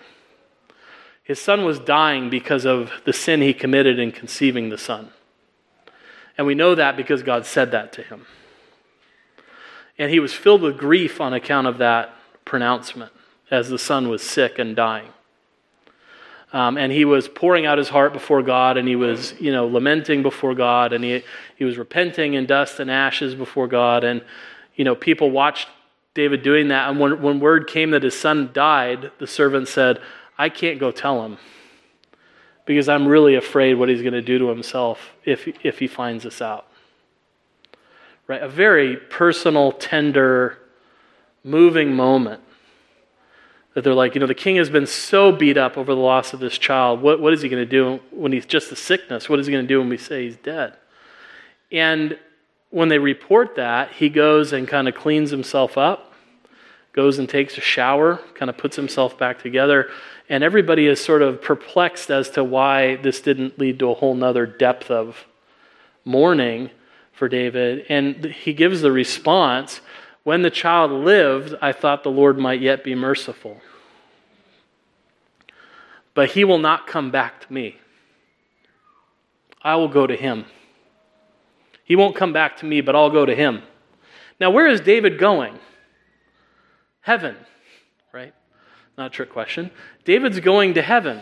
His 1.25 1.41
son 1.41 1.65
was 1.65 1.79
dying 1.79 2.31
because 2.31 2.65
of 2.65 2.93
the 3.05 3.13
sin 3.13 3.41
he 3.41 3.53
committed 3.53 3.99
in 3.99 4.13
conceiving 4.13 4.69
the 4.69 4.79
son. 4.79 5.11
And 6.37 6.47
we 6.47 6.55
know 6.55 6.75
that 6.77 6.97
because 6.97 7.23
God 7.23 7.45
said 7.45 7.73
that 7.73 7.93
to 7.95 8.03
him. 8.03 8.27
And 9.99 10.13
he 10.13 10.21
was 10.21 10.33
filled 10.33 10.63
with 10.63 10.79
grief 10.79 11.21
on 11.21 11.35
account 11.35 11.67
of 11.67 11.79
that 11.79 12.15
pronouncement 12.45 13.13
as 13.51 13.69
the 13.69 13.79
son 13.79 14.09
was 14.09 14.23
sick 14.23 14.59
and 14.59 14.77
dying. 14.77 15.09
Um, 16.53 16.79
and 16.79 16.91
he 16.91 17.05
was 17.05 17.29
pouring 17.29 17.67
out 17.67 17.77
his 17.77 17.91
heart 17.91 18.13
before 18.13 18.43
God, 18.43 18.79
and 18.79 18.89
he 18.89 18.97
was, 18.97 19.35
you 19.39 19.53
know, 19.53 19.67
lamenting 19.67 20.23
before 20.23 20.55
God, 20.55 20.93
and 20.93 21.05
he, 21.05 21.23
he 21.57 21.65
was 21.65 21.77
repenting 21.77 22.35
in 22.35 22.47
dust 22.47 22.81
and 22.81 22.91
ashes 22.91 23.35
before 23.35 23.69
God. 23.69 24.03
And, 24.03 24.23
you 24.75 24.85
know, 24.85 24.95
people 24.95 25.31
watched 25.31 25.69
David 26.15 26.43
doing 26.43 26.69
that. 26.69 26.89
And 26.89 26.99
when, 26.99 27.21
when 27.21 27.39
word 27.39 27.67
came 27.67 27.91
that 27.91 28.03
his 28.03 28.19
son 28.19 28.51
died, 28.55 29.13
the 29.19 29.27
servant 29.27 29.69
said, 29.69 30.01
I 30.39 30.49
can't 30.49 30.79
go 30.79 30.91
tell 30.91 31.25
him 31.25 31.37
because 32.65 32.89
I'm 32.89 33.07
really 33.07 33.35
afraid 33.35 33.75
what 33.75 33.89
he's 33.89 34.03
going 34.03 34.15
to 34.15 34.23
do 34.23 34.39
to 34.39 34.49
himself 34.49 35.13
if, 35.25 35.49
if 35.65 35.79
he 35.79 35.87
finds 35.87 36.25
this 36.25 36.41
out. 36.41 36.67
Right? 38.27 38.43
A 38.43 38.49
very 38.49 38.97
personal, 38.97 39.73
tender, 39.73 40.59
moving 41.45 41.95
moment 41.95 42.43
that 43.79 43.85
they're 43.85 43.95
like, 43.95 44.17
you 44.17 44.21
know, 44.21 44.27
the 44.27 44.35
king 44.35 44.57
has 44.57 44.69
been 44.69 44.89
so 44.89 45.31
beat 45.31 45.57
up 45.57 45.79
over 45.79 45.95
the 45.95 46.01
loss 46.01 46.33
of 46.33 46.41
this 46.41 46.59
child. 46.59 47.01
What, 47.01 47.21
what 47.21 47.33
is 47.33 47.43
he 47.43 47.49
going 47.49 47.63
to 47.63 47.71
do 47.71 48.01
when 48.11 48.33
he's 48.33 48.45
just 48.45 48.73
a 48.73 48.75
sickness? 48.75 49.29
What 49.29 49.39
is 49.39 49.47
he 49.47 49.53
going 49.53 49.63
to 49.65 49.69
do 49.69 49.79
when 49.79 49.89
we 49.89 49.97
say 49.97 50.25
he's 50.25 50.35
dead? 50.35 50.75
And 51.71 52.19
when 52.71 52.89
they 52.89 52.99
report 52.99 53.55
that, 53.55 53.93
he 53.93 54.09
goes 54.09 54.53
and 54.53 54.67
kind 54.67 54.89
of 54.89 54.97
cleans 54.97 55.31
himself 55.31 55.79
up, 55.79 56.13
goes 56.93 57.21
and 57.21 57.29
takes 57.29 57.57
a 57.57 57.61
shower, 57.61 58.17
kind 58.35 58.51
of 58.51 58.59
puts 58.59 58.75
himself 58.75 59.17
back 59.17 59.41
together. 59.41 59.89
And 60.29 60.43
everybody 60.43 60.89
is 60.89 61.01
sort 61.01 61.23
of 61.23 61.41
perplexed 61.41 62.11
as 62.11 62.31
to 62.31 62.43
why 62.43 62.97
this 62.97 63.21
didn't 63.21 63.61
lead 63.61 63.79
to 63.79 63.93
a 63.93 63.95
whole 63.95 64.17
nother 64.17 64.45
depth 64.45 64.91
of 64.91 65.25
mourning 66.05 66.71
for 67.13 67.29
David. 67.29 67.87
And 67.89 68.25
he 68.25 68.55
gives 68.55 68.81
the 68.81 68.91
response 68.91 69.83
When 70.25 70.43
the 70.43 70.51
child 70.51 70.91
lived, 70.91 71.55
I 71.63 71.71
thought 71.71 72.03
the 72.03 72.11
Lord 72.11 72.39
might 72.39 72.61
yet 72.61 72.83
be 72.83 72.97
merciful 72.97 73.63
but 76.19 76.31
he 76.31 76.43
will 76.43 76.59
not 76.59 76.89
come 76.89 77.13
back 77.13 77.47
to 77.47 77.53
me. 77.53 77.77
I 79.63 79.77
will 79.77 79.87
go 79.87 80.05
to 80.05 80.17
him. 80.17 80.47
He 81.85 81.95
won't 81.95 82.17
come 82.17 82.33
back 82.33 82.57
to 82.57 82.67
me, 82.67 82.81
but 82.81 82.97
I'll 82.97 83.09
go 83.09 83.25
to 83.25 83.37
him. 83.37 83.63
Now, 84.41 84.51
where 84.51 84.67
is 84.67 84.81
David 84.81 85.17
going? 85.17 85.61
Heaven, 87.03 87.37
right? 88.13 88.35
Not 88.97 89.07
a 89.07 89.11
trick 89.11 89.31
question. 89.31 89.71
David's 90.05 90.41
going 90.41 90.75
to 90.75 90.83
heaven. 90.83 91.21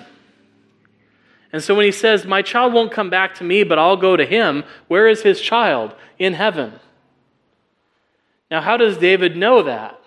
And 1.52 1.62
so 1.62 1.74
when 1.74 1.84
he 1.84 1.92
says, 1.92 2.24
My 2.24 2.40
child 2.40 2.72
won't 2.72 2.90
come 2.90 3.10
back 3.10 3.34
to 3.34 3.44
me, 3.44 3.64
but 3.64 3.78
I'll 3.78 3.98
go 3.98 4.16
to 4.16 4.24
him, 4.24 4.64
where 4.88 5.06
is 5.08 5.20
his 5.20 5.42
child? 5.42 5.94
In 6.18 6.32
heaven. 6.32 6.72
Now, 8.50 8.62
how 8.62 8.78
does 8.78 8.96
David 8.96 9.36
know 9.36 9.62
that? 9.62 10.00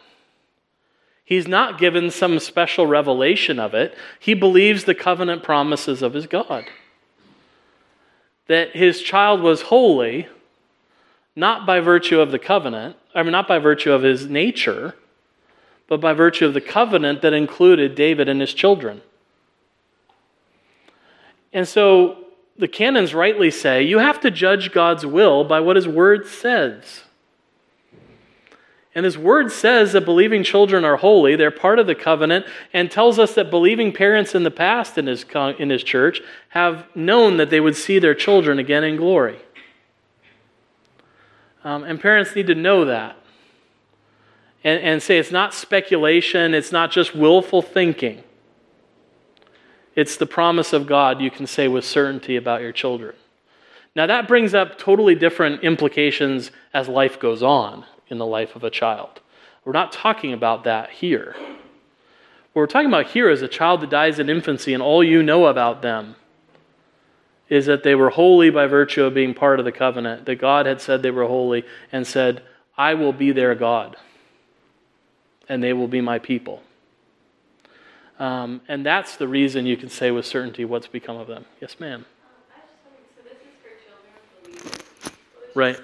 He's 1.30 1.48
not 1.48 1.78
given 1.78 2.10
some 2.10 2.40
special 2.40 2.88
revelation 2.88 3.60
of 3.60 3.76
it. 3.76 3.96
He 4.20 4.34
believes 4.34 4.86
the 4.86 4.96
covenant 4.96 5.44
promises 5.44 6.02
of 6.02 6.16
his 6.16 6.26
God. 6.26 6.66
That 8.48 8.76
his 8.76 9.04
child 9.04 9.40
was 9.40 9.62
holy, 9.62 10.28
not 11.36 11.68
by 11.68 11.82
virtue 11.82 12.20
of 12.20 12.32
the 12.32 12.40
covenant, 12.40 12.96
I 13.14 13.22
mean, 13.22 13.32
not 13.32 13.48
by 13.48 13.60
virtue 13.60 13.92
of 13.92 14.02
his 14.02 14.26
nature, 14.26 14.96
but 15.88 16.02
by 16.02 16.14
virtue 16.14 16.48
of 16.48 16.56
the 16.56 16.62
covenant 16.62 17.22
that 17.22 17.34
included 17.34 17.94
David 17.94 18.28
and 18.28 18.42
his 18.42 18.56
children. 18.56 19.04
And 21.54 21.68
so 21.68 22.26
the 22.58 22.68
canons 22.68 23.14
rightly 23.14 23.52
say 23.52 23.84
you 23.84 24.00
have 24.00 24.20
to 24.22 24.32
judge 24.32 24.72
God's 24.72 25.06
will 25.06 25.44
by 25.44 25.60
what 25.60 25.76
his 25.76 25.88
word 25.88 26.26
says. 26.26 27.04
And 29.00 29.06
his 29.06 29.18
word 29.18 29.50
says 29.50 29.94
that 29.94 30.04
believing 30.04 30.44
children 30.44 30.84
are 30.84 30.98
holy, 30.98 31.38
they're 31.38 31.52
part 31.52 31.80
of 31.80 31.88
the 31.88 31.96
covenant, 31.96 32.46
and 32.74 32.92
tells 32.92 33.18
us 33.18 33.34
that 33.36 33.50
believing 33.50 33.94
parents 33.94 34.36
in 34.36 34.44
the 34.44 34.52
past 34.52 34.98
in 34.98 35.08
his, 35.08 35.24
in 35.58 35.70
his 35.70 35.86
church 35.86 36.22
have 36.50 36.86
known 36.94 37.38
that 37.38 37.50
they 37.50 37.62
would 37.62 37.78
see 37.78 37.98
their 37.98 38.14
children 38.14 38.60
again 38.60 38.84
in 38.84 38.98
glory. 38.98 39.40
Um, 41.64 41.86
and 41.86 41.98
parents 41.98 42.36
need 42.36 42.48
to 42.48 42.56
know 42.56 42.84
that. 42.84 43.16
And, 44.66 44.84
and 44.84 45.02
say 45.02 45.18
it's 45.18 45.32
not 45.32 45.54
speculation, 45.54 46.54
it's 46.54 46.74
not 46.74 46.92
just 46.92 47.16
willful 47.16 47.62
thinking. 47.62 48.22
It's 49.96 50.18
the 50.18 50.26
promise 50.26 50.74
of 50.74 50.88
God 50.88 51.22
you 51.22 51.32
can 51.32 51.48
say 51.48 51.70
with 51.70 51.86
certainty 51.86 52.36
about 52.36 52.60
your 52.60 52.74
children. 52.74 53.16
Now, 53.96 54.08
that 54.08 54.28
brings 54.28 54.54
up 54.54 54.78
totally 54.78 55.16
different 55.16 55.64
implications 55.64 56.52
as 56.74 56.90
life 56.90 57.18
goes 57.18 57.42
on 57.42 57.86
in 58.10 58.18
the 58.18 58.26
life 58.26 58.56
of 58.56 58.64
a 58.64 58.70
child. 58.70 59.22
We're 59.66 59.74
not 59.74 59.92
talking 59.92 60.34
about 60.34 60.64
that 60.64 60.90
here. 60.90 61.36
What 61.38 62.62
we're 62.62 62.68
talking 62.68 62.88
about 62.88 63.08
here 63.08 63.30
is 63.30 63.42
a 63.42 63.48
child 63.48 63.82
that 63.82 63.90
dies 63.90 64.20
in 64.20 64.30
infancy, 64.30 64.74
and 64.74 64.82
all 64.82 65.04
you 65.04 65.22
know 65.22 65.46
about 65.46 65.82
them 65.82 66.16
is 67.50 67.66
that 67.66 67.84
they 67.84 67.96
were 67.96 68.12
holy 68.12 68.50
by 68.50 68.68
virtue 68.68 69.04
of 69.04 69.14
being 69.14 69.34
part 69.34 69.60
of 69.60 69.66
the 69.66 69.72
covenant, 69.72 70.26
that 70.26 70.36
God 70.36 70.66
had 70.66 70.82
said 70.82 71.02
they 71.02 71.12
were 71.12 71.26
holy 71.26 71.66
and 71.92 72.06
said, 72.06 72.44
I 72.78 72.94
will 72.94 73.12
be 73.12 73.32
their 73.32 73.56
God, 73.56 73.98
and 75.48 75.64
they 75.64 75.74
will 75.74 75.88
be 75.88 76.00
my 76.00 76.20
people. 76.20 76.62
Um, 78.20 78.62
and 78.68 78.86
that's 78.86 79.16
the 79.16 79.28
reason 79.28 79.66
you 79.66 79.78
can 79.78 79.90
say 79.90 80.12
with 80.12 80.26
certainty 80.26 80.66
what's 80.66 80.88
become 80.88 81.18
of 81.18 81.28
them. 81.28 81.46
Yes, 81.62 81.80
ma'am. 81.80 82.06
right. 85.56 85.80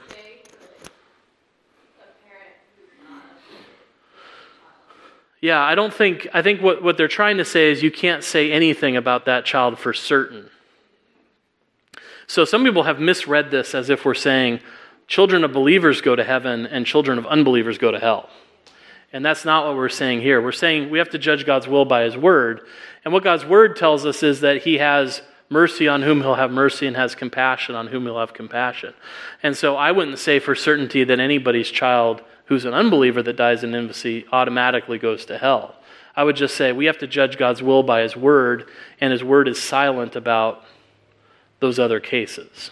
Yeah, 5.46 5.62
I 5.62 5.76
don't 5.76 5.94
think, 5.94 6.28
I 6.34 6.42
think 6.42 6.64
what, 6.64 6.82
what 6.82 6.98
they're 6.98 7.08
trying 7.08 7.38
to 7.38 7.46
say 7.46 7.72
is 7.72 7.84
you 7.84 7.92
can't 7.92 8.24
say 8.24 8.52
anything 8.52 8.98
about 8.98 9.26
that 9.26 9.46
child 9.46 9.78
for 9.78 9.94
certain. 9.94 10.50
So 12.26 12.46
some 12.46 12.64
people 12.64 12.82
have 12.82 13.00
misread 13.00 13.52
this 13.52 13.76
as 13.76 13.92
if 13.92 14.06
we're 14.06 14.16
saying 14.16 14.62
children 15.06 15.44
of 15.44 15.54
believers 15.54 16.02
go 16.02 16.16
to 16.16 16.24
heaven 16.24 16.66
and 16.66 16.84
children 16.84 17.20
of 17.20 17.28
unbelievers 17.28 17.78
go 17.78 17.92
to 17.92 18.00
hell. 18.00 18.28
And 19.14 19.24
that's 19.24 19.46
not 19.46 19.68
what 19.68 19.76
we're 19.76 19.88
saying 19.88 20.22
here. 20.22 20.42
We're 20.42 20.52
saying 20.52 20.90
we 20.90 20.98
have 20.98 21.12
to 21.12 21.20
judge 21.20 21.46
God's 21.46 21.68
will 21.68 21.86
by 21.86 22.06
His 22.06 22.18
Word. 22.18 22.62
And 23.04 23.14
what 23.14 23.24
God's 23.24 23.46
Word 23.46 23.76
tells 23.76 24.04
us 24.04 24.24
is 24.24 24.42
that 24.42 24.64
He 24.64 24.80
has 24.80 25.22
mercy 25.52 25.88
on 25.88 26.02
whom 26.02 26.22
He'll 26.22 26.34
have 26.34 26.50
mercy 26.50 26.88
and 26.88 26.96
has 26.96 27.14
compassion 27.14 27.76
on 27.76 27.86
whom 27.86 28.06
He'll 28.06 28.18
have 28.18 28.34
compassion. 28.34 28.96
And 29.44 29.56
so 29.56 29.76
I 29.76 29.92
wouldn't 29.92 30.18
say 30.18 30.40
for 30.40 30.56
certainty 30.56 31.04
that 31.04 31.20
anybody's 31.20 31.70
child 31.70 32.24
who's 32.46 32.66
an 32.66 32.74
unbeliever 32.74 33.22
that 33.24 33.36
dies 33.36 33.64
in 33.64 33.76
infancy 33.76 34.26
automatically 34.32 34.98
goes 34.98 35.26
to 35.26 35.38
hell. 35.38 35.76
I 36.16 36.24
would 36.24 36.36
just 36.36 36.56
say 36.56 36.72
we 36.72 36.86
have 36.86 36.98
to 37.00 37.08
judge 37.08 37.38
God's 37.38 37.62
will 37.62 37.84
by 37.84 38.02
His 38.02 38.16
Word, 38.16 38.70
and 39.02 39.12
His 39.12 39.24
Word 39.24 39.48
is 39.48 39.62
silent 39.62 40.16
about 40.16 40.64
those 41.60 41.80
other 41.80 42.00
cases. 42.00 42.72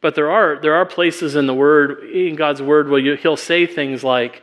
But 0.00 0.14
there 0.14 0.30
are, 0.30 0.60
there 0.60 0.74
are 0.74 0.84
places 0.84 1.36
in 1.36 1.46
the 1.46 1.54
Word, 1.54 2.04
in 2.10 2.34
God's 2.36 2.60
Word, 2.60 2.88
where 2.88 3.00
you, 3.00 3.14
He'll 3.14 3.36
say 3.36 3.66
things 3.66 4.04
like, 4.04 4.42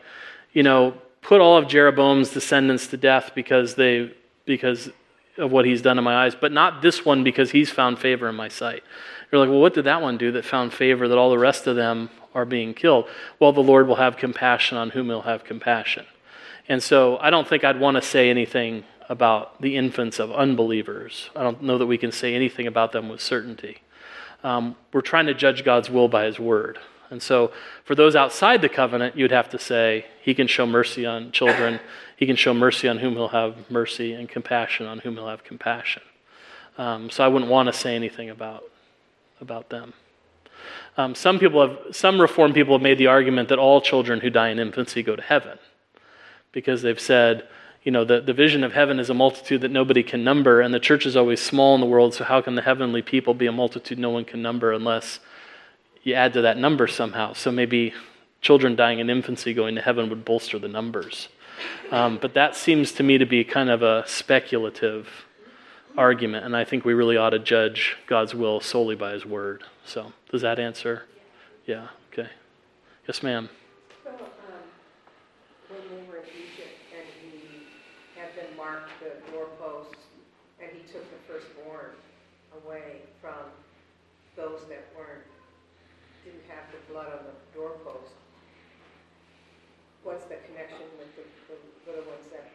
you 0.54 0.64
know, 0.64 0.96
put 1.22 1.42
all 1.42 1.58
of 1.58 1.68
Jeroboam's 1.68 2.32
descendants 2.32 2.88
to 2.88 2.98
death 2.98 3.32
because 3.36 3.76
they 3.76 4.14
because 4.46 4.90
of 5.38 5.52
what 5.52 5.66
he's 5.66 5.82
done 5.82 5.98
in 5.98 6.04
my 6.04 6.26
eyes, 6.26 6.36
but 6.36 6.52
not 6.52 6.82
this 6.82 7.06
one 7.06 7.24
because 7.24 7.52
he's 7.52 7.70
found 7.70 8.00
favor 8.00 8.28
in 8.28 8.36
my 8.36 8.48
sight. 8.48 8.84
You're 9.32 9.40
like, 9.40 9.50
well, 9.50 9.62
what 9.62 9.74
did 9.74 9.86
that 9.86 10.02
one 10.02 10.18
do 10.18 10.32
that 10.34 10.44
found 10.44 10.74
favor 10.74 11.08
that 11.08 11.18
all 11.18 11.30
the 11.30 11.38
rest 11.38 11.68
of 11.68 11.76
them 11.76 12.10
are 12.34 12.46
being 12.46 12.74
killed? 12.74 13.06
Well, 13.40 13.54
the 13.54 13.62
Lord 13.62 13.88
will 13.88 13.96
have 13.96 14.18
compassion 14.18 14.78
on 14.78 14.92
whom 14.92 15.08
he'll 15.08 15.22
have 15.22 15.44
compassion. 15.44 16.06
And 16.68 16.84
so 16.84 17.18
I 17.18 17.30
don't 17.30 17.48
think 17.48 17.64
I'd 17.64 17.80
want 17.80 17.96
to 17.96 18.02
say 18.02 18.30
anything 18.30 18.84
about 19.10 19.60
the 19.62 19.76
infants 19.76 20.20
of 20.20 20.32
unbelievers. 20.32 21.32
I 21.36 21.42
don't 21.42 21.64
know 21.64 21.80
that 21.80 21.88
we 21.88 21.98
can 21.98 22.12
say 22.12 22.36
anything 22.36 22.68
about 22.68 22.92
them 22.92 23.10
with 23.10 23.22
certainty. 23.22 23.82
Um, 24.44 24.76
we're 24.94 25.02
trying 25.02 25.26
to 25.26 25.34
judge 25.34 25.66
God's 25.66 25.90
will 25.90 26.08
by 26.08 26.26
his 26.26 26.40
word. 26.40 26.80
And 27.10 27.22
so, 27.22 27.52
for 27.86 27.96
those 27.96 28.16
outside 28.16 28.62
the 28.62 28.70
covenant, 28.70 29.18
you'd 29.18 29.32
have 29.32 29.50
to 29.50 29.60
say, 29.60 30.06
He 30.22 30.36
can 30.36 30.48
show 30.48 30.66
mercy 30.66 31.06
on 31.06 31.32
children. 31.32 31.80
He 32.16 32.28
can 32.28 32.36
show 32.36 32.54
mercy 32.54 32.88
on 32.88 33.00
whom 33.00 33.14
He'll 33.14 33.30
have 33.30 33.70
mercy, 33.72 34.14
and 34.14 34.30
compassion 34.30 34.86
on 34.86 35.00
whom 35.00 35.16
He'll 35.16 35.28
have 35.28 35.44
compassion. 35.44 36.04
Um, 36.78 37.10
so, 37.10 37.24
I 37.24 37.28
wouldn't 37.28 37.50
want 37.50 37.68
to 37.68 37.74
say 37.74 37.96
anything 37.96 38.30
about, 38.30 38.64
about 39.42 39.70
them. 39.70 39.94
Um, 40.97 41.16
some 41.16 41.39
people 41.39 41.68
have, 41.68 41.95
some 41.95 42.20
Reformed 42.20 42.53
people 42.53 42.76
have 42.76 42.82
made 42.82 42.97
the 42.97 43.07
argument 43.07 43.49
that 43.49 43.60
all 43.60 43.82
children 43.82 44.20
who 44.20 44.30
die 44.30 44.49
in 44.49 44.60
infancy 44.60 45.03
go 45.03 45.16
to 45.16 45.22
heaven, 45.22 45.57
because 46.51 46.82
they've 46.82 46.99
said, 46.99 47.47
you 47.84 47.91
know, 47.91 48.03
the, 48.03 48.20
the 48.20 48.34
vision 48.34 48.64
of 48.64 48.74
heaven 48.74 48.99
is 48.99 49.10
a 49.10 49.14
multitude 49.14 49.62
that 49.62 49.72
nobody 49.72 50.03
can 50.03 50.24
number, 50.24 50.60
and 50.60 50.74
the 50.74 50.80
church 50.80 51.05
is 51.05 51.16
always 51.16 51.41
small 51.41 51.76
in 51.76 51.82
the 51.82 51.88
world, 51.88 52.14
so 52.14 52.24
how 52.26 52.41
can 52.41 52.55
the 52.55 52.62
heavenly 52.62 53.01
people 53.01 53.34
be 53.34 53.45
a 53.45 53.51
multitude 53.51 53.97
no 53.97 54.10
one 54.10 54.26
can 54.26 54.41
number 54.41 54.74
unless 54.74 55.20
you 56.03 56.14
add 56.14 56.34
to 56.34 56.41
that 56.41 56.57
number 56.57 56.88
somehow. 56.88 57.34
So 57.34 57.51
maybe 57.51 57.93
children 58.41 58.76
dying 58.76 58.99
in 58.99 59.10
infancy 59.10 59.53
going 59.53 59.76
to 59.76 59.82
heaven 59.82 60.10
would 60.10 60.26
bolster 60.26 60.60
the 60.60 60.68
numbers. 60.68 61.30
Um, 61.91 62.18
but 62.22 62.34
that 62.34 62.55
seems 62.55 62.91
to 62.93 63.03
me 63.03 63.18
to 63.18 63.26
be 63.26 63.43
kind 63.43 63.70
of 63.70 63.82
a 63.82 64.03
speculative 64.07 65.26
argument, 65.97 66.45
and 66.45 66.55
I 66.55 66.64
think 66.64 66.86
we 66.86 66.93
really 66.93 67.18
ought 67.18 67.32
to 67.32 67.39
judge 67.39 67.97
God's 68.07 68.34
will 68.36 68.60
solely 68.60 68.95
by 68.95 69.12
His 69.14 69.26
Word. 69.26 69.64
So, 69.90 70.14
does 70.30 70.44
that 70.44 70.60
answer? 70.60 71.06
Yeah, 71.66 71.88
okay. 72.14 72.30
Yes, 73.08 73.24
ma'am. 73.24 73.50
So, 74.04 74.12
um, 74.12 74.22
when 75.68 75.82
they 75.90 76.06
were 76.08 76.18
in 76.18 76.30
Egypt 76.30 76.78
and 76.94 77.08
he 77.18 77.66
had 78.14 78.30
them 78.38 78.56
mark 78.56 78.86
the 79.02 79.18
doorposts 79.32 79.98
and 80.62 80.70
he 80.78 80.86
took 80.94 81.02
the 81.10 81.18
firstborn 81.26 81.98
away 82.62 83.02
from 83.20 83.50
those 84.38 84.62
that 84.70 84.86
weren't 84.96 85.26
didn't 86.24 86.46
have 86.50 86.70
the 86.70 86.94
blood 86.94 87.08
on 87.08 87.26
the 87.26 87.58
doorpost, 87.58 88.14
what's 90.04 90.26
the 90.26 90.38
connection 90.54 90.86
with 91.00 91.16
the, 91.16 91.26
the 91.50 91.58
little 91.90 92.06
ones 92.06 92.30
that 92.30 92.46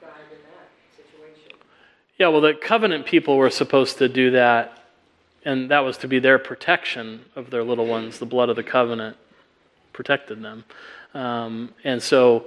died 0.00 0.26
in 0.32 0.42
that 0.42 0.74
situation? 0.90 1.54
Yeah, 2.18 2.26
well, 2.34 2.40
the 2.40 2.54
covenant 2.54 3.06
people 3.06 3.36
were 3.36 3.48
supposed 3.48 3.98
to 3.98 4.08
do 4.08 4.32
that, 4.32 4.87
and 5.48 5.70
that 5.70 5.78
was 5.78 5.96
to 5.96 6.06
be 6.06 6.18
their 6.18 6.38
protection 6.38 7.24
of 7.34 7.48
their 7.48 7.64
little 7.64 7.86
ones. 7.86 8.18
The 8.18 8.26
blood 8.26 8.50
of 8.50 8.56
the 8.56 8.62
covenant 8.62 9.16
protected 9.94 10.42
them. 10.42 10.66
Um, 11.14 11.72
and 11.84 12.02
so, 12.02 12.44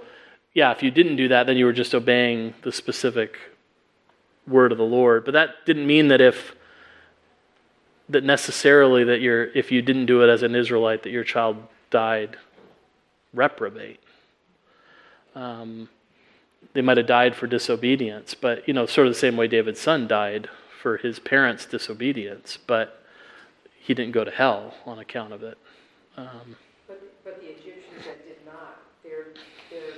yeah, 0.53 0.71
if 0.71 0.83
you 0.83 0.91
didn't 0.91 1.15
do 1.15 1.27
that, 1.29 1.47
then 1.47 1.57
you 1.57 1.65
were 1.65 1.73
just 1.73 1.95
obeying 1.95 2.53
the 2.61 2.71
specific 2.71 3.39
word 4.47 4.71
of 4.71 4.77
the 4.77 4.83
Lord. 4.83 5.25
But 5.25 5.31
that 5.31 5.65
didn't 5.65 5.87
mean 5.87 6.09
that 6.09 6.21
if 6.21 6.53
that 8.07 8.23
necessarily 8.23 9.03
that 9.05 9.19
you're 9.19 9.45
if 9.57 9.71
you 9.71 9.81
didn't 9.81 10.05
do 10.05 10.21
it 10.21 10.29
as 10.29 10.43
an 10.43 10.53
Israelite 10.53 11.01
that 11.01 11.09
your 11.09 11.23
child 11.23 11.57
died 11.89 12.37
reprobate. 13.33 13.99
Um, 15.33 15.89
they 16.73 16.81
might 16.81 16.97
have 16.97 17.07
died 17.07 17.35
for 17.35 17.47
disobedience, 17.47 18.35
but 18.35 18.67
you 18.67 18.75
know, 18.75 18.85
sort 18.85 19.07
of 19.07 19.13
the 19.13 19.19
same 19.19 19.37
way 19.37 19.47
David's 19.47 19.79
son 19.79 20.07
died 20.07 20.49
for 20.81 20.97
his 20.97 21.19
parents' 21.19 21.65
disobedience, 21.65 22.57
but 22.65 23.03
he 23.79 23.93
didn't 23.93 24.11
go 24.11 24.23
to 24.23 24.31
hell 24.31 24.73
on 24.85 24.99
account 24.99 25.33
of 25.33 25.43
it. 25.43 25.57
Um, 26.17 26.55
but, 26.87 27.23
but 27.23 27.39
the 27.39 27.47
Egyptians 27.47 28.05
that 28.05 28.25
did 28.27 28.45
not, 28.45 28.81
their 29.03 29.33
their 29.69 29.93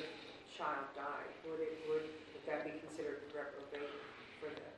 child 0.58 0.86
died. 0.96 1.06
Would, 1.50 1.60
it, 1.60 1.80
would, 1.90 2.02
would 2.02 2.46
that 2.48 2.64
be 2.64 2.80
considered 2.80 3.22
reprobate? 3.34 3.90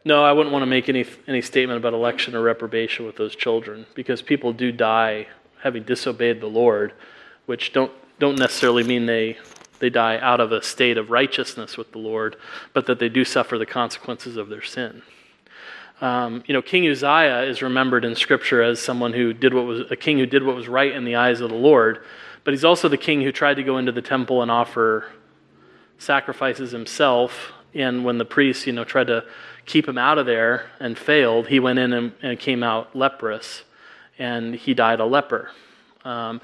No, 0.06 0.24
I 0.24 0.32
wouldn't 0.32 0.53
want 0.53 0.64
to 0.64 0.68
make 0.68 0.89
any 0.89 1.06
any 1.28 1.41
statement 1.41 1.78
about 1.78 1.93
election 1.93 2.36
or 2.36 2.41
reprobation 2.41 3.06
with 3.06 3.16
those 3.16 3.36
children 3.36 3.86
because 3.95 4.22
people 4.22 4.53
do 4.53 4.72
die 4.72 5.28
having 5.64 5.84
disobeyed 5.84 6.41
the 6.41 6.47
Lord, 6.47 6.93
which 7.45 7.74
don't 7.74 7.91
don't 8.20 8.39
necessarily 8.39 8.84
mean 8.84 9.06
they 9.06 9.38
they 9.80 9.89
die 9.89 10.18
out 10.20 10.39
of 10.39 10.51
a 10.51 10.64
state 10.64 10.97
of 10.97 11.12
righteousness 11.12 11.78
with 11.78 11.91
the 11.91 11.97
Lord, 11.97 12.38
but 12.74 12.86
that 12.86 12.99
they 12.99 13.10
do 13.10 13.26
suffer 13.26 13.58
the 13.58 13.66
consequences 13.66 14.38
of 14.38 14.47
their 14.49 14.62
sin. 14.62 15.01
Um, 16.06 16.43
you 16.45 16.53
know, 16.53 16.62
King 16.62 16.88
Uzziah 16.88 17.41
is 17.49 17.64
remembered 17.64 18.06
in 18.06 18.14
Scripture 18.14 18.62
as 18.62 18.80
someone 18.80 19.12
who 19.12 19.34
did 19.34 19.56
what 19.56 19.66
was 19.66 19.89
a 19.89 19.95
king 19.95 20.20
who 20.20 20.28
did 20.28 20.43
what 20.43 20.56
was 20.56 20.68
right 20.68 20.91
in 20.91 21.03
the 21.03 21.16
eyes 21.16 21.41
of 21.41 21.49
the 21.49 21.56
Lord, 21.56 22.06
but 22.43 22.53
he's 22.53 22.64
also 22.64 22.88
the 22.88 22.95
king 22.95 23.22
who 23.22 23.32
tried 23.32 23.56
to 23.56 23.64
go 23.64 23.80
into 23.80 23.91
the 23.91 24.03
temple 24.03 24.43
and 24.43 24.51
offer 24.51 25.10
sacrifices 25.97 26.72
himself. 26.72 27.53
And 27.74 28.06
when 28.06 28.20
the 28.20 28.26
priests, 28.26 28.68
you 28.68 28.74
know, 28.74 28.84
tried 28.84 29.08
to 29.08 29.26
keep 29.66 29.88
him 29.88 29.97
out 29.97 30.20
of 30.20 30.28
there 30.28 30.68
and 30.80 30.95
failed, 30.95 31.47
he 31.47 31.60
went 31.60 31.80
in 31.80 31.91
and, 31.91 32.12
and 32.22 32.39
came 32.39 32.62
out 32.62 32.95
leprous, 32.95 33.64
and 34.20 34.53
he 34.53 34.76
died 34.76 34.99
a 34.99 35.06
leper. 35.06 35.49
Um, 36.03 36.39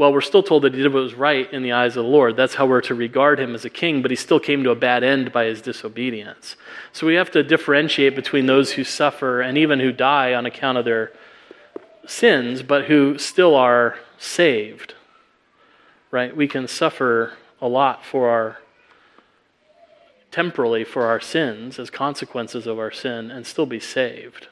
well, 0.00 0.14
we're 0.14 0.22
still 0.22 0.42
told 0.42 0.62
that 0.62 0.72
he 0.72 0.82
did 0.82 0.94
what 0.94 1.02
was 1.02 1.12
right 1.12 1.52
in 1.52 1.62
the 1.62 1.72
eyes 1.72 1.94
of 1.94 2.04
the 2.04 2.10
Lord. 2.10 2.34
That's 2.34 2.54
how 2.54 2.64
we're 2.64 2.80
to 2.80 2.94
regard 2.94 3.38
him 3.38 3.54
as 3.54 3.66
a 3.66 3.70
king, 3.70 4.00
but 4.00 4.10
he 4.10 4.16
still 4.16 4.40
came 4.40 4.64
to 4.64 4.70
a 4.70 4.74
bad 4.74 5.04
end 5.04 5.30
by 5.30 5.44
his 5.44 5.60
disobedience. 5.60 6.56
So 6.90 7.06
we 7.06 7.16
have 7.16 7.30
to 7.32 7.42
differentiate 7.42 8.16
between 8.16 8.46
those 8.46 8.72
who 8.72 8.82
suffer 8.82 9.42
and 9.42 9.58
even 9.58 9.78
who 9.78 9.92
die 9.92 10.32
on 10.32 10.46
account 10.46 10.78
of 10.78 10.86
their 10.86 11.12
sins, 12.06 12.62
but 12.62 12.86
who 12.86 13.18
still 13.18 13.54
are 13.54 13.98
saved. 14.16 14.94
Right? 16.10 16.34
We 16.34 16.48
can 16.48 16.66
suffer 16.66 17.34
a 17.60 17.68
lot 17.68 18.02
for 18.02 18.30
our 18.30 18.58
temporally 20.30 20.82
for 20.82 21.04
our 21.04 21.20
sins 21.20 21.78
as 21.78 21.90
consequences 21.90 22.66
of 22.66 22.78
our 22.78 22.90
sin 22.90 23.30
and 23.30 23.46
still 23.46 23.66
be 23.66 23.80
saved. 23.80 24.48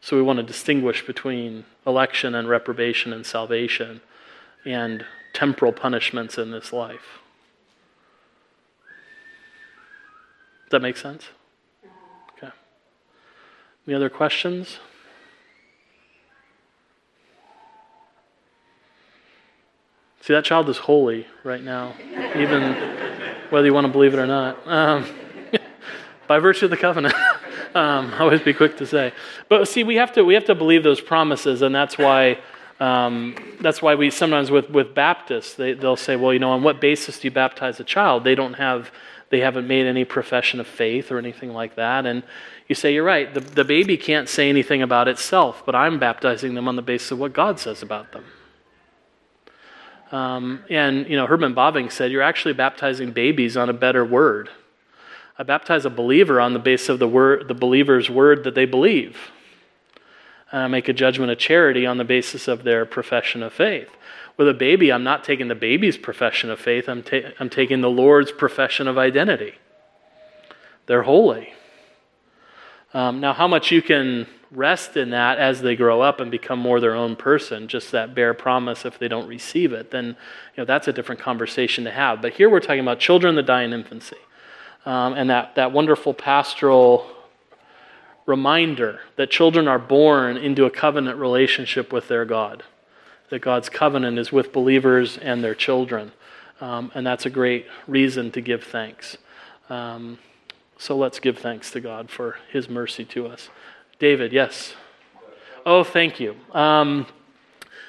So 0.00 0.16
we 0.16 0.22
want 0.22 0.38
to 0.38 0.42
distinguish 0.42 1.06
between 1.06 1.66
election 1.86 2.34
and 2.34 2.48
reprobation 2.48 3.12
and 3.12 3.26
salvation 3.26 4.00
and 4.64 5.04
temporal 5.32 5.72
punishments 5.72 6.38
in 6.38 6.50
this 6.50 6.72
life. 6.72 7.20
Does 10.64 10.70
that 10.70 10.82
make 10.82 10.96
sense? 10.96 11.28
Okay. 12.36 12.52
Any 13.86 13.94
other 13.94 14.08
questions? 14.08 14.78
See, 20.24 20.32
that 20.32 20.44
child 20.44 20.70
is 20.70 20.78
holy 20.78 21.26
right 21.42 21.62
now, 21.62 21.92
even 22.34 22.74
whether 23.50 23.66
you 23.66 23.74
want 23.74 23.86
to 23.86 23.92
believe 23.92 24.14
it 24.14 24.18
or 24.18 24.26
not, 24.26 24.66
um, 24.66 25.06
by 26.26 26.38
virtue 26.38 26.64
of 26.64 26.70
the 26.70 26.78
covenant. 26.78 27.14
um, 27.74 28.10
I 28.14 28.20
always 28.20 28.40
be 28.40 28.54
quick 28.54 28.78
to 28.78 28.86
say, 28.86 29.12
but 29.50 29.68
see, 29.68 29.84
we 29.84 29.96
have 29.96 30.12
to 30.12 30.24
we 30.24 30.32
have 30.32 30.46
to 30.46 30.54
believe 30.54 30.82
those 30.82 31.02
promises, 31.02 31.60
and 31.60 31.74
that's 31.74 31.98
why 31.98 32.38
um, 32.80 33.34
that's 33.60 33.80
why 33.80 33.94
we 33.94 34.10
sometimes 34.10 34.50
with, 34.50 34.68
with 34.70 34.94
Baptists, 34.94 35.54
they, 35.54 35.74
they'll 35.74 35.96
say, 35.96 36.16
well, 36.16 36.32
you 36.32 36.38
know, 36.38 36.50
on 36.50 36.62
what 36.62 36.80
basis 36.80 37.20
do 37.20 37.28
you 37.28 37.30
baptize 37.30 37.78
a 37.78 37.84
child? 37.84 38.24
They 38.24 38.34
don't 38.34 38.54
have, 38.54 38.90
they 39.30 39.40
haven't 39.40 39.68
made 39.68 39.86
any 39.86 40.04
profession 40.04 40.60
of 40.60 40.66
faith 40.66 41.12
or 41.12 41.18
anything 41.18 41.52
like 41.52 41.76
that. 41.76 42.04
And 42.04 42.24
you 42.68 42.74
say, 42.74 42.92
you're 42.92 43.04
right, 43.04 43.32
the, 43.32 43.40
the 43.40 43.64
baby 43.64 43.96
can't 43.96 44.28
say 44.28 44.48
anything 44.48 44.82
about 44.82 45.06
itself, 45.06 45.62
but 45.64 45.74
I'm 45.74 45.98
baptizing 45.98 46.54
them 46.54 46.66
on 46.66 46.76
the 46.76 46.82
basis 46.82 47.12
of 47.12 47.18
what 47.18 47.32
God 47.32 47.60
says 47.60 47.82
about 47.82 48.12
them. 48.12 48.24
Um, 50.10 50.64
and, 50.68 51.08
you 51.08 51.16
know, 51.16 51.26
Herman 51.26 51.54
Bavinck 51.54 51.92
said, 51.92 52.10
you're 52.10 52.22
actually 52.22 52.54
baptizing 52.54 53.12
babies 53.12 53.56
on 53.56 53.68
a 53.68 53.72
better 53.72 54.04
word. 54.04 54.48
I 55.38 55.42
baptize 55.42 55.84
a 55.84 55.90
believer 55.90 56.40
on 56.40 56.52
the 56.52 56.58
basis 56.60 56.88
of 56.88 56.98
the 56.98 57.08
word, 57.08 57.48
the 57.48 57.54
believer's 57.54 58.08
word 58.08 58.44
that 58.44 58.54
they 58.54 58.66
believe 58.66 59.16
uh, 60.54 60.68
make 60.68 60.88
a 60.88 60.92
judgment 60.92 61.32
of 61.32 61.38
charity 61.38 61.84
on 61.84 61.98
the 61.98 62.04
basis 62.04 62.46
of 62.46 62.62
their 62.62 62.86
profession 62.86 63.42
of 63.42 63.52
faith. 63.52 63.88
With 64.36 64.48
a 64.48 64.54
baby, 64.54 64.92
I'm 64.92 65.02
not 65.02 65.24
taking 65.24 65.48
the 65.48 65.56
baby's 65.56 65.98
profession 65.98 66.48
of 66.48 66.60
faith, 66.60 66.88
I'm, 66.88 67.02
ta- 67.02 67.32
I'm 67.40 67.50
taking 67.50 67.80
the 67.80 67.90
Lord's 67.90 68.30
profession 68.30 68.86
of 68.86 68.96
identity. 68.96 69.54
They're 70.86 71.02
holy. 71.02 71.52
Um, 72.92 73.18
now, 73.18 73.32
how 73.32 73.48
much 73.48 73.72
you 73.72 73.82
can 73.82 74.28
rest 74.52 74.96
in 74.96 75.10
that 75.10 75.38
as 75.38 75.60
they 75.60 75.74
grow 75.74 76.00
up 76.00 76.20
and 76.20 76.30
become 76.30 76.60
more 76.60 76.78
their 76.78 76.94
own 76.94 77.16
person, 77.16 77.66
just 77.66 77.90
that 77.90 78.14
bare 78.14 78.32
promise 78.32 78.84
if 78.84 78.96
they 78.96 79.08
don't 79.08 79.26
receive 79.26 79.72
it, 79.72 79.90
then 79.90 80.06
you 80.06 80.14
know, 80.58 80.64
that's 80.64 80.86
a 80.86 80.92
different 80.92 81.20
conversation 81.20 81.82
to 81.82 81.90
have. 81.90 82.22
But 82.22 82.34
here 82.34 82.48
we're 82.48 82.60
talking 82.60 82.78
about 82.78 83.00
children 83.00 83.34
that 83.34 83.46
die 83.46 83.64
in 83.64 83.72
infancy. 83.72 84.18
Um, 84.86 85.14
and 85.14 85.30
that, 85.30 85.56
that 85.56 85.72
wonderful 85.72 86.14
pastoral 86.14 87.10
reminder 88.26 89.00
that 89.16 89.30
children 89.30 89.68
are 89.68 89.78
born 89.78 90.36
into 90.36 90.64
a 90.64 90.70
covenant 90.70 91.18
relationship 91.18 91.92
with 91.92 92.08
their 92.08 92.24
God, 92.24 92.62
that 93.30 93.40
God's 93.40 93.68
covenant 93.68 94.18
is 94.18 94.32
with 94.32 94.52
believers 94.52 95.18
and 95.18 95.42
their 95.42 95.54
children. 95.54 96.12
Um, 96.60 96.90
and 96.94 97.06
that's 97.06 97.26
a 97.26 97.30
great 97.30 97.66
reason 97.86 98.30
to 98.32 98.40
give 98.40 98.64
thanks. 98.64 99.18
Um, 99.68 100.18
so 100.78 100.96
let's 100.96 101.20
give 101.20 101.38
thanks 101.38 101.70
to 101.72 101.80
God 101.80 102.10
for 102.10 102.36
his 102.50 102.68
mercy 102.68 103.04
to 103.06 103.26
us. 103.26 103.48
David, 103.98 104.32
yes. 104.32 104.74
Oh, 105.66 105.84
thank 105.84 106.20
you. 106.20 106.36
Um, 106.52 107.06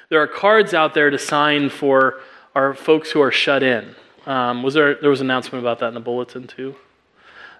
there 0.08 0.20
are 0.20 0.26
cards 0.26 0.72
out 0.72 0.94
there 0.94 1.10
to 1.10 1.18
sign 1.18 1.68
for 1.68 2.20
our 2.54 2.74
folks 2.74 3.10
who 3.10 3.20
are 3.20 3.32
shut 3.32 3.62
in. 3.62 3.94
Um, 4.24 4.62
was 4.62 4.74
there, 4.74 4.94
there 4.94 5.10
was 5.10 5.20
an 5.20 5.26
announcement 5.26 5.62
about 5.62 5.78
that 5.80 5.88
in 5.88 5.94
the 5.94 6.00
bulletin 6.00 6.46
too? 6.46 6.76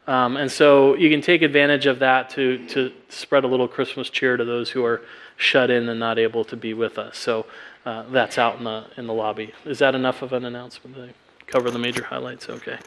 Um, 0.06 0.36
and 0.36 0.50
so 0.50 0.94
you 0.94 1.10
can 1.10 1.20
take 1.20 1.42
advantage 1.42 1.86
of 1.86 1.98
that 1.98 2.30
to, 2.30 2.64
to 2.68 2.92
spread 3.08 3.44
a 3.44 3.48
little 3.48 3.66
Christmas 3.66 4.08
cheer 4.08 4.36
to 4.36 4.44
those 4.44 4.70
who 4.70 4.84
are 4.84 5.02
shut 5.36 5.70
in 5.70 5.88
and 5.88 5.98
not 5.98 6.18
able 6.18 6.44
to 6.44 6.56
be 6.56 6.74
with 6.74 6.98
us. 6.98 7.18
So 7.18 7.46
uh, 7.84 8.04
that's 8.10 8.38
out 8.38 8.58
in 8.58 8.64
the, 8.64 8.86
in 8.96 9.06
the 9.06 9.12
lobby. 9.12 9.52
Is 9.64 9.80
that 9.80 9.94
enough 9.94 10.22
of 10.22 10.32
an 10.32 10.44
announcement 10.44 10.96
to 10.96 11.10
cover 11.46 11.70
the 11.70 11.78
major 11.78 12.04
highlights? 12.04 12.48
Okay. 12.48 12.78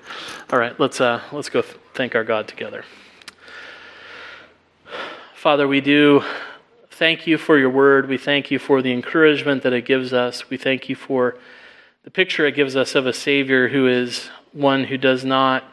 All 0.51 0.59
right, 0.59 0.77
let's, 0.79 1.01
uh, 1.01 1.21
let's 1.31 1.49
go 1.49 1.61
th- 1.61 1.75
thank 1.93 2.15
our 2.15 2.23
God 2.23 2.47
together. 2.47 2.85
Father, 5.35 5.67
we 5.67 5.81
do 5.81 6.23
thank 6.91 7.27
you 7.27 7.37
for 7.37 7.57
your 7.57 7.69
word. 7.69 8.09
We 8.09 8.17
thank 8.17 8.51
you 8.51 8.59
for 8.59 8.81
the 8.81 8.91
encouragement 8.91 9.63
that 9.63 9.73
it 9.73 9.85
gives 9.85 10.11
us. 10.11 10.49
We 10.49 10.57
thank 10.57 10.89
you 10.89 10.95
for 10.95 11.37
the 12.03 12.11
picture 12.11 12.45
it 12.45 12.55
gives 12.55 12.75
us 12.75 12.95
of 12.95 13.05
a 13.05 13.13
Savior 13.13 13.69
who 13.69 13.87
is 13.87 14.29
one 14.51 14.85
who 14.85 14.97
does 14.97 15.23
not 15.23 15.63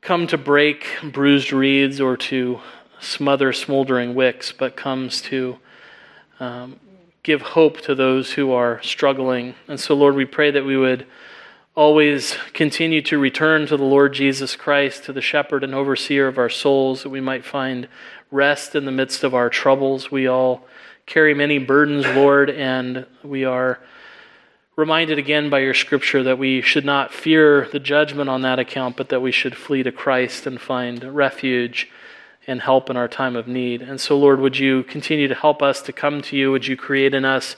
come 0.00 0.26
to 0.26 0.38
break 0.38 0.86
bruised 1.02 1.52
reeds 1.52 2.00
or 2.00 2.16
to 2.16 2.60
smother 3.00 3.52
smoldering 3.52 4.14
wicks, 4.14 4.52
but 4.52 4.76
comes 4.76 5.20
to 5.22 5.58
um, 6.38 6.80
give 7.22 7.42
hope 7.42 7.80
to 7.82 7.94
those 7.94 8.32
who 8.32 8.52
are 8.52 8.82
struggling. 8.82 9.54
And 9.68 9.78
so, 9.78 9.94
Lord, 9.94 10.14
we 10.14 10.24
pray 10.24 10.50
that 10.50 10.64
we 10.64 10.76
would 10.76 11.06
always 11.74 12.36
continue 12.52 13.00
to 13.02 13.18
return 13.18 13.66
to 13.66 13.76
the 13.76 13.84
Lord 13.84 14.12
Jesus 14.12 14.56
Christ, 14.56 15.04
to 15.04 15.12
the 15.12 15.20
shepherd 15.20 15.62
and 15.62 15.74
overseer 15.74 16.28
of 16.28 16.38
our 16.38 16.48
souls, 16.48 17.02
that 17.02 17.10
we 17.10 17.20
might 17.20 17.44
find 17.44 17.88
rest 18.30 18.74
in 18.74 18.84
the 18.84 18.92
midst 18.92 19.22
of 19.22 19.34
our 19.34 19.50
troubles. 19.50 20.10
We 20.10 20.26
all 20.26 20.66
carry 21.06 21.34
many 21.34 21.58
burdens, 21.58 22.06
Lord, 22.06 22.50
and 22.50 23.06
we 23.22 23.44
are 23.44 23.80
reminded 24.80 25.18
again 25.18 25.50
by 25.50 25.58
your 25.58 25.74
scripture 25.74 26.22
that 26.22 26.38
we 26.38 26.62
should 26.62 26.84
not 26.84 27.12
fear 27.12 27.68
the 27.70 27.78
judgment 27.78 28.30
on 28.30 28.40
that 28.40 28.58
account, 28.58 28.96
but 28.96 29.10
that 29.10 29.20
we 29.20 29.30
should 29.30 29.56
flee 29.56 29.82
to 29.82 29.92
Christ 29.92 30.46
and 30.46 30.60
find 30.60 31.04
refuge 31.14 31.88
and 32.46 32.62
help 32.62 32.88
in 32.88 32.96
our 32.96 33.06
time 33.06 33.36
of 33.36 33.46
need. 33.46 33.82
And 33.82 34.00
so, 34.00 34.18
Lord, 34.18 34.40
would 34.40 34.58
you 34.58 34.82
continue 34.82 35.28
to 35.28 35.34
help 35.34 35.62
us 35.62 35.82
to 35.82 35.92
come 35.92 36.22
to 36.22 36.36
you? 36.36 36.50
Would 36.50 36.66
you 36.66 36.76
create 36.76 37.12
in 37.12 37.26
us 37.26 37.56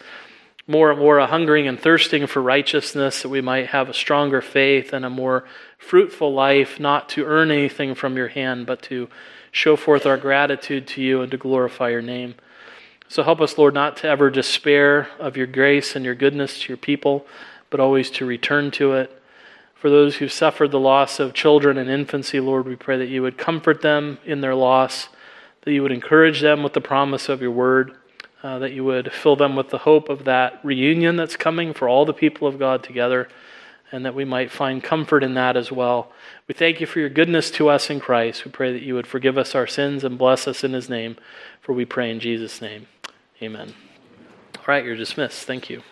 more 0.66 0.90
and 0.90 0.98
more 0.98 1.18
a 1.18 1.26
hungering 1.26 1.68
and 1.68 1.78
thirsting 1.78 2.26
for 2.26 2.42
righteousness, 2.42 3.22
that 3.22 3.28
we 3.28 3.40
might 3.40 3.68
have 3.68 3.88
a 3.88 3.94
stronger 3.94 4.40
faith 4.40 4.92
and 4.92 5.04
a 5.04 5.10
more 5.10 5.44
fruitful 5.78 6.34
life, 6.34 6.80
not 6.80 7.08
to 7.10 7.24
earn 7.24 7.50
anything 7.50 7.94
from 7.94 8.16
your 8.16 8.28
hand, 8.28 8.66
but 8.66 8.82
to 8.82 9.08
show 9.52 9.76
forth 9.76 10.06
our 10.06 10.16
gratitude 10.16 10.86
to 10.88 11.02
you 11.02 11.20
and 11.22 11.30
to 11.30 11.36
glorify 11.36 11.90
your 11.90 12.02
name. 12.02 12.34
So 13.12 13.22
help 13.22 13.42
us, 13.42 13.58
Lord, 13.58 13.74
not 13.74 13.98
to 13.98 14.08
ever 14.08 14.30
despair 14.30 15.06
of 15.18 15.36
your 15.36 15.46
grace 15.46 15.94
and 15.94 16.02
your 16.02 16.14
goodness 16.14 16.62
to 16.62 16.68
your 16.68 16.78
people, 16.78 17.26
but 17.68 17.78
always 17.78 18.10
to 18.12 18.24
return 18.24 18.70
to 18.70 18.94
it. 18.94 19.22
For 19.74 19.90
those 19.90 20.16
who've 20.16 20.32
suffered 20.32 20.70
the 20.70 20.80
loss 20.80 21.20
of 21.20 21.34
children 21.34 21.76
in 21.76 21.90
infancy, 21.90 22.40
Lord, 22.40 22.66
we 22.66 22.74
pray 22.74 22.96
that 22.96 23.10
you 23.10 23.20
would 23.20 23.36
comfort 23.36 23.82
them 23.82 24.16
in 24.24 24.40
their 24.40 24.54
loss, 24.54 25.10
that 25.60 25.74
you 25.74 25.82
would 25.82 25.92
encourage 25.92 26.40
them 26.40 26.62
with 26.62 26.72
the 26.72 26.80
promise 26.80 27.28
of 27.28 27.42
your 27.42 27.50
word, 27.50 27.92
uh, 28.42 28.58
that 28.60 28.72
you 28.72 28.82
would 28.82 29.12
fill 29.12 29.36
them 29.36 29.56
with 29.56 29.68
the 29.68 29.78
hope 29.80 30.08
of 30.08 30.24
that 30.24 30.58
reunion 30.64 31.16
that's 31.16 31.36
coming 31.36 31.74
for 31.74 31.90
all 31.90 32.06
the 32.06 32.14
people 32.14 32.48
of 32.48 32.58
God 32.58 32.82
together, 32.82 33.28
and 33.90 34.06
that 34.06 34.14
we 34.14 34.24
might 34.24 34.50
find 34.50 34.82
comfort 34.82 35.22
in 35.22 35.34
that 35.34 35.54
as 35.54 35.70
well. 35.70 36.10
We 36.48 36.54
thank 36.54 36.80
you 36.80 36.86
for 36.86 36.98
your 36.98 37.10
goodness 37.10 37.50
to 37.50 37.68
us 37.68 37.90
in 37.90 38.00
Christ. 38.00 38.46
We 38.46 38.52
pray 38.52 38.72
that 38.72 38.80
you 38.80 38.94
would 38.94 39.06
forgive 39.06 39.36
us 39.36 39.54
our 39.54 39.66
sins 39.66 40.02
and 40.02 40.16
bless 40.16 40.48
us 40.48 40.64
in 40.64 40.72
his 40.72 40.88
name, 40.88 41.18
for 41.60 41.74
we 41.74 41.84
pray 41.84 42.10
in 42.10 42.18
Jesus' 42.18 42.62
name. 42.62 42.86
Amen. 43.42 43.74
All 44.58 44.64
right, 44.68 44.84
you're 44.84 44.96
dismissed. 44.96 45.44
Thank 45.46 45.68
you. 45.68 45.82